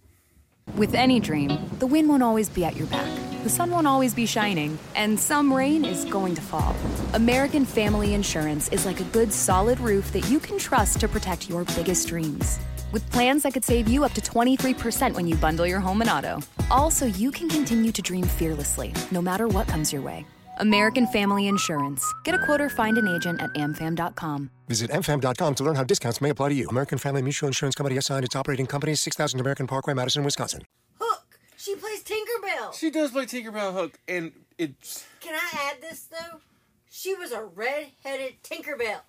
With 0.77 0.95
any 0.95 1.19
dream, 1.21 1.59
the 1.79 1.87
wind 1.87 2.09
won't 2.09 2.23
always 2.23 2.49
be 2.49 2.65
at 2.65 2.77
your 2.77 2.87
back, 2.87 3.09
the 3.43 3.51
sun 3.51 3.71
won't 3.71 3.87
always 3.87 4.15
be 4.15 4.27
shining, 4.27 4.79
and 4.95 5.19
some 5.19 5.53
rain 5.53 5.85
is 5.85 6.05
going 6.05 6.35
to 6.35 6.41
fall. 6.41 6.75
American 7.15 7.65
Family 7.65 8.15
Insurance 8.15 8.69
is 8.69 8.87
like 8.87 9.01
a 9.01 9.05
good 9.05 9.33
solid 9.33 9.81
roof 9.81 10.13
that 10.13 10.29
you 10.29 10.39
can 10.39 10.59
trust 10.59 11.01
to 11.01 11.09
protect 11.09 11.49
your 11.49 11.65
biggest 11.77 12.09
dreams. 12.09 12.59
With 12.93 13.11
plans 13.11 13.43
that 13.43 13.53
could 13.53 13.65
save 13.65 13.89
you 13.89 14.05
up 14.05 14.13
to 14.15 14.21
23% 14.21 15.15
when 15.15 15.27
you 15.27 15.35
bundle 15.37 15.67
your 15.67 15.81
home 15.81 16.01
and 16.01 16.11
auto. 16.11 16.41
Also, 16.71 17.07
you 17.07 17.31
can 17.31 17.49
continue 17.49 17.93
to 17.93 18.03
dream 18.03 18.25
fearlessly, 18.25 18.95
no 19.11 19.21
matter 19.21 19.49
what 19.49 19.69
comes 19.69 19.93
your 19.93 20.03
way. 20.03 20.25
American 20.61 21.07
Family 21.07 21.49
Insurance. 21.49 22.05
Get 22.25 22.35
a 22.35 22.39
quote 22.39 22.61
or 22.61 22.69
find 22.69 22.99
an 22.99 23.09
agent 23.09 23.41
at 23.41 23.53
amfam.com. 23.55 24.51
Visit 24.69 24.91
amfam.com 24.91 25.55
to 25.57 25.65
learn 25.65 25.77
how 25.77 25.85
discounts 25.85 26.21
may 26.21 26.31
apply 26.31 26.51
to 26.51 26.55
you. 26.55 26.69
American 26.69 26.99
Family 26.99 27.23
Mutual 27.23 27.47
Insurance 27.49 27.75
Company 27.75 27.97
assigned 27.97 28.25
its 28.25 28.37
operating 28.37 28.67
company 28.67 28.95
6000 28.95 29.41
American 29.41 29.67
Parkway, 29.67 29.95
Madison, 29.95 30.25
Wisconsin. 30.25 30.63
Hook. 31.01 31.39
She 31.57 31.75
plays 31.75 32.03
Tinkerbell. 32.03 32.75
She 32.75 32.91
does 32.91 33.11
play 33.11 33.25
Tinkerbell 33.27 33.73
Hook, 33.73 33.99
and 34.07 34.33
it's 34.59 35.07
Can 35.21 35.35
I 35.35 35.71
add 35.71 35.81
this 35.83 36.05
though? 36.05 36.41
She 36.91 37.15
was 37.15 37.33
a 37.33 37.45
red-headed 37.45 38.43
Tinkerbell. 38.43 39.01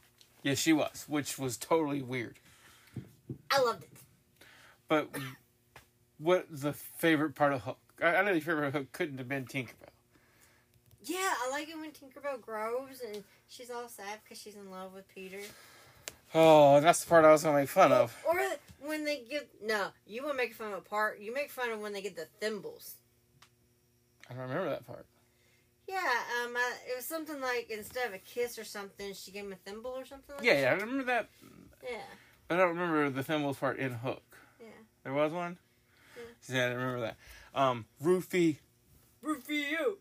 yes, 0.43 0.59
she 0.59 0.73
was, 0.73 1.05
which 1.07 1.39
was 1.39 1.57
totally 1.57 2.01
weird. 2.01 2.37
I 3.51 3.61
loved 3.61 3.83
it. 3.83 3.89
But 4.87 5.09
what 6.17 6.45
the 6.49 6.73
favorite 6.73 7.35
part 7.35 7.53
of 7.53 7.61
Hook? 7.61 7.77
I, 8.01 8.17
I 8.17 8.21
know 8.23 8.31
your 8.31 8.41
favorite 8.41 8.73
Hook 8.73 8.91
couldn't 8.91 9.17
have 9.17 9.27
been 9.29 9.45
Tinkerbell. 9.45 9.78
Yeah, 11.03 11.33
I 11.43 11.49
like 11.51 11.69
it 11.69 11.77
when 11.77 11.91
Tinkerbell 11.91 12.41
grows 12.41 13.01
and 13.05 13.23
she's 13.47 13.71
all 13.71 13.87
sad 13.87 14.19
because 14.23 14.41
she's 14.41 14.55
in 14.55 14.69
love 14.69 14.93
with 14.93 15.07
Peter. 15.13 15.39
Oh, 16.35 16.79
that's 16.79 17.03
the 17.03 17.09
part 17.09 17.25
I 17.25 17.31
was 17.31 17.43
gonna 17.43 17.57
make 17.57 17.69
fun 17.69 17.91
of. 17.91 18.15
Or 18.27 18.39
when 18.85 19.05
they 19.05 19.23
get 19.29 19.49
no, 19.63 19.87
you 20.05 20.23
won't 20.23 20.37
make 20.37 20.53
fun 20.53 20.71
of 20.73 20.77
a 20.79 20.81
part. 20.81 21.19
You 21.19 21.33
make 21.33 21.49
fun 21.49 21.71
of 21.71 21.79
when 21.79 21.93
they 21.93 22.01
get 22.01 22.15
the 22.15 22.27
thimbles. 22.39 22.95
I 24.29 24.33
don't 24.33 24.43
remember 24.43 24.69
that 24.69 24.85
part. 24.85 25.05
Yeah, 25.87 25.95
um, 25.97 26.55
I, 26.55 26.73
it 26.87 26.95
was 26.95 27.05
something 27.05 27.41
like 27.41 27.71
instead 27.71 28.07
of 28.07 28.13
a 28.13 28.19
kiss 28.19 28.59
or 28.59 28.63
something, 28.63 29.13
she 29.15 29.31
gave 29.31 29.45
him 29.45 29.53
a 29.53 29.55
thimble 29.55 29.89
or 29.91 30.05
something. 30.05 30.35
Like 30.35 30.45
Yeah, 30.45 30.61
yeah, 30.61 30.69
I 30.69 30.73
remember 30.73 31.03
that. 31.05 31.29
yeah, 31.83 31.97
I 32.51 32.57
don't 32.57 32.69
remember 32.69 33.09
the 33.09 33.23
thimbles 33.23 33.57
part 33.57 33.79
in 33.79 33.93
Hook. 33.93 34.21
yeah. 34.59 34.67
There 35.03 35.13
was 35.13 35.31
one. 35.31 35.57
Yeah, 36.47 36.65
I 36.65 36.67
didn't 36.69 36.77
remember 36.77 37.01
that. 37.01 37.15
Um, 37.59 37.85
Roofy. 37.99 38.59
Rufio. 39.23 39.97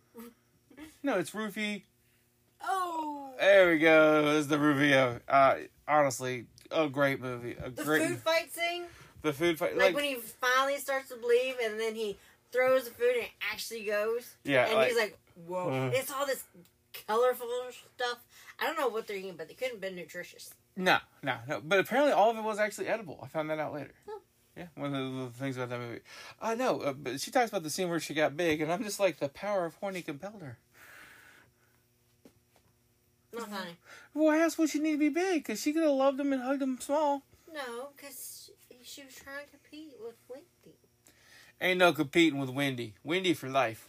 No, 1.08 1.18
it's 1.18 1.34
Roofy. 1.34 1.86
Oh, 2.62 3.30
There 3.40 3.70
we 3.70 3.78
go. 3.78 4.36
It's 4.36 4.46
the 4.46 4.58
Rufio. 4.58 5.20
Uh, 5.26 5.54
honestly, 5.88 6.44
a 6.70 6.86
great 6.86 7.18
movie. 7.18 7.56
A 7.64 7.70
the 7.70 7.82
great. 7.82 8.06
food 8.06 8.18
fight 8.18 8.52
scene. 8.52 8.84
The 9.22 9.32
food 9.32 9.58
fight. 9.58 9.74
Like, 9.74 9.86
Like, 9.86 9.94
when 9.94 10.04
he 10.04 10.16
finally 10.16 10.76
starts 10.76 11.08
to 11.08 11.16
believe, 11.16 11.54
and 11.64 11.80
then 11.80 11.94
he 11.94 12.18
throws 12.52 12.84
the 12.84 12.90
food 12.90 13.12
and 13.14 13.22
it 13.24 13.30
actually 13.50 13.84
goes. 13.86 14.34
Yeah, 14.44 14.66
and 14.66 14.74
like- 14.74 14.88
he's 14.88 14.98
like, 14.98 15.18
"Whoa!" 15.46 15.86
Uh. 15.86 15.90
it's 15.94 16.12
all 16.12 16.26
this 16.26 16.44
colorful 17.06 17.48
stuff. 17.94 18.18
I 18.60 18.66
don't 18.66 18.78
know 18.78 18.88
what 18.88 19.06
they're 19.06 19.16
eating, 19.16 19.36
but 19.38 19.48
they 19.48 19.54
couldn't 19.54 19.76
have 19.76 19.80
been 19.80 19.96
nutritious. 19.96 20.52
no, 20.76 20.98
no, 21.22 21.38
no. 21.48 21.62
But 21.64 21.78
apparently, 21.78 22.12
all 22.12 22.30
of 22.30 22.36
it 22.36 22.44
was 22.44 22.58
actually 22.58 22.88
edible. 22.88 23.18
I 23.22 23.28
found 23.28 23.48
that 23.48 23.58
out 23.58 23.72
later. 23.72 23.94
Yeah, 24.58 24.66
one 24.74 24.92
of 24.92 25.14
the, 25.14 25.38
things 25.38 25.56
about 25.56 25.68
that 25.70 25.78
movie. 25.78 26.00
I 26.42 26.56
know, 26.56 26.80
uh, 26.80 26.92
but 26.92 27.20
she 27.20 27.30
talks 27.30 27.48
about 27.48 27.62
the 27.62 27.70
scene 27.70 27.88
where 27.88 28.00
she 28.00 28.12
got 28.12 28.36
big, 28.36 28.60
and 28.60 28.72
I'm 28.72 28.82
just 28.82 28.98
like, 28.98 29.20
the 29.20 29.28
power 29.28 29.64
of 29.64 29.76
horny 29.76 30.02
compelled 30.02 30.42
her. 30.42 30.58
Not 33.32 33.42
mm-hmm. 33.44 33.54
funny. 33.54 33.76
Why 34.12 34.40
else 34.40 34.56
would 34.58 34.70
she 34.70 34.78
need 34.78 34.92
to 34.92 34.98
be 34.98 35.08
big? 35.08 35.42
Because 35.42 35.60
she 35.60 35.72
could 35.72 35.82
have 35.82 35.92
loved 35.92 36.18
him 36.20 36.32
and 36.32 36.42
hugged 36.42 36.62
him 36.62 36.78
small. 36.80 37.22
No, 37.52 37.88
because 37.96 38.50
she 38.82 39.04
was 39.04 39.14
trying 39.14 39.44
to 39.44 39.50
compete 39.50 39.96
with 40.02 40.14
Wendy. 40.28 40.76
Ain't 41.60 41.78
no 41.78 41.92
competing 41.92 42.38
with 42.38 42.50
Wendy. 42.50 42.94
Wendy 43.02 43.34
for 43.34 43.48
life. 43.48 43.86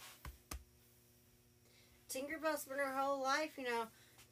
Tinkerbell 2.10 2.58
spent 2.58 2.80
her 2.80 2.96
whole 2.96 3.22
life, 3.22 3.50
you 3.56 3.64
know, 3.64 3.84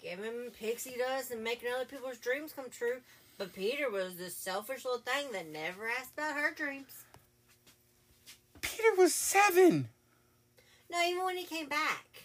giving 0.03 0.51
pixie 0.59 0.97
dust 0.99 1.31
and 1.31 1.44
making 1.44 1.68
other 1.73 1.85
people's 1.85 2.18
dreams 2.18 2.53
come 2.53 2.68
true. 2.71 2.99
But 3.38 3.55
Peter 3.55 3.88
was 3.88 4.16
this 4.16 4.35
selfish 4.35 4.85
little 4.85 5.01
thing 5.01 5.31
that 5.33 5.49
never 5.49 5.88
asked 5.88 6.14
about 6.14 6.35
her 6.35 6.53
dreams. 6.53 7.05
Peter 8.61 8.94
was 8.97 9.14
seven. 9.14 9.88
No, 10.90 11.01
even 11.03 11.25
when 11.25 11.37
he 11.37 11.44
came 11.44 11.68
back. 11.68 12.25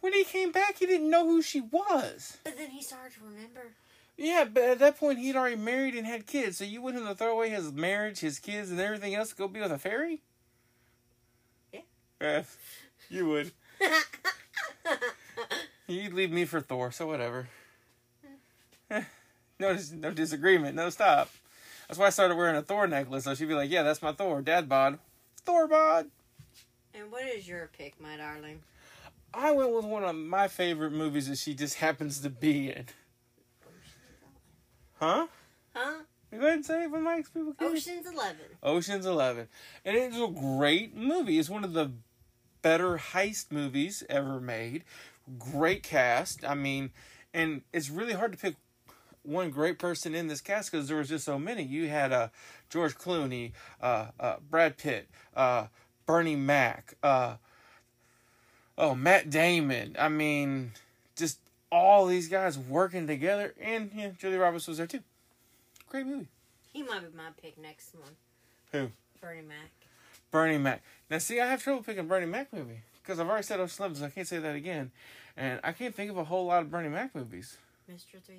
When 0.00 0.12
he 0.12 0.24
came 0.24 0.52
back, 0.52 0.78
he 0.78 0.86
didn't 0.86 1.10
know 1.10 1.26
who 1.26 1.42
she 1.42 1.60
was. 1.60 2.38
But 2.44 2.56
then 2.56 2.70
he 2.70 2.82
started 2.82 3.14
to 3.14 3.24
remember. 3.24 3.72
Yeah, 4.16 4.44
but 4.52 4.62
at 4.64 4.78
that 4.80 4.98
point, 4.98 5.18
he'd 5.18 5.36
already 5.36 5.56
married 5.56 5.94
and 5.94 6.06
had 6.06 6.26
kids. 6.26 6.58
So 6.58 6.64
you 6.64 6.82
want 6.82 6.96
him 6.96 7.06
to 7.06 7.14
throw 7.14 7.32
away 7.32 7.50
his 7.50 7.72
marriage, 7.72 8.20
his 8.20 8.38
kids, 8.38 8.70
and 8.70 8.80
everything 8.80 9.14
else 9.14 9.30
to 9.30 9.36
go 9.36 9.48
be 9.48 9.60
with 9.60 9.72
a 9.72 9.78
fairy? 9.78 10.22
Yeah. 11.72 11.80
Yeah, 12.20 12.42
you 13.08 13.28
would. 13.28 13.52
You'd 15.86 16.12
leave 16.12 16.32
me 16.32 16.44
for 16.44 16.60
Thor, 16.60 16.90
so 16.90 17.06
whatever. 17.06 17.48
Eh, 18.90 19.02
no, 19.58 19.78
no 19.94 20.10
disagreement. 20.10 20.74
No 20.74 20.90
stop. 20.90 21.30
That's 21.86 21.98
why 21.98 22.06
I 22.06 22.10
started 22.10 22.36
wearing 22.36 22.56
a 22.56 22.62
Thor 22.62 22.86
necklace. 22.86 23.24
So 23.24 23.34
she'd 23.34 23.48
be 23.48 23.54
like, 23.54 23.70
"Yeah, 23.70 23.82
that's 23.82 24.02
my 24.02 24.12
Thor, 24.12 24.42
Dad 24.42 24.68
bod, 24.68 24.98
Thor 25.44 25.66
bod." 25.66 26.10
And 26.92 27.10
what 27.10 27.26
is 27.26 27.48
your 27.48 27.70
pick, 27.78 27.98
my 28.00 28.16
darling? 28.16 28.60
I 29.34 29.52
went 29.52 29.72
with 29.72 29.84
one 29.84 30.04
of 30.04 30.16
my 30.16 30.48
favorite 30.48 30.92
movies 30.92 31.28
that 31.28 31.38
she 31.38 31.54
just 31.54 31.76
happens 31.76 32.20
to 32.20 32.30
be 32.30 32.70
in. 32.70 32.86
Huh? 34.94 35.26
Huh? 35.74 35.98
You 36.32 36.38
Go 36.38 36.44
ahead 36.44 36.56
and 36.56 36.66
say 36.66 36.84
it 36.84 36.90
for 36.90 36.98
Mike's 36.98 37.30
people. 37.30 37.54
can. 37.54 37.68
Ocean's 37.68 38.06
Eleven. 38.06 38.44
Ocean's 38.62 39.06
Eleven, 39.06 39.48
and 39.84 39.96
it's 39.96 40.16
a 40.16 40.26
great 40.28 40.94
movie. 40.94 41.38
It's 41.38 41.48
one 41.48 41.64
of 41.64 41.72
the 41.72 41.92
better 42.60 42.98
heist 42.98 43.50
movies 43.50 44.02
ever 44.10 44.40
made. 44.40 44.84
Great 45.38 45.82
cast. 45.82 46.44
I 46.44 46.54
mean, 46.54 46.90
and 47.32 47.62
it's 47.72 47.88
really 47.90 48.12
hard 48.12 48.32
to 48.32 48.38
pick 48.38 48.56
one 49.22 49.50
great 49.50 49.78
person 49.78 50.14
in 50.14 50.26
this 50.26 50.40
cast 50.40 50.70
because 50.72 50.88
there 50.88 50.96
was 50.96 51.08
just 51.08 51.24
so 51.24 51.38
many. 51.38 51.62
You 51.62 51.88
had 51.88 52.12
uh, 52.12 52.28
George 52.68 52.96
Clooney, 52.96 53.52
uh, 53.80 54.06
uh, 54.18 54.36
Brad 54.50 54.76
Pitt, 54.76 55.08
uh, 55.36 55.66
Bernie 56.06 56.36
Mac, 56.36 56.94
uh, 57.02 57.36
oh 58.78 58.94
Matt 58.94 59.28
Damon. 59.28 59.96
I 59.98 60.08
mean, 60.08 60.72
just 61.16 61.38
all 61.70 62.06
these 62.06 62.28
guys 62.28 62.58
working 62.58 63.06
together, 63.06 63.52
and 63.60 63.90
yeah, 63.94 64.10
Julia 64.18 64.38
Roberts 64.38 64.66
was 64.66 64.78
there 64.78 64.86
too. 64.86 65.00
Great 65.90 66.06
movie. 66.06 66.28
He 66.72 66.82
might 66.82 67.00
be 67.00 67.16
my 67.16 67.30
pick 67.42 67.60
next 67.60 67.94
one. 67.94 68.12
Who? 68.72 68.90
Bernie 69.20 69.42
Mac. 69.42 69.70
Bernie 70.30 70.58
Mac. 70.58 70.82
Now, 71.10 71.18
see, 71.18 71.40
I 71.40 71.46
have 71.46 71.62
trouble 71.62 71.82
picking 71.82 72.06
Bernie 72.06 72.26
Mac 72.26 72.52
movie 72.52 72.80
because 73.02 73.18
I've 73.18 73.28
already 73.28 73.44
said 73.44 73.58
Ocean's 73.58 73.78
Eleven, 73.78 73.96
so 73.96 74.04
I 74.06 74.10
can't 74.10 74.28
say 74.28 74.38
that 74.38 74.54
again. 74.54 74.90
And 75.36 75.60
I 75.64 75.72
can't 75.72 75.94
think 75.94 76.10
of 76.10 76.18
a 76.18 76.24
whole 76.24 76.46
lot 76.46 76.62
of 76.62 76.70
Bernie 76.70 76.88
Mac 76.88 77.14
movies. 77.14 77.56
Mr. 77.90 78.22
3000. 78.22 78.38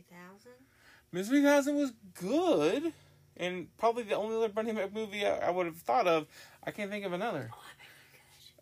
Miss 1.12 1.28
3000 1.28 1.76
was 1.76 1.92
good, 2.14 2.94
and 3.36 3.68
probably 3.78 4.04
the 4.04 4.16
only 4.16 4.36
other 4.36 4.50
Bernie 4.50 4.72
Mac 4.72 4.94
movie 4.94 5.26
I, 5.26 5.48
I 5.48 5.50
would 5.50 5.66
have 5.66 5.78
thought 5.78 6.08
of. 6.08 6.28
I 6.64 6.72
can't 6.72 6.92
think 6.92 7.06
of 7.06 7.14
another. 7.14 7.50
Oh, 7.52 7.58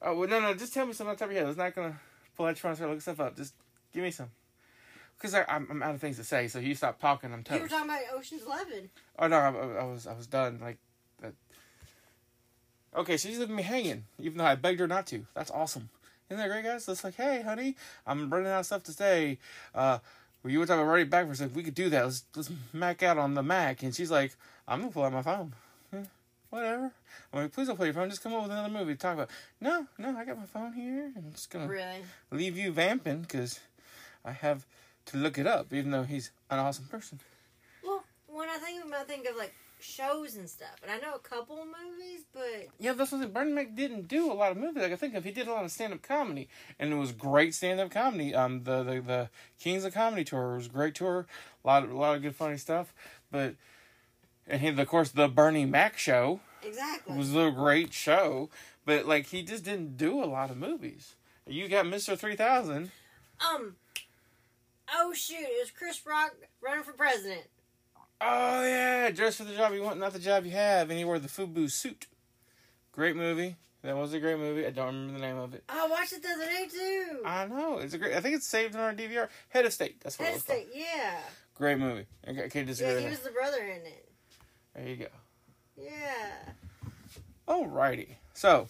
well, 0.02 0.28
no, 0.28 0.40
no, 0.40 0.54
just 0.54 0.74
tell 0.74 0.86
me 0.86 0.94
something 0.94 1.12
on 1.12 1.16
top 1.18 1.28
of 1.30 1.34
your 1.34 1.42
head. 1.42 1.50
It's 1.50 1.58
not 1.58 1.74
gonna 1.76 2.00
pull 2.36 2.46
out 2.46 2.50
your 2.50 2.56
phone 2.56 2.70
and 2.72 2.78
start 2.78 2.90
looking 2.90 3.02
stuff 3.02 3.20
up. 3.20 3.36
Just 3.36 3.54
give 3.94 4.04
me 4.04 4.12
some. 4.12 4.30
Because 5.18 5.34
I'm, 5.34 5.68
I'm 5.72 5.82
out 5.82 5.96
of 5.96 6.02
things 6.02 6.18
to 6.18 6.24
say, 6.24 6.48
so 6.48 6.60
you 6.60 6.76
stop 6.76 7.00
talking, 7.00 7.34
I'm 7.34 7.40
You 7.40 7.44
toast. 7.46 7.62
were 7.64 7.68
talking 7.68 7.90
about 7.90 8.02
Ocean's 8.16 8.44
Eleven. 8.44 8.90
Oh 9.18 9.28
no, 9.28 9.38
I, 9.38 9.48
I 9.82 9.84
was 9.86 10.06
I 10.06 10.14
was 10.14 10.28
done 10.28 10.60
like 10.62 10.78
that. 11.22 11.34
Okay, 12.96 13.18
she's 13.18 13.40
leaving 13.40 13.56
me 13.56 13.64
hanging, 13.64 14.06
even 14.20 14.38
though 14.38 14.46
I 14.46 14.56
begged 14.56 14.80
her 14.80 14.88
not 14.88 15.08
to. 15.08 15.26
That's 15.34 15.52
awesome. 15.52 15.90
Isn't 16.30 16.42
that 16.42 16.50
great, 16.50 16.66
guys? 16.66 16.84
So 16.86 16.92
it's 16.92 17.04
like, 17.04 17.16
hey, 17.16 17.42
honey, 17.42 17.76
I'm 18.06 18.30
running 18.30 18.48
out 18.52 18.60
of 18.60 18.66
stuff 18.66 18.84
to 18.84 18.92
say. 18.92 19.40
Uh, 19.74 20.00
well, 20.44 20.52
you 20.52 20.60
were 20.60 20.66
talking 20.66 20.82
about 20.82 20.92
running 20.92 21.10
back 21.10 21.26
for 21.26 21.32
a 21.32 21.36
second. 21.36 21.56
We 21.56 21.64
could 21.64 21.76
do 21.76 21.90
that. 21.90 22.04
Let's 22.04 22.24
let's 22.36 22.52
mac 22.74 23.02
out 23.02 23.18
on 23.18 23.34
the 23.34 23.44
Mac. 23.44 23.82
And 23.84 23.96
she's 23.96 24.12
like, 24.12 24.36
I'm 24.68 24.82
gonna 24.82 24.92
pull 24.92 25.04
out 25.04 25.14
my 25.14 25.22
phone. 25.24 25.54
Whatever. 26.50 26.92
I'm 27.34 27.42
like, 27.44 27.52
please 27.52 27.68
don't 27.68 27.76
play 27.76 27.88
your 27.88 27.94
phone. 27.94 28.10
Just 28.10 28.24
come 28.24 28.34
up 28.34 28.44
with 28.44 28.52
another 28.52 28.70
movie 28.70 28.94
to 28.94 29.00
talk 29.00 29.16
about. 29.16 29.30
No, 29.60 29.86
no, 29.98 30.16
I 30.18 30.24
got 30.24 30.38
my 30.38 30.46
phone 30.46 30.74
here. 30.74 31.12
I'm 31.16 31.32
just 31.34 31.50
gonna 31.50 31.68
Really? 31.68 32.04
leave 32.32 32.58
you 32.58 32.72
vamping 32.72 33.22
because 33.22 33.60
I 34.24 34.32
have 34.32 34.66
to 35.08 35.18
look 35.18 35.38
it 35.38 35.46
up, 35.48 35.74
even 35.74 35.92
though 35.92 36.04
he's 36.04 36.32
an 36.50 36.60
awesome 36.60 36.86
person. 36.86 37.20
Well, 37.84 38.04
when 38.28 38.48
I 38.50 38.58
think 38.58 38.84
about, 38.86 39.02
I 39.02 39.04
think 39.04 39.28
of 39.28 39.36
like 39.36 39.54
shows 39.80 40.36
and 40.36 40.50
stuff, 40.50 40.76
and 40.82 40.92
I 40.92 40.98
know 40.98 41.16
a 41.16 41.20
couple 41.20 41.58
movies, 41.58 42.22
but 42.34 42.68
Yeah, 42.80 42.94
that's 42.94 43.12
what 43.12 43.34
Bernie 43.34 43.52
Mac 43.52 43.76
didn't 43.76 44.08
do 44.08 44.32
a 44.32 44.34
lot 44.34 44.52
of 44.52 44.58
movies. 44.58 44.82
Like 44.82 44.92
I 44.94 44.96
think 44.96 45.16
of 45.16 45.24
he 45.26 45.32
did 45.32 45.48
a 45.48 45.52
lot 45.52 45.66
of 45.66 45.72
stand 45.72 45.94
up 45.94 46.02
comedy, 46.02 46.48
and 46.80 46.92
it 46.94 46.96
was 46.96 47.12
great 47.12 47.54
stand 47.54 47.80
up 47.82 47.92
comedy. 47.92 48.34
Um, 48.34 48.64
the, 48.64 48.84
the 48.84 49.02
the 49.02 49.30
Kings 49.60 49.84
of 49.84 49.94
Comedy 49.94 50.24
tour 50.24 50.56
was 50.56 50.68
a 50.68 50.70
great 50.70 50.96
tour, 50.96 51.28
a 51.64 51.68
lot 51.68 51.84
of 51.84 51.92
a 51.92 51.98
lot 51.98 52.16
of 52.16 52.22
good 52.22 52.36
funny 52.36 52.58
stuff. 52.58 52.94
But 53.32 53.56
and 54.48 54.62
he, 54.62 54.68
of 54.70 54.88
course, 54.88 55.10
the 55.10 55.28
Bernie 55.28 55.66
Mac 55.66 55.98
show 55.98 56.40
exactly. 56.64 57.18
was 57.18 57.36
a 57.36 57.52
great 57.52 57.94
show. 57.94 58.50
But 58.86 59.06
like 59.06 59.28
he 59.28 59.44
just 59.44 59.66
didn't 59.66 59.98
do 59.98 60.24
a 60.24 60.26
lot 60.26 60.50
of 60.50 60.58
movies. 60.58 61.16
You 61.46 61.68
got 61.68 61.86
Mister 61.88 62.16
Three 62.16 62.36
Thousand. 62.36 62.92
um. 63.46 63.76
Oh 64.94 65.14
shoot! 65.14 65.36
It 65.40 65.60
was 65.60 65.72
Chris 65.72 66.02
Rock 66.06 66.36
running 66.62 66.84
for 66.84 66.94
president. 66.94 67.44
Oh 68.22 68.64
yeah, 68.64 69.12
dress 69.12 69.36
for 69.36 69.44
the 69.44 69.54
job 69.54 69.74
you 69.74 69.84
want, 69.84 70.00
not 70.00 70.14
the 70.14 70.20
job 70.20 70.46
you 70.46 70.52
have, 70.52 70.90
and 70.90 70.98
he 70.98 71.04
wore 71.06 71.20
the 71.20 71.28
FUBU 71.28 71.70
suit. 71.70 72.08
Great 72.94 73.16
movie. 73.16 73.58
That 73.84 73.96
was 73.96 74.14
a 74.14 74.20
great 74.20 74.40
movie. 74.40 74.66
I 74.66 74.72
don't 74.72 74.88
remember 74.88 75.14
the 75.14 75.20
name 75.20 75.38
of 75.38 75.54
it. 75.54 75.64
I 75.70 75.88
watched 75.88 76.14
it 76.14 76.24
the 76.24 76.30
other 76.30 76.46
day 76.46 76.68
too. 76.72 77.22
I 77.26 77.46
know 77.46 77.78
it's 77.78 77.94
a 77.94 77.98
great. 77.98 78.16
I 78.16 78.22
think 78.22 78.36
it's 78.36 78.48
saved 78.48 78.76
on 78.76 78.82
our 78.82 78.94
DVR. 78.94 79.28
Head 79.50 79.66
of 79.66 79.74
State. 79.74 80.00
That's 80.02 80.18
what 80.18 80.26
Head 80.26 80.38
of 80.38 80.48
was 80.48 80.56
called. 80.56 80.66
Yeah, 80.74 81.20
Great 81.56 81.78
movie. 81.78 82.06
I 82.28 82.48
can't 82.48 82.68
disagree 82.68 82.94
yeah. 82.94 83.00
He 83.02 83.10
was 83.10 83.20
the 83.20 83.32
brother 83.32 83.62
in 83.64 83.86
it. 83.86 84.07
There 84.78 84.88
you 84.88 84.96
go. 84.96 85.08
Yeah. 85.76 86.52
Alrighty. 87.48 88.10
So 88.34 88.68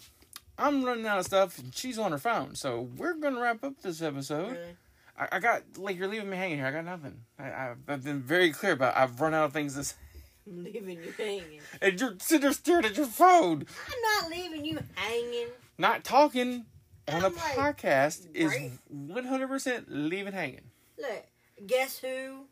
I'm 0.58 0.82
running 0.82 1.06
out 1.06 1.18
of 1.18 1.26
stuff, 1.26 1.58
and 1.58 1.74
she's 1.74 1.98
on 1.98 2.12
her 2.12 2.18
phone. 2.18 2.54
So 2.54 2.88
we're 2.96 3.14
gonna 3.14 3.40
wrap 3.40 3.62
up 3.62 3.80
this 3.82 4.00
episode. 4.00 4.52
Really. 4.52 4.76
I, 5.18 5.28
I 5.32 5.38
got 5.38 5.62
like 5.76 5.98
you're 5.98 6.08
leaving 6.08 6.30
me 6.30 6.36
hanging 6.36 6.56
here. 6.58 6.66
I 6.66 6.70
got 6.70 6.84
nothing. 6.84 7.20
I, 7.38 7.74
I've 7.88 8.04
been 8.04 8.22
very 8.22 8.50
clear 8.52 8.72
about. 8.72 8.96
I've 8.96 9.20
run 9.20 9.34
out 9.34 9.44
of 9.44 9.52
things 9.52 9.74
to 9.74 9.84
say. 9.84 9.96
I'm 10.46 10.64
leaving 10.64 11.02
you 11.02 11.12
hanging. 11.16 11.60
And 11.82 12.00
you're 12.00 12.14
sitting 12.20 12.40
there 12.40 12.52
staring 12.52 12.86
at 12.86 12.96
your 12.96 13.06
phone, 13.06 13.66
I'm 13.86 14.22
not 14.22 14.30
leaving 14.30 14.64
you 14.64 14.78
hanging. 14.94 15.48
not 15.76 16.04
talking 16.04 16.64
on 17.06 17.22
a 17.22 17.26
I'm 17.26 17.34
like, 17.34 17.76
podcast 17.76 18.28
is 18.32 18.54
100% 18.90 19.84
leaving 19.88 20.32
hanging. 20.32 20.70
Look, 20.98 21.26
guess 21.66 21.98
who? 21.98 22.46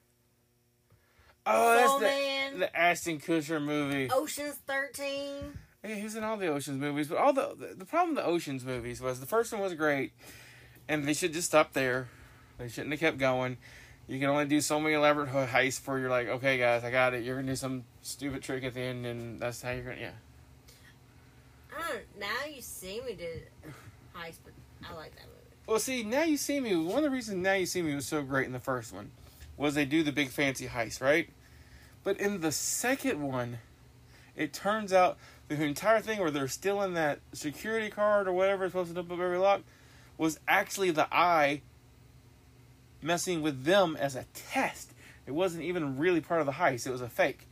Oh, 1.46 1.76
that's 1.76 2.00
Man. 2.00 2.52
the, 2.54 2.58
the 2.58 2.76
Ashton 2.76 3.20
Kutcher 3.20 3.62
movie. 3.62 4.10
Ocean's 4.10 4.56
Thirteen. 4.66 5.58
Yeah, 5.84 5.94
he 5.94 6.02
was 6.02 6.16
in 6.16 6.24
all 6.24 6.36
the 6.36 6.48
Ocean's 6.48 6.80
movies, 6.80 7.06
but 7.06 7.18
all 7.18 7.32
the, 7.32 7.54
the 7.56 7.74
the 7.76 7.84
problem 7.84 8.16
with 8.16 8.24
the 8.24 8.28
Ocean's 8.28 8.64
movies 8.64 9.00
was 9.00 9.20
the 9.20 9.26
first 9.26 9.52
one 9.52 9.62
was 9.62 9.74
great, 9.74 10.12
and 10.88 11.04
they 11.04 11.14
should 11.14 11.32
just 11.32 11.46
stop 11.46 11.72
there. 11.72 12.08
They 12.58 12.68
shouldn't 12.68 12.92
have 12.92 13.00
kept 13.00 13.18
going. 13.18 13.58
You 14.08 14.18
can 14.18 14.28
only 14.28 14.46
do 14.46 14.60
so 14.60 14.80
many 14.80 14.94
elaborate 14.94 15.28
heists 15.30 15.78
before 15.78 15.98
you're 15.98 16.10
like, 16.10 16.28
okay, 16.28 16.58
guys, 16.58 16.82
I 16.82 16.90
got 16.90 17.14
it. 17.14 17.22
You're 17.22 17.36
gonna 17.36 17.48
do 17.48 17.56
some 17.56 17.84
stupid 18.02 18.42
trick 18.42 18.64
at 18.64 18.74
the 18.74 18.80
end, 18.80 19.06
and 19.06 19.38
that's 19.38 19.62
how 19.62 19.70
you're 19.70 19.84
gonna, 19.84 20.00
yeah. 20.00 20.10
I 21.76 21.92
don't. 21.92 22.02
Now 22.18 22.52
you 22.52 22.62
see 22.62 23.00
me 23.06 23.14
did 23.14 23.42
heist, 24.16 24.38
but 24.44 24.52
I 24.88 24.94
like 24.94 25.14
that 25.14 25.26
movie. 25.26 25.56
Well, 25.68 25.78
see, 25.78 26.02
now 26.02 26.22
you 26.22 26.36
see 26.36 26.58
me. 26.58 26.74
One 26.74 26.98
of 26.98 27.02
the 27.04 27.10
reasons 27.10 27.38
now 27.38 27.54
you 27.54 27.66
see 27.66 27.82
me 27.82 27.94
was 27.94 28.06
so 28.06 28.22
great 28.22 28.46
in 28.46 28.52
the 28.52 28.60
first 28.60 28.92
one 28.92 29.10
was 29.56 29.74
they 29.74 29.84
do 29.84 30.02
the 30.02 30.12
big 30.12 30.28
fancy 30.28 30.66
heist, 30.66 31.00
right? 31.00 31.28
But 32.04 32.20
in 32.20 32.40
the 32.40 32.52
second 32.52 33.22
one, 33.22 33.58
it 34.36 34.52
turns 34.52 34.92
out 34.92 35.16
the 35.48 35.62
entire 35.62 36.00
thing 36.00 36.20
where 36.20 36.30
they're 36.30 36.48
stealing 36.48 36.94
that 36.94 37.20
security 37.32 37.90
card 37.90 38.28
or 38.28 38.32
whatever 38.32 38.66
supposed 38.68 38.94
to 38.94 39.00
open 39.00 39.20
every 39.20 39.38
lock 39.38 39.62
was 40.18 40.38
actually 40.46 40.90
the 40.90 41.12
eye 41.14 41.62
messing 43.02 43.42
with 43.42 43.64
them 43.64 43.96
as 43.98 44.16
a 44.16 44.24
test. 44.34 44.92
It 45.26 45.32
wasn't 45.32 45.64
even 45.64 45.98
really 45.98 46.20
part 46.20 46.40
of 46.40 46.46
the 46.46 46.52
heist. 46.52 46.86
It 46.86 46.90
was 46.90 47.00
a 47.00 47.08
fake. 47.08 47.48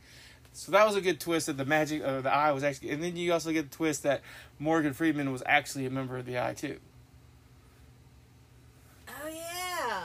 So 0.53 0.71
that 0.71 0.85
was 0.85 0.95
a 0.95 1.01
good 1.01 1.19
twist 1.19 1.47
that 1.47 1.57
the 1.57 1.65
magic 1.65 2.01
of 2.01 2.23
the 2.23 2.33
eye 2.33 2.51
was 2.53 2.63
actually, 2.63 2.91
and 2.91 3.03
then 3.03 3.17
you 3.17 3.33
also 3.33 3.51
get 3.51 3.69
the 3.69 3.75
twist 3.75 4.03
that 4.03 4.21
Morgan 4.57 4.93
Freeman 4.93 5.31
was 5.31 5.43
actually 5.45 5.85
a 5.85 5.89
member 5.89 6.17
of 6.17 6.25
the 6.25 6.39
eye 6.39 6.53
too. 6.53 6.79
Oh 9.09 9.27
yeah. 9.27 10.03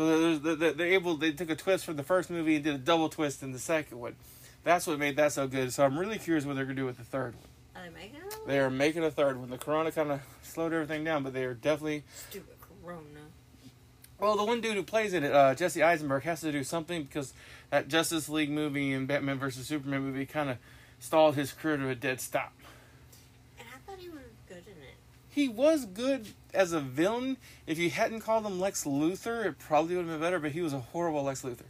So 0.00 0.38
they're, 0.38 0.56
they're, 0.56 0.72
they're 0.72 0.86
able. 0.94 1.18
They 1.18 1.32
took 1.32 1.50
a 1.50 1.54
twist 1.54 1.84
from 1.84 1.96
the 1.96 2.02
first 2.02 2.30
movie 2.30 2.54
and 2.54 2.64
did 2.64 2.74
a 2.74 2.78
double 2.78 3.10
twist 3.10 3.42
in 3.42 3.52
the 3.52 3.58
second 3.58 4.00
one. 4.00 4.16
That's 4.64 4.86
what 4.86 4.98
made 4.98 5.16
that 5.16 5.30
so 5.30 5.46
good. 5.46 5.74
So 5.74 5.84
I'm 5.84 5.98
really 5.98 6.16
curious 6.16 6.46
what 6.46 6.56
they're 6.56 6.64
gonna 6.64 6.74
do 6.74 6.86
with 6.86 6.96
the 6.96 7.04
third 7.04 7.34
one. 7.34 7.44
Are 7.76 7.86
they 7.86 7.94
making 7.94 8.20
it? 8.20 8.34
They 8.46 8.60
are 8.60 8.70
making 8.70 9.04
a 9.04 9.10
third 9.10 9.38
one. 9.38 9.50
The 9.50 9.58
Corona 9.58 9.92
kind 9.92 10.10
of 10.10 10.22
slowed 10.42 10.72
everything 10.72 11.04
down, 11.04 11.22
but 11.22 11.34
they 11.34 11.44
are 11.44 11.52
definitely. 11.52 12.04
Stupid 12.30 12.56
Corona. 12.82 13.02
Well, 14.18 14.38
the 14.38 14.44
one 14.44 14.62
dude 14.62 14.74
who 14.74 14.84
plays 14.84 15.12
in 15.12 15.22
it, 15.22 15.32
uh, 15.32 15.54
Jesse 15.54 15.82
Eisenberg, 15.82 16.22
has 16.22 16.40
to 16.40 16.50
do 16.50 16.64
something 16.64 17.02
because 17.02 17.34
that 17.68 17.88
Justice 17.88 18.30
League 18.30 18.50
movie 18.50 18.94
and 18.94 19.06
Batman 19.06 19.38
vs 19.38 19.66
Superman 19.66 20.00
movie 20.00 20.24
kind 20.24 20.48
of 20.48 20.56
stalled 20.98 21.34
his 21.34 21.52
career 21.52 21.76
to 21.76 21.90
a 21.90 21.94
dead 21.94 22.22
stop. 22.22 22.54
And 23.58 23.68
I 23.68 23.76
thought 23.86 24.00
he 24.00 24.08
was 24.08 24.20
good 24.48 24.64
in 24.64 24.82
it. 24.82 24.96
He 25.40 25.48
was 25.48 25.86
good 25.86 26.26
as 26.52 26.72
a 26.72 26.80
villain. 26.80 27.38
If 27.66 27.78
you 27.78 27.88
hadn't 27.88 28.20
called 28.20 28.44
him 28.44 28.60
Lex 28.60 28.84
Luthor, 28.84 29.46
it 29.46 29.58
probably 29.58 29.96
would 29.96 30.04
have 30.04 30.12
been 30.12 30.20
better. 30.20 30.38
But 30.38 30.52
he 30.52 30.60
was 30.60 30.74
a 30.74 30.80
horrible 30.80 31.22
Lex 31.22 31.40
Luthor. 31.40 31.64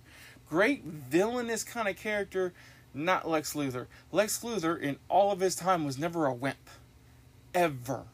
Great 0.49 0.83
villainous 0.83 1.63
kind 1.63 1.87
of 1.87 1.97
character, 1.97 2.53
not 2.93 3.29
Lex 3.29 3.55
Luthor. 3.55 3.87
Lex 4.11 4.43
Luthor, 4.43 4.77
in 4.77 4.97
all 5.09 5.31
of 5.31 5.39
his 5.39 5.55
time, 5.55 5.85
was 5.85 5.99
never 5.99 6.27
a 6.27 6.35
wimp, 6.35 6.69
ever. 7.55 8.07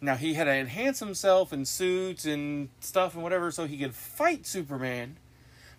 Now 0.00 0.14
he 0.14 0.32
had 0.32 0.44
to 0.44 0.54
enhance 0.54 1.00
himself 1.00 1.52
in 1.52 1.66
suits 1.66 2.24
and 2.24 2.70
stuff 2.80 3.12
and 3.12 3.22
whatever 3.22 3.50
so 3.50 3.66
he 3.66 3.76
could 3.76 3.94
fight 3.94 4.46
Superman, 4.46 5.16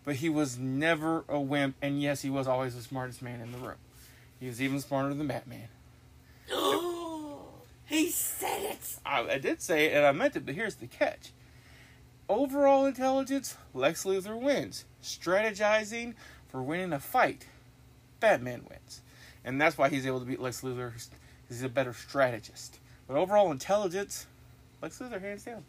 but 0.06 0.18
he 0.18 0.30
was 0.30 0.60
never 0.60 1.26
a 1.28 1.40
wimp. 1.40 1.76
And 1.82 2.00
yes, 2.00 2.22
he 2.22 2.30
was 2.30 2.48
always 2.48 2.76
the 2.76 2.84
smartest 2.84 3.24
man 3.24 3.42
in 3.42 3.52
the 3.52 3.58
room. 3.58 3.78
He 4.40 4.46
was 4.46 4.62
even 4.62 4.80
smarter 4.80 5.16
than 5.16 5.26
Batman. 5.26 5.70
he 7.88 8.10
said 8.10 8.64
it. 8.64 9.00
I, 9.06 9.22
I 9.22 9.38
did 9.38 9.62
say 9.62 9.86
it 9.86 9.96
and 9.96 10.06
I 10.06 10.12
meant 10.12 10.36
it, 10.36 10.46
but 10.46 10.56
here's 10.56 10.76
the 10.76 10.88
catch. 10.88 11.32
Overall 12.30 12.86
intelligence, 12.86 13.56
Lex 13.74 14.04
Luthor 14.04 14.40
wins. 14.40 14.86
Strategizing 15.02 16.14
for 16.50 16.62
winning 16.62 16.92
a 16.92 17.00
fight, 17.00 17.48
Batman 18.20 18.66
wins. 18.70 19.02
And 19.46 19.60
that's 19.62 19.78
why 19.78 19.88
he's 19.88 20.06
able 20.06 20.20
to 20.20 20.26
beat 20.26 20.42
Lex 20.42 20.62
Luthor. 20.62 20.92
He's 21.48 21.64
a 21.64 21.70
better 21.70 21.94
strategist. 21.94 22.80
But 23.08 23.16
overall 23.16 23.52
intelligence, 23.52 24.28
Lex 24.82 25.00
Luthor 25.00 25.22
hands 25.22 25.44
down. 25.44 25.64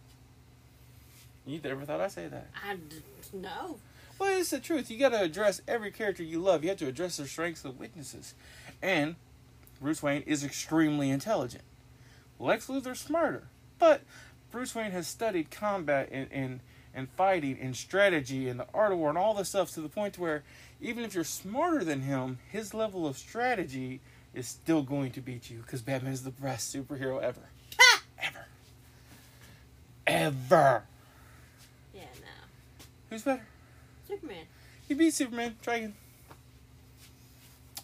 You 1.46 1.60
never 1.62 1.84
thought 1.84 2.00
I'd 2.00 2.10
say 2.10 2.26
that. 2.26 2.48
I 2.68 2.74
d- 2.74 2.96
no. 3.32 3.78
Well, 4.18 4.38
it's 4.38 4.50
the 4.50 4.58
truth. 4.58 4.90
You 4.90 4.98
got 4.98 5.10
to 5.10 5.22
address 5.22 5.62
every 5.68 5.92
character 5.92 6.24
you 6.24 6.40
love. 6.40 6.64
You 6.64 6.70
have 6.70 6.78
to 6.78 6.88
address 6.88 7.16
their 7.16 7.26
strengths 7.26 7.64
and 7.64 7.78
weaknesses. 7.78 8.34
And 8.82 9.14
Bruce 9.80 10.02
Wayne 10.02 10.22
is 10.22 10.44
extremely 10.44 11.10
intelligent. 11.10 11.62
Lex 12.38 12.68
Luthor's 12.68 13.00
smarter, 13.00 13.44
but 13.78 14.02
Bruce 14.50 14.74
Wayne 14.74 14.92
has 14.92 15.06
studied 15.06 15.50
combat 15.50 16.08
and, 16.12 16.28
and 16.30 16.60
and 16.94 17.08
fighting 17.10 17.58
and 17.60 17.76
strategy 17.76 18.48
and 18.48 18.58
the 18.58 18.66
art 18.74 18.92
of 18.92 18.98
war 18.98 19.08
and 19.08 19.18
all 19.18 19.34
this 19.34 19.50
stuff 19.50 19.70
to 19.72 19.80
the 19.80 19.88
point 19.88 20.18
where 20.18 20.42
even 20.80 21.04
if 21.04 21.14
you're 21.14 21.22
smarter 21.22 21.84
than 21.84 22.00
him, 22.00 22.38
his 22.50 22.74
level 22.74 23.06
of 23.06 23.16
strategy 23.16 24.00
is 24.34 24.48
still 24.48 24.82
going 24.82 25.12
to 25.12 25.20
beat 25.20 25.50
you 25.50 25.58
because 25.58 25.82
Batman 25.82 26.12
is 26.12 26.22
the 26.22 26.30
best 26.30 26.74
superhero 26.74 27.22
ever. 27.22 27.40
Ever. 28.20 28.46
Ever. 30.06 30.82
Yeah, 31.94 32.02
no. 32.20 32.84
Who's 33.10 33.22
better? 33.22 33.46
Superman. 34.08 34.46
He 34.86 34.94
beat 34.94 35.14
Superman. 35.14 35.56
Dragon. 35.62 35.94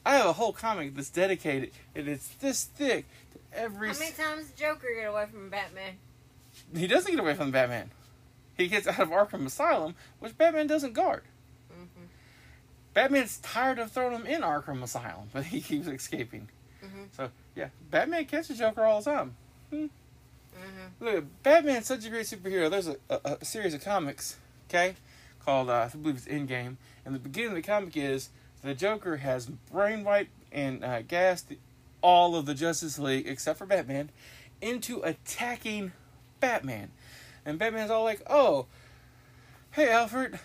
I 0.07 0.17
have 0.17 0.27
a 0.27 0.33
whole 0.33 0.53
comic 0.53 0.95
that's 0.95 1.09
dedicated, 1.09 1.71
and 1.95 2.09
it's 2.09 2.29
this 2.29 2.65
thick 2.65 3.07
to 3.33 3.39
every. 3.55 3.89
How 3.89 3.99
many 3.99 4.13
times 4.13 4.49
did 4.49 4.57
Joker 4.57 4.89
get 4.97 5.09
away 5.09 5.27
from 5.31 5.51
Batman? 5.51 5.95
He 6.75 6.87
doesn't 6.87 7.11
get 7.11 7.21
away 7.21 7.35
from 7.35 7.51
Batman. 7.51 7.91
He 8.57 8.69
gets 8.69 8.87
out 8.87 9.01
of 9.01 9.09
Arkham 9.09 9.47
Asylum, 9.47 9.95
which 10.21 10.37
Batman 10.39 10.67
doesn't 10.67 10.93
guard. 10.93 11.23
Mm-hmm. 11.73 12.05
Batman's 12.93 13.39
tired 13.39 13.79
of 13.79 13.91
throwing 13.91 14.15
him 14.15 14.27
in 14.27 14.43
Arkham 14.43 14.83
Asylum, 14.83 15.29
but 15.33 15.45
he 15.45 15.61
keeps 15.61 15.87
escaping. 15.87 16.49
Mhm. 16.85 17.09
So 17.17 17.31
yeah, 17.55 17.69
Batman 17.91 18.25
catches 18.27 18.59
Joker 18.59 18.85
all 18.85 19.01
the 19.01 19.11
time. 19.11 19.37
Hmm. 19.71 19.87
Mm-hmm. 20.57 21.05
Look, 21.05 21.25
Batman's 21.43 21.87
such 21.87 22.05
a 22.07 22.11
great 22.11 22.27
superhero. 22.27 22.71
There's 22.71 22.87
a, 22.89 22.97
a, 23.11 23.39
a 23.41 23.45
series 23.45 23.75
of 23.75 23.85
comics, 23.85 24.37
okay, 24.69 24.95
called 25.45 25.69
uh, 25.69 25.89
I 25.93 25.97
believe 25.97 26.17
it's 26.17 26.27
Endgame, 26.27 26.77
and 27.05 27.15
the 27.15 27.19
beginning 27.19 27.51
of 27.51 27.57
the 27.57 27.63
comic 27.63 27.97
is 27.97 28.31
the 28.63 28.75
Joker 28.75 29.19
has 29.19 29.51
brainwiped 29.73 30.29
and 30.53 30.85
uh, 30.85 31.03
gassed 31.03 31.53
all 32.05 32.37
of 32.37 32.45
the 32.45 32.53
Justice 32.53 32.99
League 32.99 33.27
except 33.27 33.59
for 33.59 33.65
Batman 33.65 34.11
into 34.61 35.01
attacking 35.01 35.93
Batman, 36.39 36.91
and 37.47 37.59
Batman's 37.59 37.91
all 37.91 38.05
like, 38.05 38.21
"Oh, 38.29 38.67
hey 39.71 39.89
Alfred, 39.91 40.39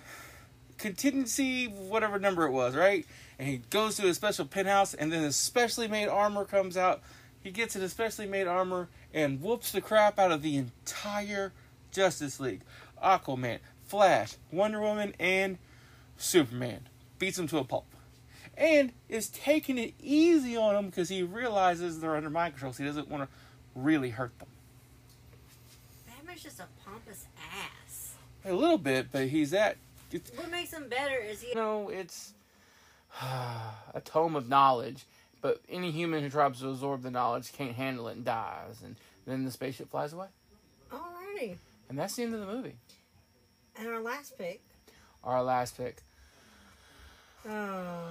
contingency 0.77 1.67
whatever 1.67 2.17
number 2.17 2.45
it 2.45 2.51
was, 2.51 2.77
right?" 2.77 3.05
And 3.37 3.49
he 3.49 3.57
goes 3.69 3.97
to 3.97 4.07
a 4.07 4.13
special 4.13 4.45
penthouse, 4.45 4.93
and 4.93 5.11
then 5.11 5.21
his 5.21 5.35
specially 5.35 5.89
made 5.89 6.07
armor 6.07 6.45
comes 6.45 6.77
out. 6.77 7.01
He 7.41 7.51
gets 7.51 7.75
an 7.75 7.83
especially 7.83 8.25
made 8.25 8.47
armor 8.47 8.87
and 9.13 9.41
whoops 9.41 9.73
the 9.73 9.81
crap 9.81 10.17
out 10.17 10.31
of 10.31 10.41
the 10.41 10.55
entire 10.55 11.51
Justice 11.91 12.39
League. 12.39 12.61
Aquaman, 13.03 13.59
Flash, 13.85 14.35
Wonder 14.51 14.79
Woman, 14.79 15.13
and 15.19 15.57
Superman. 16.17 16.87
Beats 17.17 17.37
him 17.37 17.47
to 17.47 17.57
a 17.57 17.65
pulp. 17.65 17.85
And 18.59 18.91
is 19.07 19.29
taking 19.29 19.77
it 19.77 19.93
easy 20.03 20.57
on 20.57 20.73
them 20.75 20.85
because 20.87 21.07
he 21.07 21.23
realizes 21.23 22.01
they're 22.01 22.17
under 22.17 22.29
mind 22.29 22.53
control, 22.55 22.73
so 22.73 22.83
he 22.83 22.89
doesn't 22.89 23.07
want 23.07 23.23
to 23.23 23.29
really 23.73 24.09
hurt 24.09 24.37
them. 24.37 24.49
Batman's 26.05 26.43
just 26.43 26.59
a 26.59 26.65
pompous 26.85 27.25
ass. 27.53 28.15
A 28.43 28.51
little 28.53 28.77
bit, 28.77 29.07
but 29.13 29.29
he's 29.29 29.51
that. 29.51 29.77
It's, 30.11 30.29
What 30.35 30.51
makes 30.51 30.73
him 30.73 30.89
better 30.89 31.15
is 31.15 31.41
he. 31.41 31.49
you 31.49 31.55
know, 31.55 31.87
it's 31.89 32.33
a 33.21 34.01
tome 34.03 34.35
of 34.35 34.49
knowledge, 34.49 35.05
but 35.41 35.61
any 35.69 35.91
human 35.91 36.21
who 36.21 36.29
tries 36.29 36.59
to 36.59 36.69
absorb 36.69 37.01
the 37.01 37.11
knowledge 37.11 37.53
can't 37.53 37.75
handle 37.75 38.09
it 38.09 38.17
and 38.17 38.25
dies, 38.25 38.81
and 38.83 38.97
then 39.25 39.45
the 39.45 39.51
spaceship 39.51 39.89
flies 39.89 40.11
away. 40.11 40.27
Alrighty. 40.91 41.55
And 41.87 41.97
that's 41.97 42.15
the 42.17 42.23
end 42.23 42.33
of 42.33 42.41
the 42.41 42.45
movie. 42.45 42.75
And 43.77 43.87
our 43.87 44.01
last 44.01 44.37
pick. 44.37 44.61
Our 45.23 45.43
last 45.43 45.77
pick. 45.77 46.03
Oh, 47.47 48.05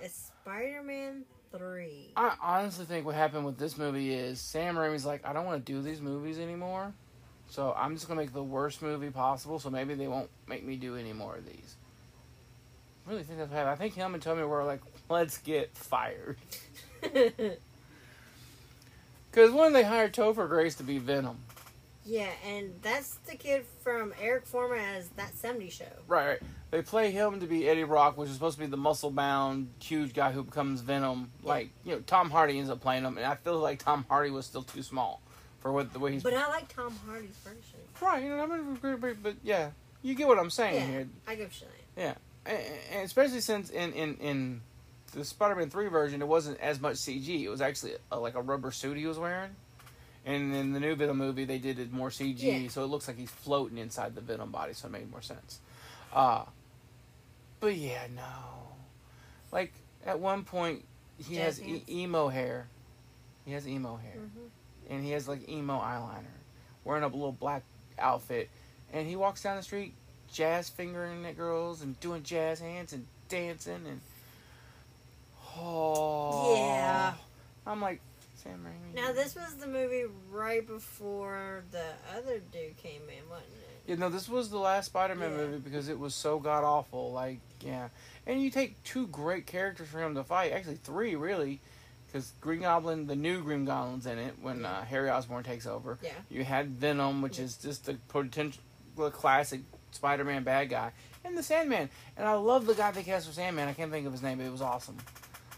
it's 0.00 0.30
Spider-Man 0.42 1.24
Three. 1.56 2.12
I 2.16 2.34
honestly 2.40 2.86
think 2.86 3.04
what 3.04 3.14
happened 3.14 3.44
with 3.44 3.58
this 3.58 3.76
movie 3.76 4.14
is 4.14 4.40
Sam 4.40 4.74
Raimi's 4.76 5.04
like, 5.04 5.26
I 5.26 5.32
don't 5.32 5.44
want 5.44 5.64
to 5.64 5.72
do 5.72 5.82
these 5.82 6.00
movies 6.00 6.38
anymore, 6.38 6.94
so 7.48 7.74
I'm 7.76 7.94
just 7.94 8.08
gonna 8.08 8.20
make 8.20 8.32
the 8.32 8.42
worst 8.42 8.80
movie 8.80 9.10
possible. 9.10 9.58
So 9.58 9.68
maybe 9.70 9.94
they 9.94 10.08
won't 10.08 10.30
make 10.46 10.64
me 10.64 10.76
do 10.76 10.96
any 10.96 11.12
more 11.12 11.36
of 11.36 11.44
these. 11.44 11.76
I 13.06 13.10
really 13.10 13.22
think 13.24 13.38
that's 13.38 13.50
what 13.50 13.56
happened. 13.58 13.72
I 13.72 13.76
think 13.76 13.94
him 13.94 14.14
and 14.14 14.22
Tommy 14.22 14.44
were 14.44 14.64
like, 14.64 14.80
let's 15.10 15.38
get 15.38 15.76
fired. 15.76 16.38
Because 19.32 19.50
when 19.50 19.72
they 19.72 19.82
hired 19.82 20.12
Topher 20.12 20.46
Grace 20.46 20.74
to 20.74 20.82
be 20.82 20.98
Venom, 20.98 21.38
yeah, 22.04 22.28
and 22.46 22.74
that's 22.82 23.14
the 23.26 23.34
kid 23.34 23.64
from 23.80 24.12
Eric 24.20 24.44
Foreman 24.44 24.78
as 24.78 25.08
that 25.16 25.32
'70s 25.32 25.72
show. 25.72 25.84
right, 26.06 26.26
right, 26.26 26.42
they 26.72 26.80
play 26.82 27.10
him 27.12 27.38
to 27.40 27.46
be 27.46 27.68
Eddie 27.68 27.84
Brock, 27.84 28.16
which 28.16 28.28
is 28.30 28.34
supposed 28.34 28.56
to 28.56 28.64
be 28.64 28.66
the 28.68 28.76
muscle 28.78 29.10
bound, 29.10 29.68
huge 29.78 30.14
guy 30.14 30.32
who 30.32 30.42
becomes 30.42 30.80
Venom. 30.80 31.30
Like 31.44 31.68
you 31.84 31.92
know, 31.92 32.00
Tom 32.00 32.30
Hardy 32.30 32.58
ends 32.58 32.70
up 32.70 32.80
playing 32.80 33.04
him, 33.04 33.16
and 33.18 33.26
I 33.26 33.34
feel 33.36 33.58
like 33.58 33.78
Tom 33.84 34.04
Hardy 34.08 34.30
was 34.30 34.46
still 34.46 34.62
too 34.62 34.82
small 34.82 35.20
for 35.60 35.70
what 35.70 35.92
the 35.92 35.98
way 36.00 36.12
he's 36.12 36.22
But 36.24 36.34
I 36.34 36.48
like 36.48 36.74
Tom 36.74 36.98
Hardy's 37.06 37.36
version. 37.44 37.60
Right, 38.00 38.24
you 38.24 38.30
know, 38.30 38.42
I 38.42 38.46
mean, 38.46 38.78
but, 39.00 39.22
but 39.22 39.34
yeah, 39.44 39.70
you 40.02 40.14
get 40.14 40.26
what 40.26 40.38
I'm 40.38 40.50
saying 40.50 40.74
Yeah, 40.74 40.86
here. 40.86 41.08
I 41.28 41.34
get 41.36 41.48
what 41.50 41.60
you're 41.60 41.70
saying. 41.70 41.72
Yeah, 41.96 42.14
and, 42.46 42.58
and 42.94 43.04
especially 43.04 43.40
since 43.42 43.70
in 43.70 43.92
in 43.92 44.14
in 44.16 44.60
the 45.12 45.24
Spider-Man 45.26 45.68
three 45.68 45.88
version, 45.88 46.22
it 46.22 46.26
wasn't 46.26 46.58
as 46.58 46.80
much 46.80 46.94
CG. 46.96 47.28
It 47.42 47.48
was 47.50 47.60
actually 47.60 47.92
a, 48.10 48.18
like 48.18 48.34
a 48.34 48.40
rubber 48.40 48.70
suit 48.72 48.96
he 48.96 49.06
was 49.06 49.18
wearing. 49.18 49.50
And 50.24 50.54
in 50.54 50.72
the 50.72 50.80
new 50.80 50.94
Venom 50.94 51.18
movie, 51.18 51.44
they 51.44 51.58
did 51.58 51.78
it 51.80 51.92
more 51.92 52.08
CG, 52.08 52.38
Yeah. 52.40 52.68
so 52.68 52.82
it 52.84 52.86
looks 52.86 53.08
like 53.08 53.18
he's 53.18 53.30
floating 53.30 53.76
inside 53.76 54.14
the 54.14 54.20
Venom 54.20 54.50
body, 54.52 54.72
so 54.72 54.86
it 54.86 54.92
made 54.92 55.10
more 55.10 55.20
sense. 55.20 55.58
Uh, 56.14 56.44
but 57.62 57.76
yeah, 57.76 58.08
no. 58.14 58.22
Like, 59.52 59.72
at 60.04 60.18
one 60.18 60.42
point, 60.42 60.84
he 61.16 61.36
Jazz 61.36 61.60
has 61.60 61.68
e- 61.68 61.84
emo 61.88 62.26
hair. 62.26 62.66
He 63.46 63.52
has 63.52 63.68
emo 63.68 63.96
hair. 63.96 64.16
Mm-hmm. 64.16 64.92
And 64.92 65.04
he 65.04 65.12
has, 65.12 65.28
like, 65.28 65.48
emo 65.48 65.78
eyeliner. 65.78 66.24
Wearing 66.84 67.04
a 67.04 67.06
little 67.06 67.30
black 67.30 67.62
outfit. 68.00 68.50
And 68.92 69.06
he 69.06 69.14
walks 69.14 69.44
down 69.44 69.56
the 69.56 69.62
street, 69.62 69.94
jazz 70.32 70.68
fingering 70.68 71.24
at 71.24 71.36
girls 71.36 71.82
and 71.82 71.98
doing 72.00 72.24
jazz 72.24 72.58
hands 72.58 72.92
and 72.92 73.06
dancing 73.28 73.86
and. 73.86 74.00
Oh. 75.56 76.56
Yeah. 76.56 77.12
I'm 77.64 77.80
like, 77.80 78.00
Sam 78.34 78.66
Raimi. 78.66 78.96
Now 78.96 79.12
this 79.12 79.36
was 79.36 79.54
the 79.54 79.68
movie 79.68 80.04
right 80.32 80.66
before 80.66 81.62
the 81.70 81.84
other 82.16 82.40
dude 82.40 82.76
came 82.76 83.02
in, 83.02 83.28
wasn't 83.30 83.52
it? 83.52 83.71
Yeah, 83.86 83.96
no, 83.96 84.08
this 84.08 84.28
was 84.28 84.50
the 84.50 84.58
last 84.58 84.86
Spider-Man 84.86 85.30
Yeah. 85.32 85.36
movie 85.38 85.58
because 85.58 85.88
it 85.88 85.98
was 85.98 86.14
so 86.14 86.38
god 86.38 86.64
awful. 86.64 87.12
Like, 87.12 87.40
yeah, 87.60 87.88
and 88.26 88.40
you 88.40 88.50
take 88.50 88.82
two 88.84 89.06
great 89.08 89.46
characters 89.46 89.88
for 89.88 90.00
him 90.00 90.14
to 90.14 90.22
fight. 90.24 90.52
Actually, 90.52 90.76
three 90.76 91.16
really, 91.16 91.60
because 92.06 92.32
Green 92.40 92.60
Goblin, 92.60 93.06
the 93.06 93.16
new 93.16 93.42
Green 93.42 93.64
Goblin's 93.64 94.06
in 94.06 94.18
it 94.18 94.34
when 94.40 94.64
uh, 94.64 94.84
Harry 94.84 95.10
Osborn 95.10 95.42
takes 95.42 95.66
over. 95.66 95.98
Yeah. 96.02 96.10
You 96.30 96.44
had 96.44 96.68
Venom, 96.70 97.22
which 97.22 97.38
is 97.38 97.56
just 97.56 97.86
the 97.86 97.94
potential, 98.08 98.62
classic 99.10 99.62
Spider-Man 99.90 100.44
bad 100.44 100.68
guy, 100.70 100.92
and 101.24 101.36
the 101.36 101.42
Sandman. 101.42 101.88
And 102.16 102.26
I 102.26 102.34
love 102.34 102.66
the 102.66 102.74
guy 102.74 102.92
they 102.92 103.02
cast 103.02 103.26
for 103.26 103.32
Sandman. 103.32 103.68
I 103.68 103.72
can't 103.72 103.90
think 103.90 104.06
of 104.06 104.12
his 104.12 104.22
name, 104.22 104.38
but 104.38 104.46
it 104.46 104.52
was 104.52 104.62
awesome. 104.62 104.96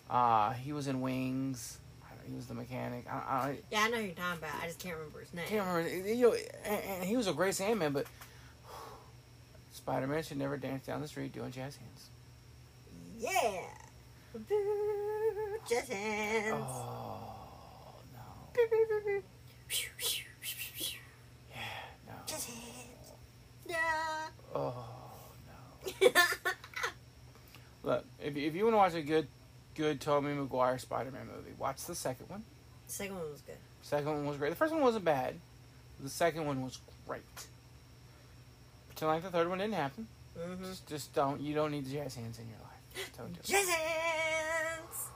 Uh, 0.08 0.52
he 0.52 0.72
was 0.72 0.86
in 0.86 1.00
Wings. 1.00 1.78
He 2.26 2.34
was 2.34 2.46
the 2.46 2.54
mechanic. 2.54 3.06
I, 3.10 3.14
I, 3.14 3.58
Yeah, 3.70 3.80
I 3.82 3.88
know 3.90 3.98
who 3.98 4.04
you're 4.04 4.14
talking 4.14 4.38
about. 4.38 4.54
I 4.62 4.66
just 4.66 4.78
can't 4.78 4.96
remember 4.96 5.20
his 5.20 5.34
name. 5.34 5.44
can't 5.46 5.66
remember. 5.66 6.08
You 6.08 6.30
know, 6.30 6.36
and, 6.64 6.80
and 6.84 7.04
he 7.04 7.16
was 7.16 7.26
a 7.26 7.32
great 7.32 7.54
Sandman, 7.54 7.92
but 7.92 8.06
Spider 9.72 10.06
Man 10.06 10.22
should 10.22 10.38
never 10.38 10.56
dance 10.56 10.86
down 10.86 11.00
the 11.00 11.08
street 11.08 11.32
doing 11.32 11.50
jazz 11.50 11.76
hands. 11.76 12.10
Yeah. 13.18 13.60
Just 15.68 15.92
hands. 15.92 16.54
Oh 16.58 17.94
no. 18.12 18.20
Yeah, 21.50 21.58
no. 22.06 22.12
Just 22.26 22.48
hands. 22.48 23.12
Yeah. 23.66 23.76
Oh 24.54 24.84
no. 25.46 26.10
Look, 27.84 28.04
if 28.20 28.36
if 28.36 28.54
you 28.54 28.64
want 28.64 28.74
to 28.74 28.78
watch 28.78 28.94
a 28.94 29.02
good 29.02 29.28
good 29.74 30.00
Tobey 30.00 30.28
Maguire 30.28 30.78
Spider 30.78 31.10
Man 31.10 31.26
movie, 31.26 31.52
watch 31.58 31.84
the 31.84 31.94
second 31.94 32.28
one. 32.28 32.44
The 32.86 32.92
Second 32.92 33.16
one 33.16 33.30
was 33.30 33.40
good. 33.40 33.56
Second 33.82 34.06
one 34.12 34.26
was 34.26 34.36
great. 34.36 34.50
The 34.50 34.56
first 34.56 34.72
one 34.72 34.82
wasn't 34.82 35.04
bad. 35.04 35.34
The 36.00 36.08
second 36.08 36.46
one 36.46 36.62
was 36.62 36.78
great. 37.06 37.22
Pretend 38.88 39.10
like 39.10 39.22
the 39.22 39.30
third 39.30 39.48
one 39.48 39.58
didn't 39.58 39.74
happen. 39.74 40.06
Mm-hmm. 40.38 40.64
Just, 40.64 40.86
just 40.86 41.14
don't. 41.14 41.40
You 41.40 41.54
don't 41.54 41.70
need 41.70 41.86
jazz 41.88 42.14
hands 42.14 42.38
in 42.38 42.48
your 42.48 42.58
life. 42.58 43.10
Don't 43.16 43.32
do 43.32 43.40
it. 43.40 43.44
Just 43.44 43.70
hands. 43.70 45.08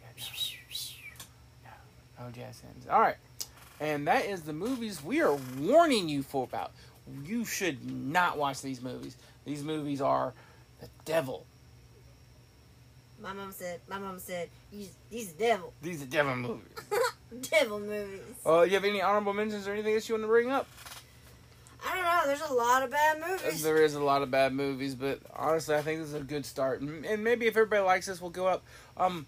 Yeah, 0.00 1.70
no, 2.18 2.24
no 2.26 2.30
jazz 2.30 2.60
hands. 2.60 2.86
All 2.90 3.00
right, 3.00 3.16
and 3.80 4.06
that 4.06 4.26
is 4.26 4.42
the 4.42 4.52
movies 4.52 5.02
we 5.02 5.20
are 5.22 5.36
warning 5.58 6.08
you 6.08 6.22
for 6.22 6.44
about. 6.44 6.72
You 7.24 7.44
should 7.44 7.90
not 7.90 8.38
watch 8.38 8.62
these 8.62 8.80
movies. 8.80 9.16
These 9.44 9.62
movies 9.62 10.00
are 10.00 10.32
the 10.80 10.88
devil. 11.04 11.46
My 13.24 13.32
mom 13.32 13.52
said. 13.52 13.80
My 13.88 13.98
mom 13.98 14.18
said. 14.18 14.50
These 14.70 14.92
these 15.10 15.32
devil 15.32 15.72
These 15.82 16.02
are 16.02 16.06
devil 16.06 16.36
movies. 16.36 16.68
devil 17.50 17.80
movies. 17.80 18.20
Uh, 18.46 18.60
you 18.62 18.74
have 18.74 18.84
any 18.84 19.00
honorable 19.00 19.32
mentions 19.32 19.66
or 19.66 19.72
anything 19.72 19.94
else 19.94 20.08
you 20.08 20.14
want 20.14 20.24
to 20.24 20.28
bring 20.28 20.50
up? 20.50 20.68
I 21.86 21.94
don't 21.94 22.04
know. 22.04 22.22
There's 22.26 22.50
a 22.50 22.54
lot 22.54 22.82
of 22.82 22.90
bad 22.90 23.20
movies. 23.26 23.62
There 23.62 23.82
is 23.82 23.94
a 23.94 24.02
lot 24.02 24.22
of 24.22 24.30
bad 24.30 24.52
movies, 24.52 24.94
but 24.94 25.20
honestly, 25.34 25.74
I 25.74 25.80
think 25.82 26.00
this 26.00 26.08
is 26.08 26.14
a 26.14 26.20
good 26.20 26.44
start. 26.46 26.80
And, 26.80 27.04
and 27.04 27.24
maybe 27.24 27.46
if 27.46 27.56
everybody 27.56 27.82
likes 27.82 28.06
this, 28.06 28.20
we'll 28.20 28.30
go 28.30 28.46
up. 28.46 28.62
Um, 28.96 29.26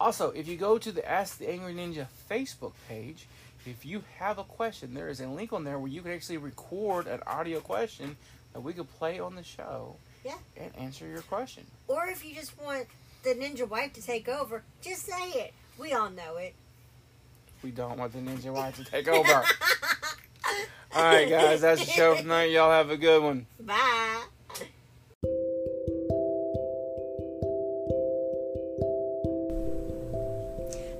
also, 0.00 0.30
if 0.30 0.48
you 0.48 0.56
go 0.56 0.78
to 0.78 0.90
the 0.92 1.08
Ask 1.08 1.38
the 1.38 1.48
Angry 1.50 1.74
Ninja 1.74 2.06
Facebook 2.30 2.72
page, 2.88 3.26
if 3.66 3.84
you 3.86 4.02
have 4.18 4.38
a 4.38 4.44
question, 4.44 4.94
there 4.94 5.08
is 5.08 5.20
a 5.20 5.28
link 5.28 5.52
on 5.52 5.62
there 5.64 5.78
where 5.78 5.90
you 5.90 6.02
can 6.02 6.10
actually 6.12 6.38
record 6.38 7.06
an 7.06 7.20
audio 7.26 7.60
question 7.60 8.16
that 8.52 8.60
we 8.60 8.72
could 8.72 8.90
play 8.98 9.20
on 9.20 9.36
the 9.36 9.44
show 9.44 9.94
Yeah. 10.24 10.34
and 10.56 10.74
answer 10.76 11.06
your 11.06 11.22
question. 11.22 11.64
Or 11.86 12.06
if 12.06 12.24
you 12.24 12.34
just 12.34 12.60
want 12.60 12.86
the 13.22 13.34
ninja 13.34 13.68
wife 13.68 13.92
to 13.94 14.02
take 14.02 14.28
over, 14.28 14.62
just 14.80 15.06
say 15.06 15.30
it. 15.30 15.52
We 15.78 15.92
all 15.92 16.10
know 16.10 16.36
it. 16.36 16.54
We 17.62 17.70
don't 17.70 17.96
want 17.96 18.12
the 18.12 18.18
Ninja 18.18 18.52
Wife 18.52 18.76
to 18.76 18.84
take 18.84 19.06
over. 19.06 19.32
All 20.94 21.04
right, 21.04 21.28
guys, 21.30 21.60
that's 21.60 21.84
the 21.84 21.90
show 21.90 22.16
for 22.16 22.22
tonight. 22.22 22.50
Y'all 22.50 22.72
have 22.72 22.90
a 22.90 22.96
good 22.96 23.22
one. 23.22 23.46
Bye. 23.60 24.24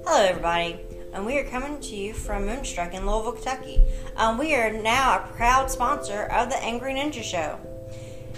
Hello, 0.04 0.24
everybody. 0.24 0.78
Um, 1.12 1.24
we 1.24 1.36
are 1.38 1.44
coming 1.44 1.80
to 1.80 1.96
you 1.96 2.14
from 2.14 2.46
Moonstruck 2.46 2.94
in 2.94 3.06
Louisville, 3.06 3.32
Kentucky. 3.32 3.82
Um, 4.16 4.38
we 4.38 4.54
are 4.54 4.72
now 4.72 5.16
a 5.18 5.26
proud 5.32 5.68
sponsor 5.68 6.24
of 6.24 6.48
the 6.48 6.56
Angry 6.62 6.94
Ninja 6.94 7.24
Show. 7.24 7.58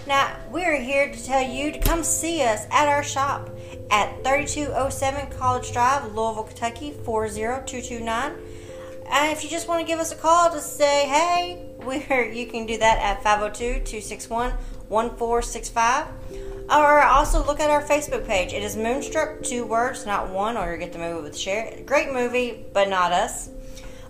Now, 0.07 0.35
we 0.51 0.63
are 0.63 0.75
here 0.75 1.11
to 1.11 1.25
tell 1.25 1.47
you 1.47 1.71
to 1.71 1.79
come 1.79 2.03
see 2.03 2.41
us 2.41 2.65
at 2.71 2.87
our 2.87 3.03
shop 3.03 3.49
at 3.89 4.23
3207 4.23 5.37
College 5.37 5.71
Drive, 5.71 6.05
Louisville, 6.13 6.43
Kentucky 6.43 6.91
40229. 6.91 8.31
Uh, 9.07 9.29
if 9.31 9.43
you 9.43 9.49
just 9.49 9.67
want 9.67 9.81
to 9.81 9.87
give 9.87 9.99
us 9.99 10.11
a 10.11 10.15
call 10.15 10.49
to 10.51 10.59
say 10.59 11.07
hey, 11.07 11.69
we're, 11.77 12.31
you 12.31 12.47
can 12.47 12.65
do 12.65 12.77
that 12.77 12.99
at 12.99 13.23
502 13.23 13.85
261 13.85 14.51
1465. 14.89 16.07
Or 16.67 17.03
also 17.03 17.45
look 17.45 17.59
at 17.59 17.69
our 17.69 17.83
Facebook 17.83 18.25
page. 18.25 18.51
It 18.51 18.63
is 18.63 18.75
Moonstruck, 18.75 19.43
two 19.43 19.65
words, 19.65 20.05
not 20.05 20.29
one, 20.29 20.57
or 20.57 20.71
you 20.71 20.79
get 20.79 20.93
the 20.93 20.99
movie 20.99 21.21
with 21.21 21.37
Cher. 21.37 21.79
Great 21.85 22.11
movie, 22.11 22.65
but 22.73 22.89
not 22.89 23.11
us. 23.11 23.49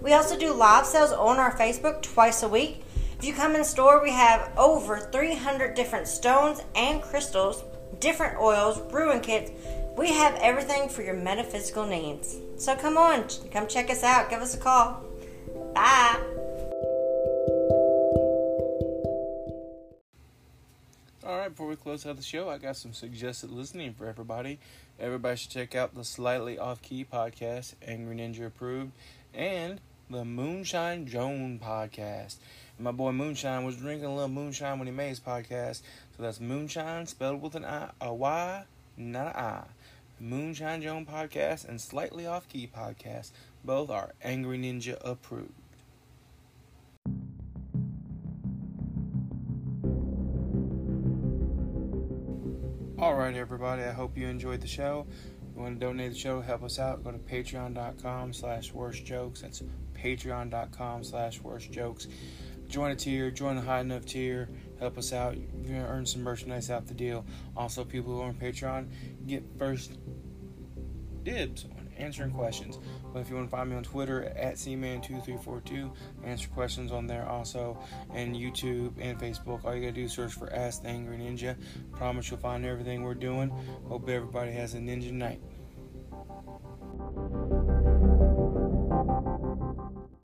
We 0.01 0.13
also 0.13 0.38
do 0.38 0.53
live 0.53 0.85
sales 0.85 1.11
on 1.11 1.38
our 1.38 1.53
Facebook 1.57 2.01
twice 2.01 2.43
a 2.43 2.47
week. 2.47 2.83
If 3.17 3.25
you 3.25 3.33
come 3.33 3.55
in 3.55 3.63
store, 3.63 4.01
we 4.01 4.11
have 4.11 4.51
over 4.57 4.99
300 4.99 5.73
different 5.75 6.07
stones 6.07 6.61
and 6.75 7.01
crystals, 7.01 7.63
different 8.00 8.39
oils, 8.39 8.80
brewing 8.91 9.21
kits. 9.21 9.52
We 9.98 10.12
have 10.12 10.36
everything 10.36 10.89
for 10.89 11.02
your 11.02 11.13
metaphysical 11.13 11.86
needs. 11.86 12.36
So 12.58 12.76
come 12.76 12.98
on, 12.98 13.26
come 13.52 13.67
check 13.67 13.89
us 13.89 14.04
out. 14.04 14.30
Give 14.30 14.41
us 14.41 14.56
a 14.56 14.58
call. 14.58 15.04
Bye. 15.74 16.19
All 21.26 21.39
right, 21.39 21.50
before 21.50 21.67
we 21.67 21.76
close 21.76 22.06
out 22.06 22.17
the 22.17 22.24
show, 22.24 22.50
I 22.50 22.60
got 22.60 22.78
some 22.78 22.93
suggested 22.93 23.50
listening 23.50 23.95
for 23.95 24.06
everybody. 24.06 24.60
Everybody 25.00 25.38
should 25.38 25.50
check 25.50 25.74
out 25.74 25.95
the 25.95 26.04
Slightly 26.04 26.60
Off 26.60 26.84
Key 26.84 27.04
podcast, 27.12 27.74
Angry 27.86 28.15
Ninja 28.15 28.45
approved, 28.45 28.91
and 29.34 29.82
the 30.10 30.24
Moonshine 30.24 31.08
Joan 31.08 31.60
podcast. 31.60 32.36
My 32.77 32.91
boy 32.91 33.11
Moonshine 33.13 33.63
was 33.63 33.77
drinking 33.77 34.05
a 34.05 34.13
little 34.13 34.27
moonshine 34.27 34.77
when 34.79 34.88
he 34.88 34.93
made 34.93 35.09
his 35.09 35.21
podcast, 35.21 35.81
so 36.15 36.23
that's 36.23 36.41
Moonshine 36.41 37.07
spelled 37.07 37.41
with 37.41 37.55
an 37.55 37.63
I, 37.63 37.91
a 38.01 38.13
Y, 38.13 38.65
not 38.97 39.27
an 39.27 39.41
I. 39.41 39.63
Moonshine 40.19 40.81
Joan 40.81 41.05
podcast 41.05 41.67
and 41.67 41.79
Slightly 41.79 42.25
Off 42.25 42.49
Key 42.49 42.69
podcast, 42.73 43.31
both 43.63 43.89
are 43.89 44.13
Angry 44.21 44.57
Ninja 44.57 44.97
approved. 45.05 45.53
All 52.97 53.15
right, 53.15 53.35
everybody. 53.35 53.83
I 53.83 53.91
hope 53.91 54.17
you 54.17 54.27
enjoyed 54.27 54.59
the 54.61 54.67
show. 54.67 55.05
If 55.09 55.55
you 55.55 55.61
want 55.61 55.79
to 55.79 55.85
donate 55.85 56.11
the 56.11 56.17
show, 56.17 56.41
help 56.41 56.63
us 56.63 56.79
out. 56.79 57.03
Go 57.03 57.11
to 57.11 57.17
patreon.com 57.19 58.33
slash 58.33 58.73
worst 58.73 59.05
jokes. 59.05 59.41
That's 59.41 59.63
patreon.com 59.93 61.03
slash 61.03 61.41
worst 61.41 61.71
jokes. 61.71 62.07
Join 62.75 62.91
a 62.91 62.95
tier, 62.97 63.31
join 63.31 63.55
a 63.55 63.61
high 63.61 63.79
enough 63.79 64.05
tier, 64.05 64.49
help 64.79 64.97
us 64.97 65.13
out. 65.13 65.38
You're 65.38 65.81
to 65.81 65.88
earn 65.88 66.05
some 66.05 66.23
merchandise 66.23 66.69
out 66.69 66.85
the 66.88 66.93
deal. 66.93 67.25
Also, 67.55 67.85
people 67.85 68.13
who 68.13 68.19
are 68.19 68.25
on 68.25 68.33
Patreon 68.33 68.89
get 69.25 69.45
first 69.57 69.93
dibs 71.23 71.63
on 71.63 71.88
answering 71.97 72.31
questions. 72.31 72.77
But 73.13 73.21
if 73.21 73.29
you 73.29 73.38
want 73.38 73.47
to 73.47 73.55
find 73.55 73.69
me 73.69 73.77
on 73.77 73.83
Twitter 73.83 74.25
at 74.25 74.55
cman2342, 74.55 75.95
answer 76.25 76.49
questions 76.49 76.91
on 76.91 77.07
there 77.07 77.25
also, 77.25 77.81
and 78.13 78.35
YouTube 78.35 78.91
and 78.99 79.17
Facebook. 79.17 79.63
All 79.63 79.73
you 79.73 79.79
gotta 79.79 79.93
do 79.93 80.03
is 80.03 80.11
search 80.11 80.33
for 80.33 80.51
Ask 80.51 80.83
the 80.83 80.89
Angry 80.89 81.17
Ninja. 81.17 81.55
Promise 81.93 82.29
you'll 82.29 82.41
find 82.41 82.65
everything 82.65 83.03
we're 83.03 83.13
doing. 83.13 83.53
Hope 83.88 84.09
everybody 84.09 84.51
has 84.51 84.73
a 84.73 84.79
ninja 84.79 85.13
night. 85.13 85.41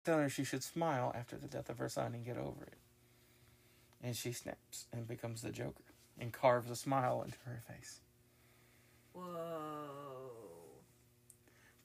Telling 0.03 0.23
her 0.23 0.29
she 0.29 0.43
should 0.43 0.63
smile 0.63 1.13
after 1.15 1.37
the 1.37 1.47
death 1.47 1.69
of 1.69 1.77
her 1.77 1.89
son 1.89 2.13
and 2.13 2.25
get 2.25 2.37
over 2.37 2.63
it. 2.63 2.77
And 4.03 4.15
she 4.15 4.31
snaps 4.31 4.87
and 4.91 5.07
becomes 5.07 5.41
the 5.41 5.51
Joker 5.51 5.83
and 6.19 6.31
carves 6.31 6.71
a 6.71 6.75
smile 6.75 7.21
into 7.21 7.37
her 7.45 7.61
face. 7.67 7.99
Whoa. 9.13 10.31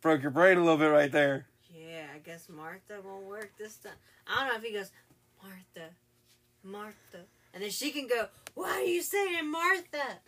Broke 0.00 0.22
your 0.22 0.31
brain 0.31 0.57
a 0.57 0.61
little 0.61 0.79
bit 0.79 0.87
right 0.87 1.12
there. 1.12 1.46
Yeah, 1.74 2.07
I 2.14 2.18
guess 2.18 2.48
Martha 2.48 3.00
won't 3.05 3.26
work 3.26 3.50
this 3.59 3.76
time. 3.76 3.92
I 4.26 4.40
don't 4.40 4.48
know 4.48 4.57
if 4.57 4.62
he 4.62 4.72
goes, 4.72 4.90
Martha, 5.42 5.90
Martha. 6.62 7.26
And 7.52 7.62
then 7.62 7.70
she 7.70 7.90
can 7.90 8.07
go, 8.07 8.29
Why 8.55 8.70
are 8.70 8.83
you 8.83 9.02
saying 9.02 9.50
Martha? 9.50 10.20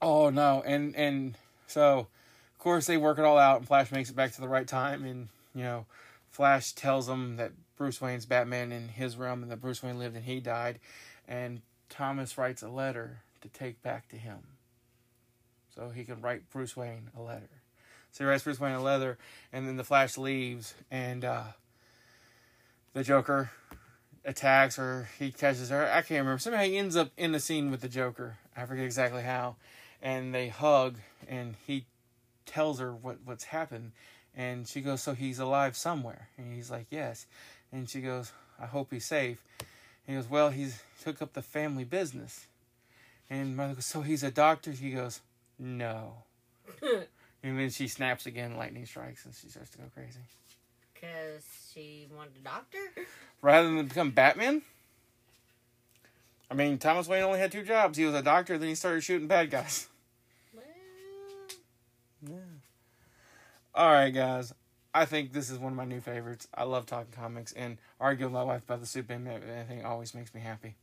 Oh 0.00 0.30
no, 0.30 0.62
and 0.66 0.96
and 0.96 1.36
so 1.66 1.98
of 1.98 2.58
course 2.58 2.86
they 2.86 2.96
work 2.96 3.18
it 3.18 3.24
all 3.24 3.38
out, 3.38 3.58
and 3.58 3.66
Flash 3.66 3.92
makes 3.92 4.10
it 4.10 4.16
back 4.16 4.32
to 4.32 4.40
the 4.40 4.48
right 4.48 4.66
time, 4.66 5.04
and 5.04 5.28
you 5.54 5.62
know, 5.62 5.86
Flash 6.32 6.72
tells 6.72 7.08
him 7.08 7.36
that 7.36 7.52
Bruce 7.76 8.00
Wayne's 8.00 8.26
Batman 8.26 8.72
in 8.72 8.88
his 8.88 9.16
realm, 9.16 9.42
and 9.42 9.52
that 9.52 9.60
Bruce 9.60 9.82
Wayne 9.82 9.98
lived 9.98 10.16
and 10.16 10.24
he 10.24 10.40
died, 10.40 10.80
and 11.28 11.60
Thomas 11.88 12.36
writes 12.36 12.62
a 12.62 12.68
letter 12.68 13.20
to 13.42 13.48
take 13.48 13.82
back 13.82 14.08
to 14.08 14.16
him, 14.16 14.38
so 15.74 15.90
he 15.90 16.04
can 16.04 16.20
write 16.20 16.50
Bruce 16.50 16.76
Wayne 16.76 17.10
a 17.16 17.20
letter. 17.20 17.50
So 18.12 18.24
he 18.24 18.28
writes 18.28 18.44
Bruce 18.44 18.58
Wayne 18.58 18.72
a 18.72 18.82
letter, 18.82 19.18
and 19.52 19.68
then 19.68 19.76
the 19.76 19.84
Flash 19.84 20.18
leaves, 20.18 20.74
and 20.90 21.24
uh, 21.24 21.44
the 22.92 23.02
Joker 23.02 23.50
attacks 24.24 24.76
her. 24.76 25.08
He 25.18 25.32
catches 25.32 25.70
her. 25.70 25.90
I 25.90 26.02
can't 26.02 26.20
remember. 26.20 26.38
Somehow 26.38 26.62
he 26.62 26.78
ends 26.78 26.96
up 26.96 27.10
in 27.16 27.32
the 27.32 27.40
scene 27.40 27.70
with 27.70 27.80
the 27.80 27.88
Joker. 27.88 28.38
I 28.56 28.66
forget 28.66 28.84
exactly 28.84 29.22
how. 29.22 29.56
And 30.00 30.34
they 30.34 30.48
hug, 30.48 30.98
and 31.28 31.56
he 31.66 31.86
tells 32.44 32.80
her 32.80 32.92
what 32.94 33.18
what's 33.24 33.44
happened, 33.44 33.92
and 34.36 34.66
she 34.66 34.80
goes, 34.80 35.02
"So 35.02 35.14
he's 35.14 35.38
alive 35.38 35.76
somewhere?" 35.76 36.28
And 36.36 36.52
he's 36.52 36.70
like, 36.70 36.86
"Yes." 36.90 37.26
And 37.70 37.88
she 37.88 38.00
goes, 38.00 38.32
"I 38.60 38.66
hope 38.66 38.88
he's 38.90 39.06
safe." 39.06 39.42
And 40.06 40.16
he 40.16 40.22
goes, 40.22 40.30
"Well, 40.30 40.50
he's 40.50 40.82
took 41.02 41.22
up 41.22 41.32
the 41.32 41.42
family 41.42 41.84
business." 41.84 42.46
And 43.30 43.56
mother 43.56 43.74
goes, 43.74 43.86
"So 43.86 44.02
he's 44.02 44.22
a 44.22 44.30
doctor?" 44.30 44.72
He 44.72 44.92
goes, 44.92 45.20
"No." 45.58 46.24
and 46.82 47.58
then 47.58 47.70
she 47.70 47.88
snaps 47.88 48.26
again. 48.26 48.56
Lightning 48.56 48.86
strikes, 48.86 49.24
and 49.24 49.34
she 49.34 49.48
starts 49.48 49.70
to 49.70 49.78
go 49.78 49.84
crazy. 49.94 50.20
Because 50.94 51.44
she 51.72 52.06
wanted 52.14 52.36
a 52.40 52.44
doctor? 52.44 53.06
rather 53.42 53.74
than 53.74 53.86
become 53.86 54.10
Batman. 54.12 54.62
I 56.50 56.54
mean, 56.54 56.78
Thomas 56.78 57.08
Wayne 57.08 57.22
only 57.22 57.38
had 57.38 57.50
two 57.50 57.64
jobs. 57.64 57.98
He 57.98 58.04
was 58.04 58.14
a 58.14 58.22
doctor, 58.22 58.56
then 58.56 58.68
he 58.68 58.74
started 58.74 59.02
shooting 59.02 59.26
bad 59.26 59.50
guys. 59.50 59.88
Well, 62.24 62.38
All 63.74 63.90
right, 63.92 64.10
guys. 64.10 64.52
I 64.94 65.06
think 65.06 65.32
this 65.32 65.48
is 65.48 65.58
one 65.58 65.72
of 65.72 65.76
my 65.76 65.86
new 65.86 66.00
favorites. 66.00 66.46
I 66.54 66.64
love 66.64 66.84
talking 66.84 67.12
comics, 67.12 67.52
and 67.52 67.78
arguing 67.98 68.32
with 68.32 68.38
my 68.38 68.44
wife 68.44 68.62
about 68.64 68.80
the 68.80 68.86
Superman 68.86 69.40
thing 69.66 69.84
always 69.84 70.14
makes 70.14 70.34
me 70.34 70.40
happy. 70.42 70.74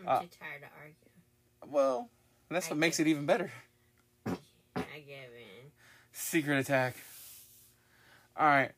I'm 0.00 0.08
Uh, 0.08 0.20
too 0.22 0.28
tired 0.40 0.62
to 0.62 0.68
argue. 0.80 1.72
Well, 1.72 2.10
that's 2.48 2.66
I 2.66 2.70
what 2.70 2.78
makes 2.78 2.98
it 2.98 3.06
even 3.06 3.24
better. 3.26 3.52
I 4.26 4.30
give 4.74 5.08
in. 5.34 5.70
Secret 6.12 6.58
attack. 6.58 6.96
All 8.36 8.46
right, 8.46 8.72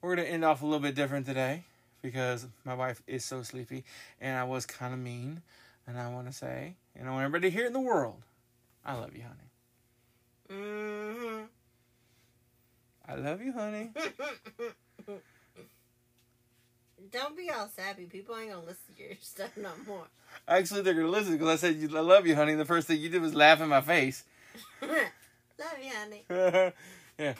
we're 0.00 0.16
gonna 0.16 0.28
end 0.28 0.44
off 0.46 0.62
a 0.62 0.64
little 0.64 0.80
bit 0.80 0.94
different 0.94 1.26
today 1.26 1.64
because 2.00 2.46
my 2.64 2.72
wife 2.74 3.02
is 3.06 3.22
so 3.24 3.42
sleepy, 3.42 3.84
and 4.20 4.38
I 4.38 4.44
was 4.44 4.64
kind 4.64 4.94
of 4.94 4.98
mean, 5.00 5.42
and 5.86 5.98
I 6.00 6.08
want 6.08 6.26
to 6.26 6.32
say, 6.32 6.76
and 6.96 7.06
I 7.06 7.12
want 7.12 7.24
everybody 7.26 7.50
to 7.50 7.56
hear 7.56 7.66
in 7.66 7.74
the 7.74 7.80
world, 7.80 8.22
I 8.84 8.94
love 8.94 9.14
you, 9.14 9.22
honey. 9.24 10.60
Mm-hmm. 10.62 11.44
I 13.08 13.14
love 13.16 13.42
you, 13.42 13.52
honey. 13.52 13.90
Don't 17.12 17.36
be 17.36 17.50
all 17.50 17.68
sappy. 17.74 18.04
People 18.04 18.36
ain't 18.36 18.52
gonna 18.52 18.64
listen 18.64 18.94
to 18.96 19.02
your 19.02 19.14
stuff 19.20 19.56
no 19.56 19.70
more. 19.86 20.06
Actually, 20.46 20.82
they're 20.82 20.94
gonna 20.94 21.08
listen 21.08 21.32
because 21.32 21.48
I 21.48 21.56
said 21.56 21.90
I 21.94 22.00
love 22.00 22.26
you, 22.26 22.36
honey. 22.36 22.54
The 22.54 22.64
first 22.64 22.86
thing 22.86 23.00
you 23.00 23.08
did 23.08 23.20
was 23.22 23.34
laugh 23.34 23.60
in 23.60 23.68
my 23.68 23.80
face. 23.80 24.24
Love 24.82 25.78
you, 25.82 25.90
honey. 25.94 26.24
yeah. 26.30 27.34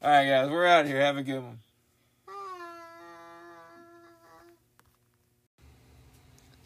All 0.00 0.10
right, 0.10 0.28
guys, 0.28 0.48
we're 0.50 0.66
out 0.66 0.86
here. 0.86 1.00
Have 1.00 1.16
a 1.16 1.22
good 1.22 1.42
one. 1.42 1.58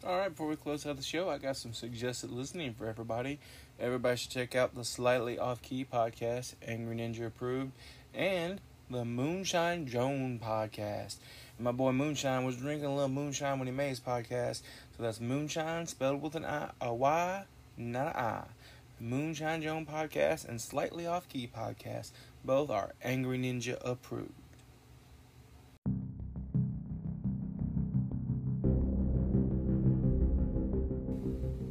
All 0.05 0.17
right, 0.17 0.29
before 0.29 0.47
we 0.47 0.55
close 0.55 0.85
out 0.85 0.95
the 0.95 1.03
show, 1.03 1.29
I 1.29 1.37
got 1.37 1.57
some 1.57 1.73
suggested 1.73 2.31
listening 2.31 2.73
for 2.73 2.87
everybody. 2.87 3.37
Everybody 3.79 4.15
should 4.17 4.31
check 4.31 4.55
out 4.55 4.73
the 4.73 4.85
Slightly 4.85 5.37
Off 5.37 5.61
Key 5.61 5.85
podcast, 5.85 6.55
Angry 6.65 6.95
Ninja 6.95 7.27
approved, 7.27 7.73
and 8.13 8.59
the 8.89 9.05
Moonshine 9.05 9.87
Joan 9.87 10.39
podcast. 10.43 11.17
And 11.57 11.65
my 11.65 11.71
boy 11.71 11.91
Moonshine 11.91 12.45
was 12.45 12.57
drinking 12.57 12.85
a 12.85 12.93
little 12.93 13.09
moonshine 13.09 13.59
when 13.59 13.67
he 13.67 13.73
made 13.73 13.89
his 13.89 13.99
podcast. 13.99 14.61
So 14.97 15.03
that's 15.03 15.19
Moonshine 15.19 15.87
spelled 15.87 16.21
with 16.21 16.35
an 16.35 16.45
I, 16.45 16.71
a 16.81 16.93
Y, 16.93 17.43
not 17.77 18.07
an 18.07 18.15
I. 18.15 18.43
Moonshine 18.99 19.61
Joan 19.61 19.85
podcast 19.85 20.47
and 20.47 20.59
Slightly 20.59 21.05
Off 21.05 21.29
Key 21.29 21.49
podcast. 21.55 22.11
Both 22.43 22.69
are 22.69 22.93
Angry 23.03 23.37
Ninja 23.37 23.77
approved. 23.85 24.33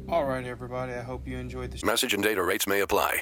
All 0.07 0.25
right, 0.25 0.43
everybody. 0.43 0.93
I 0.93 1.01
hope 1.01 1.27
you 1.27 1.37
enjoyed 1.37 1.71
the. 1.71 1.85
Message 1.85 2.15
and 2.15 2.23
data 2.23 2.41
rates 2.41 2.65
may 2.65 2.79
apply. 2.81 3.21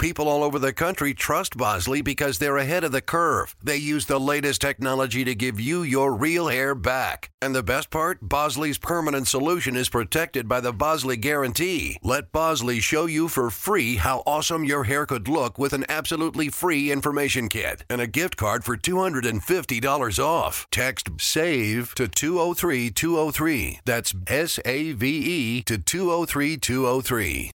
People 0.00 0.30
all 0.30 0.42
over 0.42 0.58
the 0.58 0.72
country 0.72 1.12
trust 1.12 1.58
Bosley 1.58 2.00
because 2.00 2.38
they're 2.38 2.56
ahead 2.56 2.84
of 2.84 2.90
the 2.92 3.02
curve. 3.02 3.54
They 3.62 3.76
use 3.76 4.06
the 4.06 4.18
latest 4.18 4.62
technology 4.62 5.24
to 5.24 5.34
give 5.34 5.60
you 5.60 5.82
your 5.82 6.14
real 6.14 6.48
hair 6.48 6.74
back. 6.74 7.30
And 7.42 7.54
the 7.54 7.62
best 7.62 7.90
part? 7.90 8.18
Bosley's 8.22 8.78
permanent 8.78 9.28
solution 9.28 9.76
is 9.76 9.90
protected 9.90 10.48
by 10.48 10.60
the 10.62 10.72
Bosley 10.72 11.18
Guarantee. 11.18 11.98
Let 12.02 12.32
Bosley 12.32 12.80
show 12.80 13.04
you 13.04 13.28
for 13.28 13.50
free 13.50 13.96
how 13.96 14.22
awesome 14.24 14.64
your 14.64 14.84
hair 14.84 15.04
could 15.04 15.28
look 15.28 15.58
with 15.58 15.74
an 15.74 15.84
absolutely 15.90 16.48
free 16.48 16.90
information 16.90 17.50
kit 17.50 17.84
and 17.90 18.00
a 18.00 18.06
gift 18.06 18.38
card 18.38 18.64
for 18.64 18.78
$250 18.78 20.18
off. 20.18 20.66
Text 20.70 21.10
SAVE 21.18 21.94
to 21.96 22.08
203 22.08 22.88
203. 22.88 23.80
That's 23.84 24.14
S 24.26 24.58
A 24.64 24.92
V 24.92 25.08
E 25.08 25.62
to 25.64 25.76
203 25.76 26.56
203. 26.56 27.50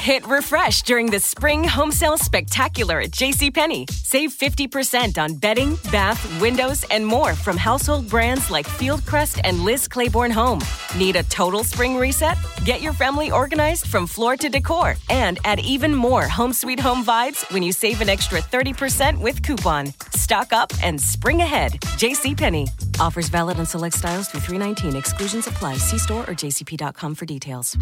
Hit 0.00 0.26
refresh 0.26 0.80
during 0.80 1.10
the 1.10 1.20
spring 1.20 1.62
home 1.62 1.92
sale 1.92 2.16
spectacular 2.16 3.02
at 3.02 3.10
JCPenney. 3.10 3.90
Save 3.90 4.32
50% 4.32 5.18
on 5.18 5.34
bedding, 5.34 5.78
bath, 5.92 6.40
windows, 6.40 6.86
and 6.90 7.06
more 7.06 7.34
from 7.34 7.58
household 7.58 8.08
brands 8.08 8.50
like 8.50 8.66
Fieldcrest 8.66 9.42
and 9.44 9.60
Liz 9.60 9.86
Claiborne 9.86 10.30
Home. 10.30 10.60
Need 10.96 11.16
a 11.16 11.22
total 11.24 11.64
spring 11.64 11.98
reset? 11.98 12.38
Get 12.64 12.80
your 12.80 12.94
family 12.94 13.30
organized 13.30 13.88
from 13.88 14.06
floor 14.06 14.38
to 14.38 14.48
decor 14.48 14.96
and 15.10 15.38
add 15.44 15.60
even 15.60 15.94
more 15.94 16.22
home 16.22 16.54
sweet 16.54 16.80
home 16.80 17.04
vibes 17.04 17.44
when 17.52 17.62
you 17.62 17.70
save 17.70 18.00
an 18.00 18.08
extra 18.08 18.40
30% 18.40 19.20
with 19.20 19.42
coupon. 19.42 19.92
Stock 20.12 20.54
up 20.54 20.72
and 20.82 20.98
spring 20.98 21.42
ahead. 21.42 21.72
JCPenney. 21.98 22.70
Offers 22.98 23.28
valid 23.28 23.58
on 23.58 23.66
select 23.66 23.96
styles 23.96 24.28
through 24.28 24.40
319. 24.40 24.98
Exclusions 24.98 25.46
apply. 25.46 25.76
See 25.76 25.98
store 25.98 26.22
or 26.22 26.34
jcp.com 26.34 27.14
for 27.14 27.26
details. 27.26 27.76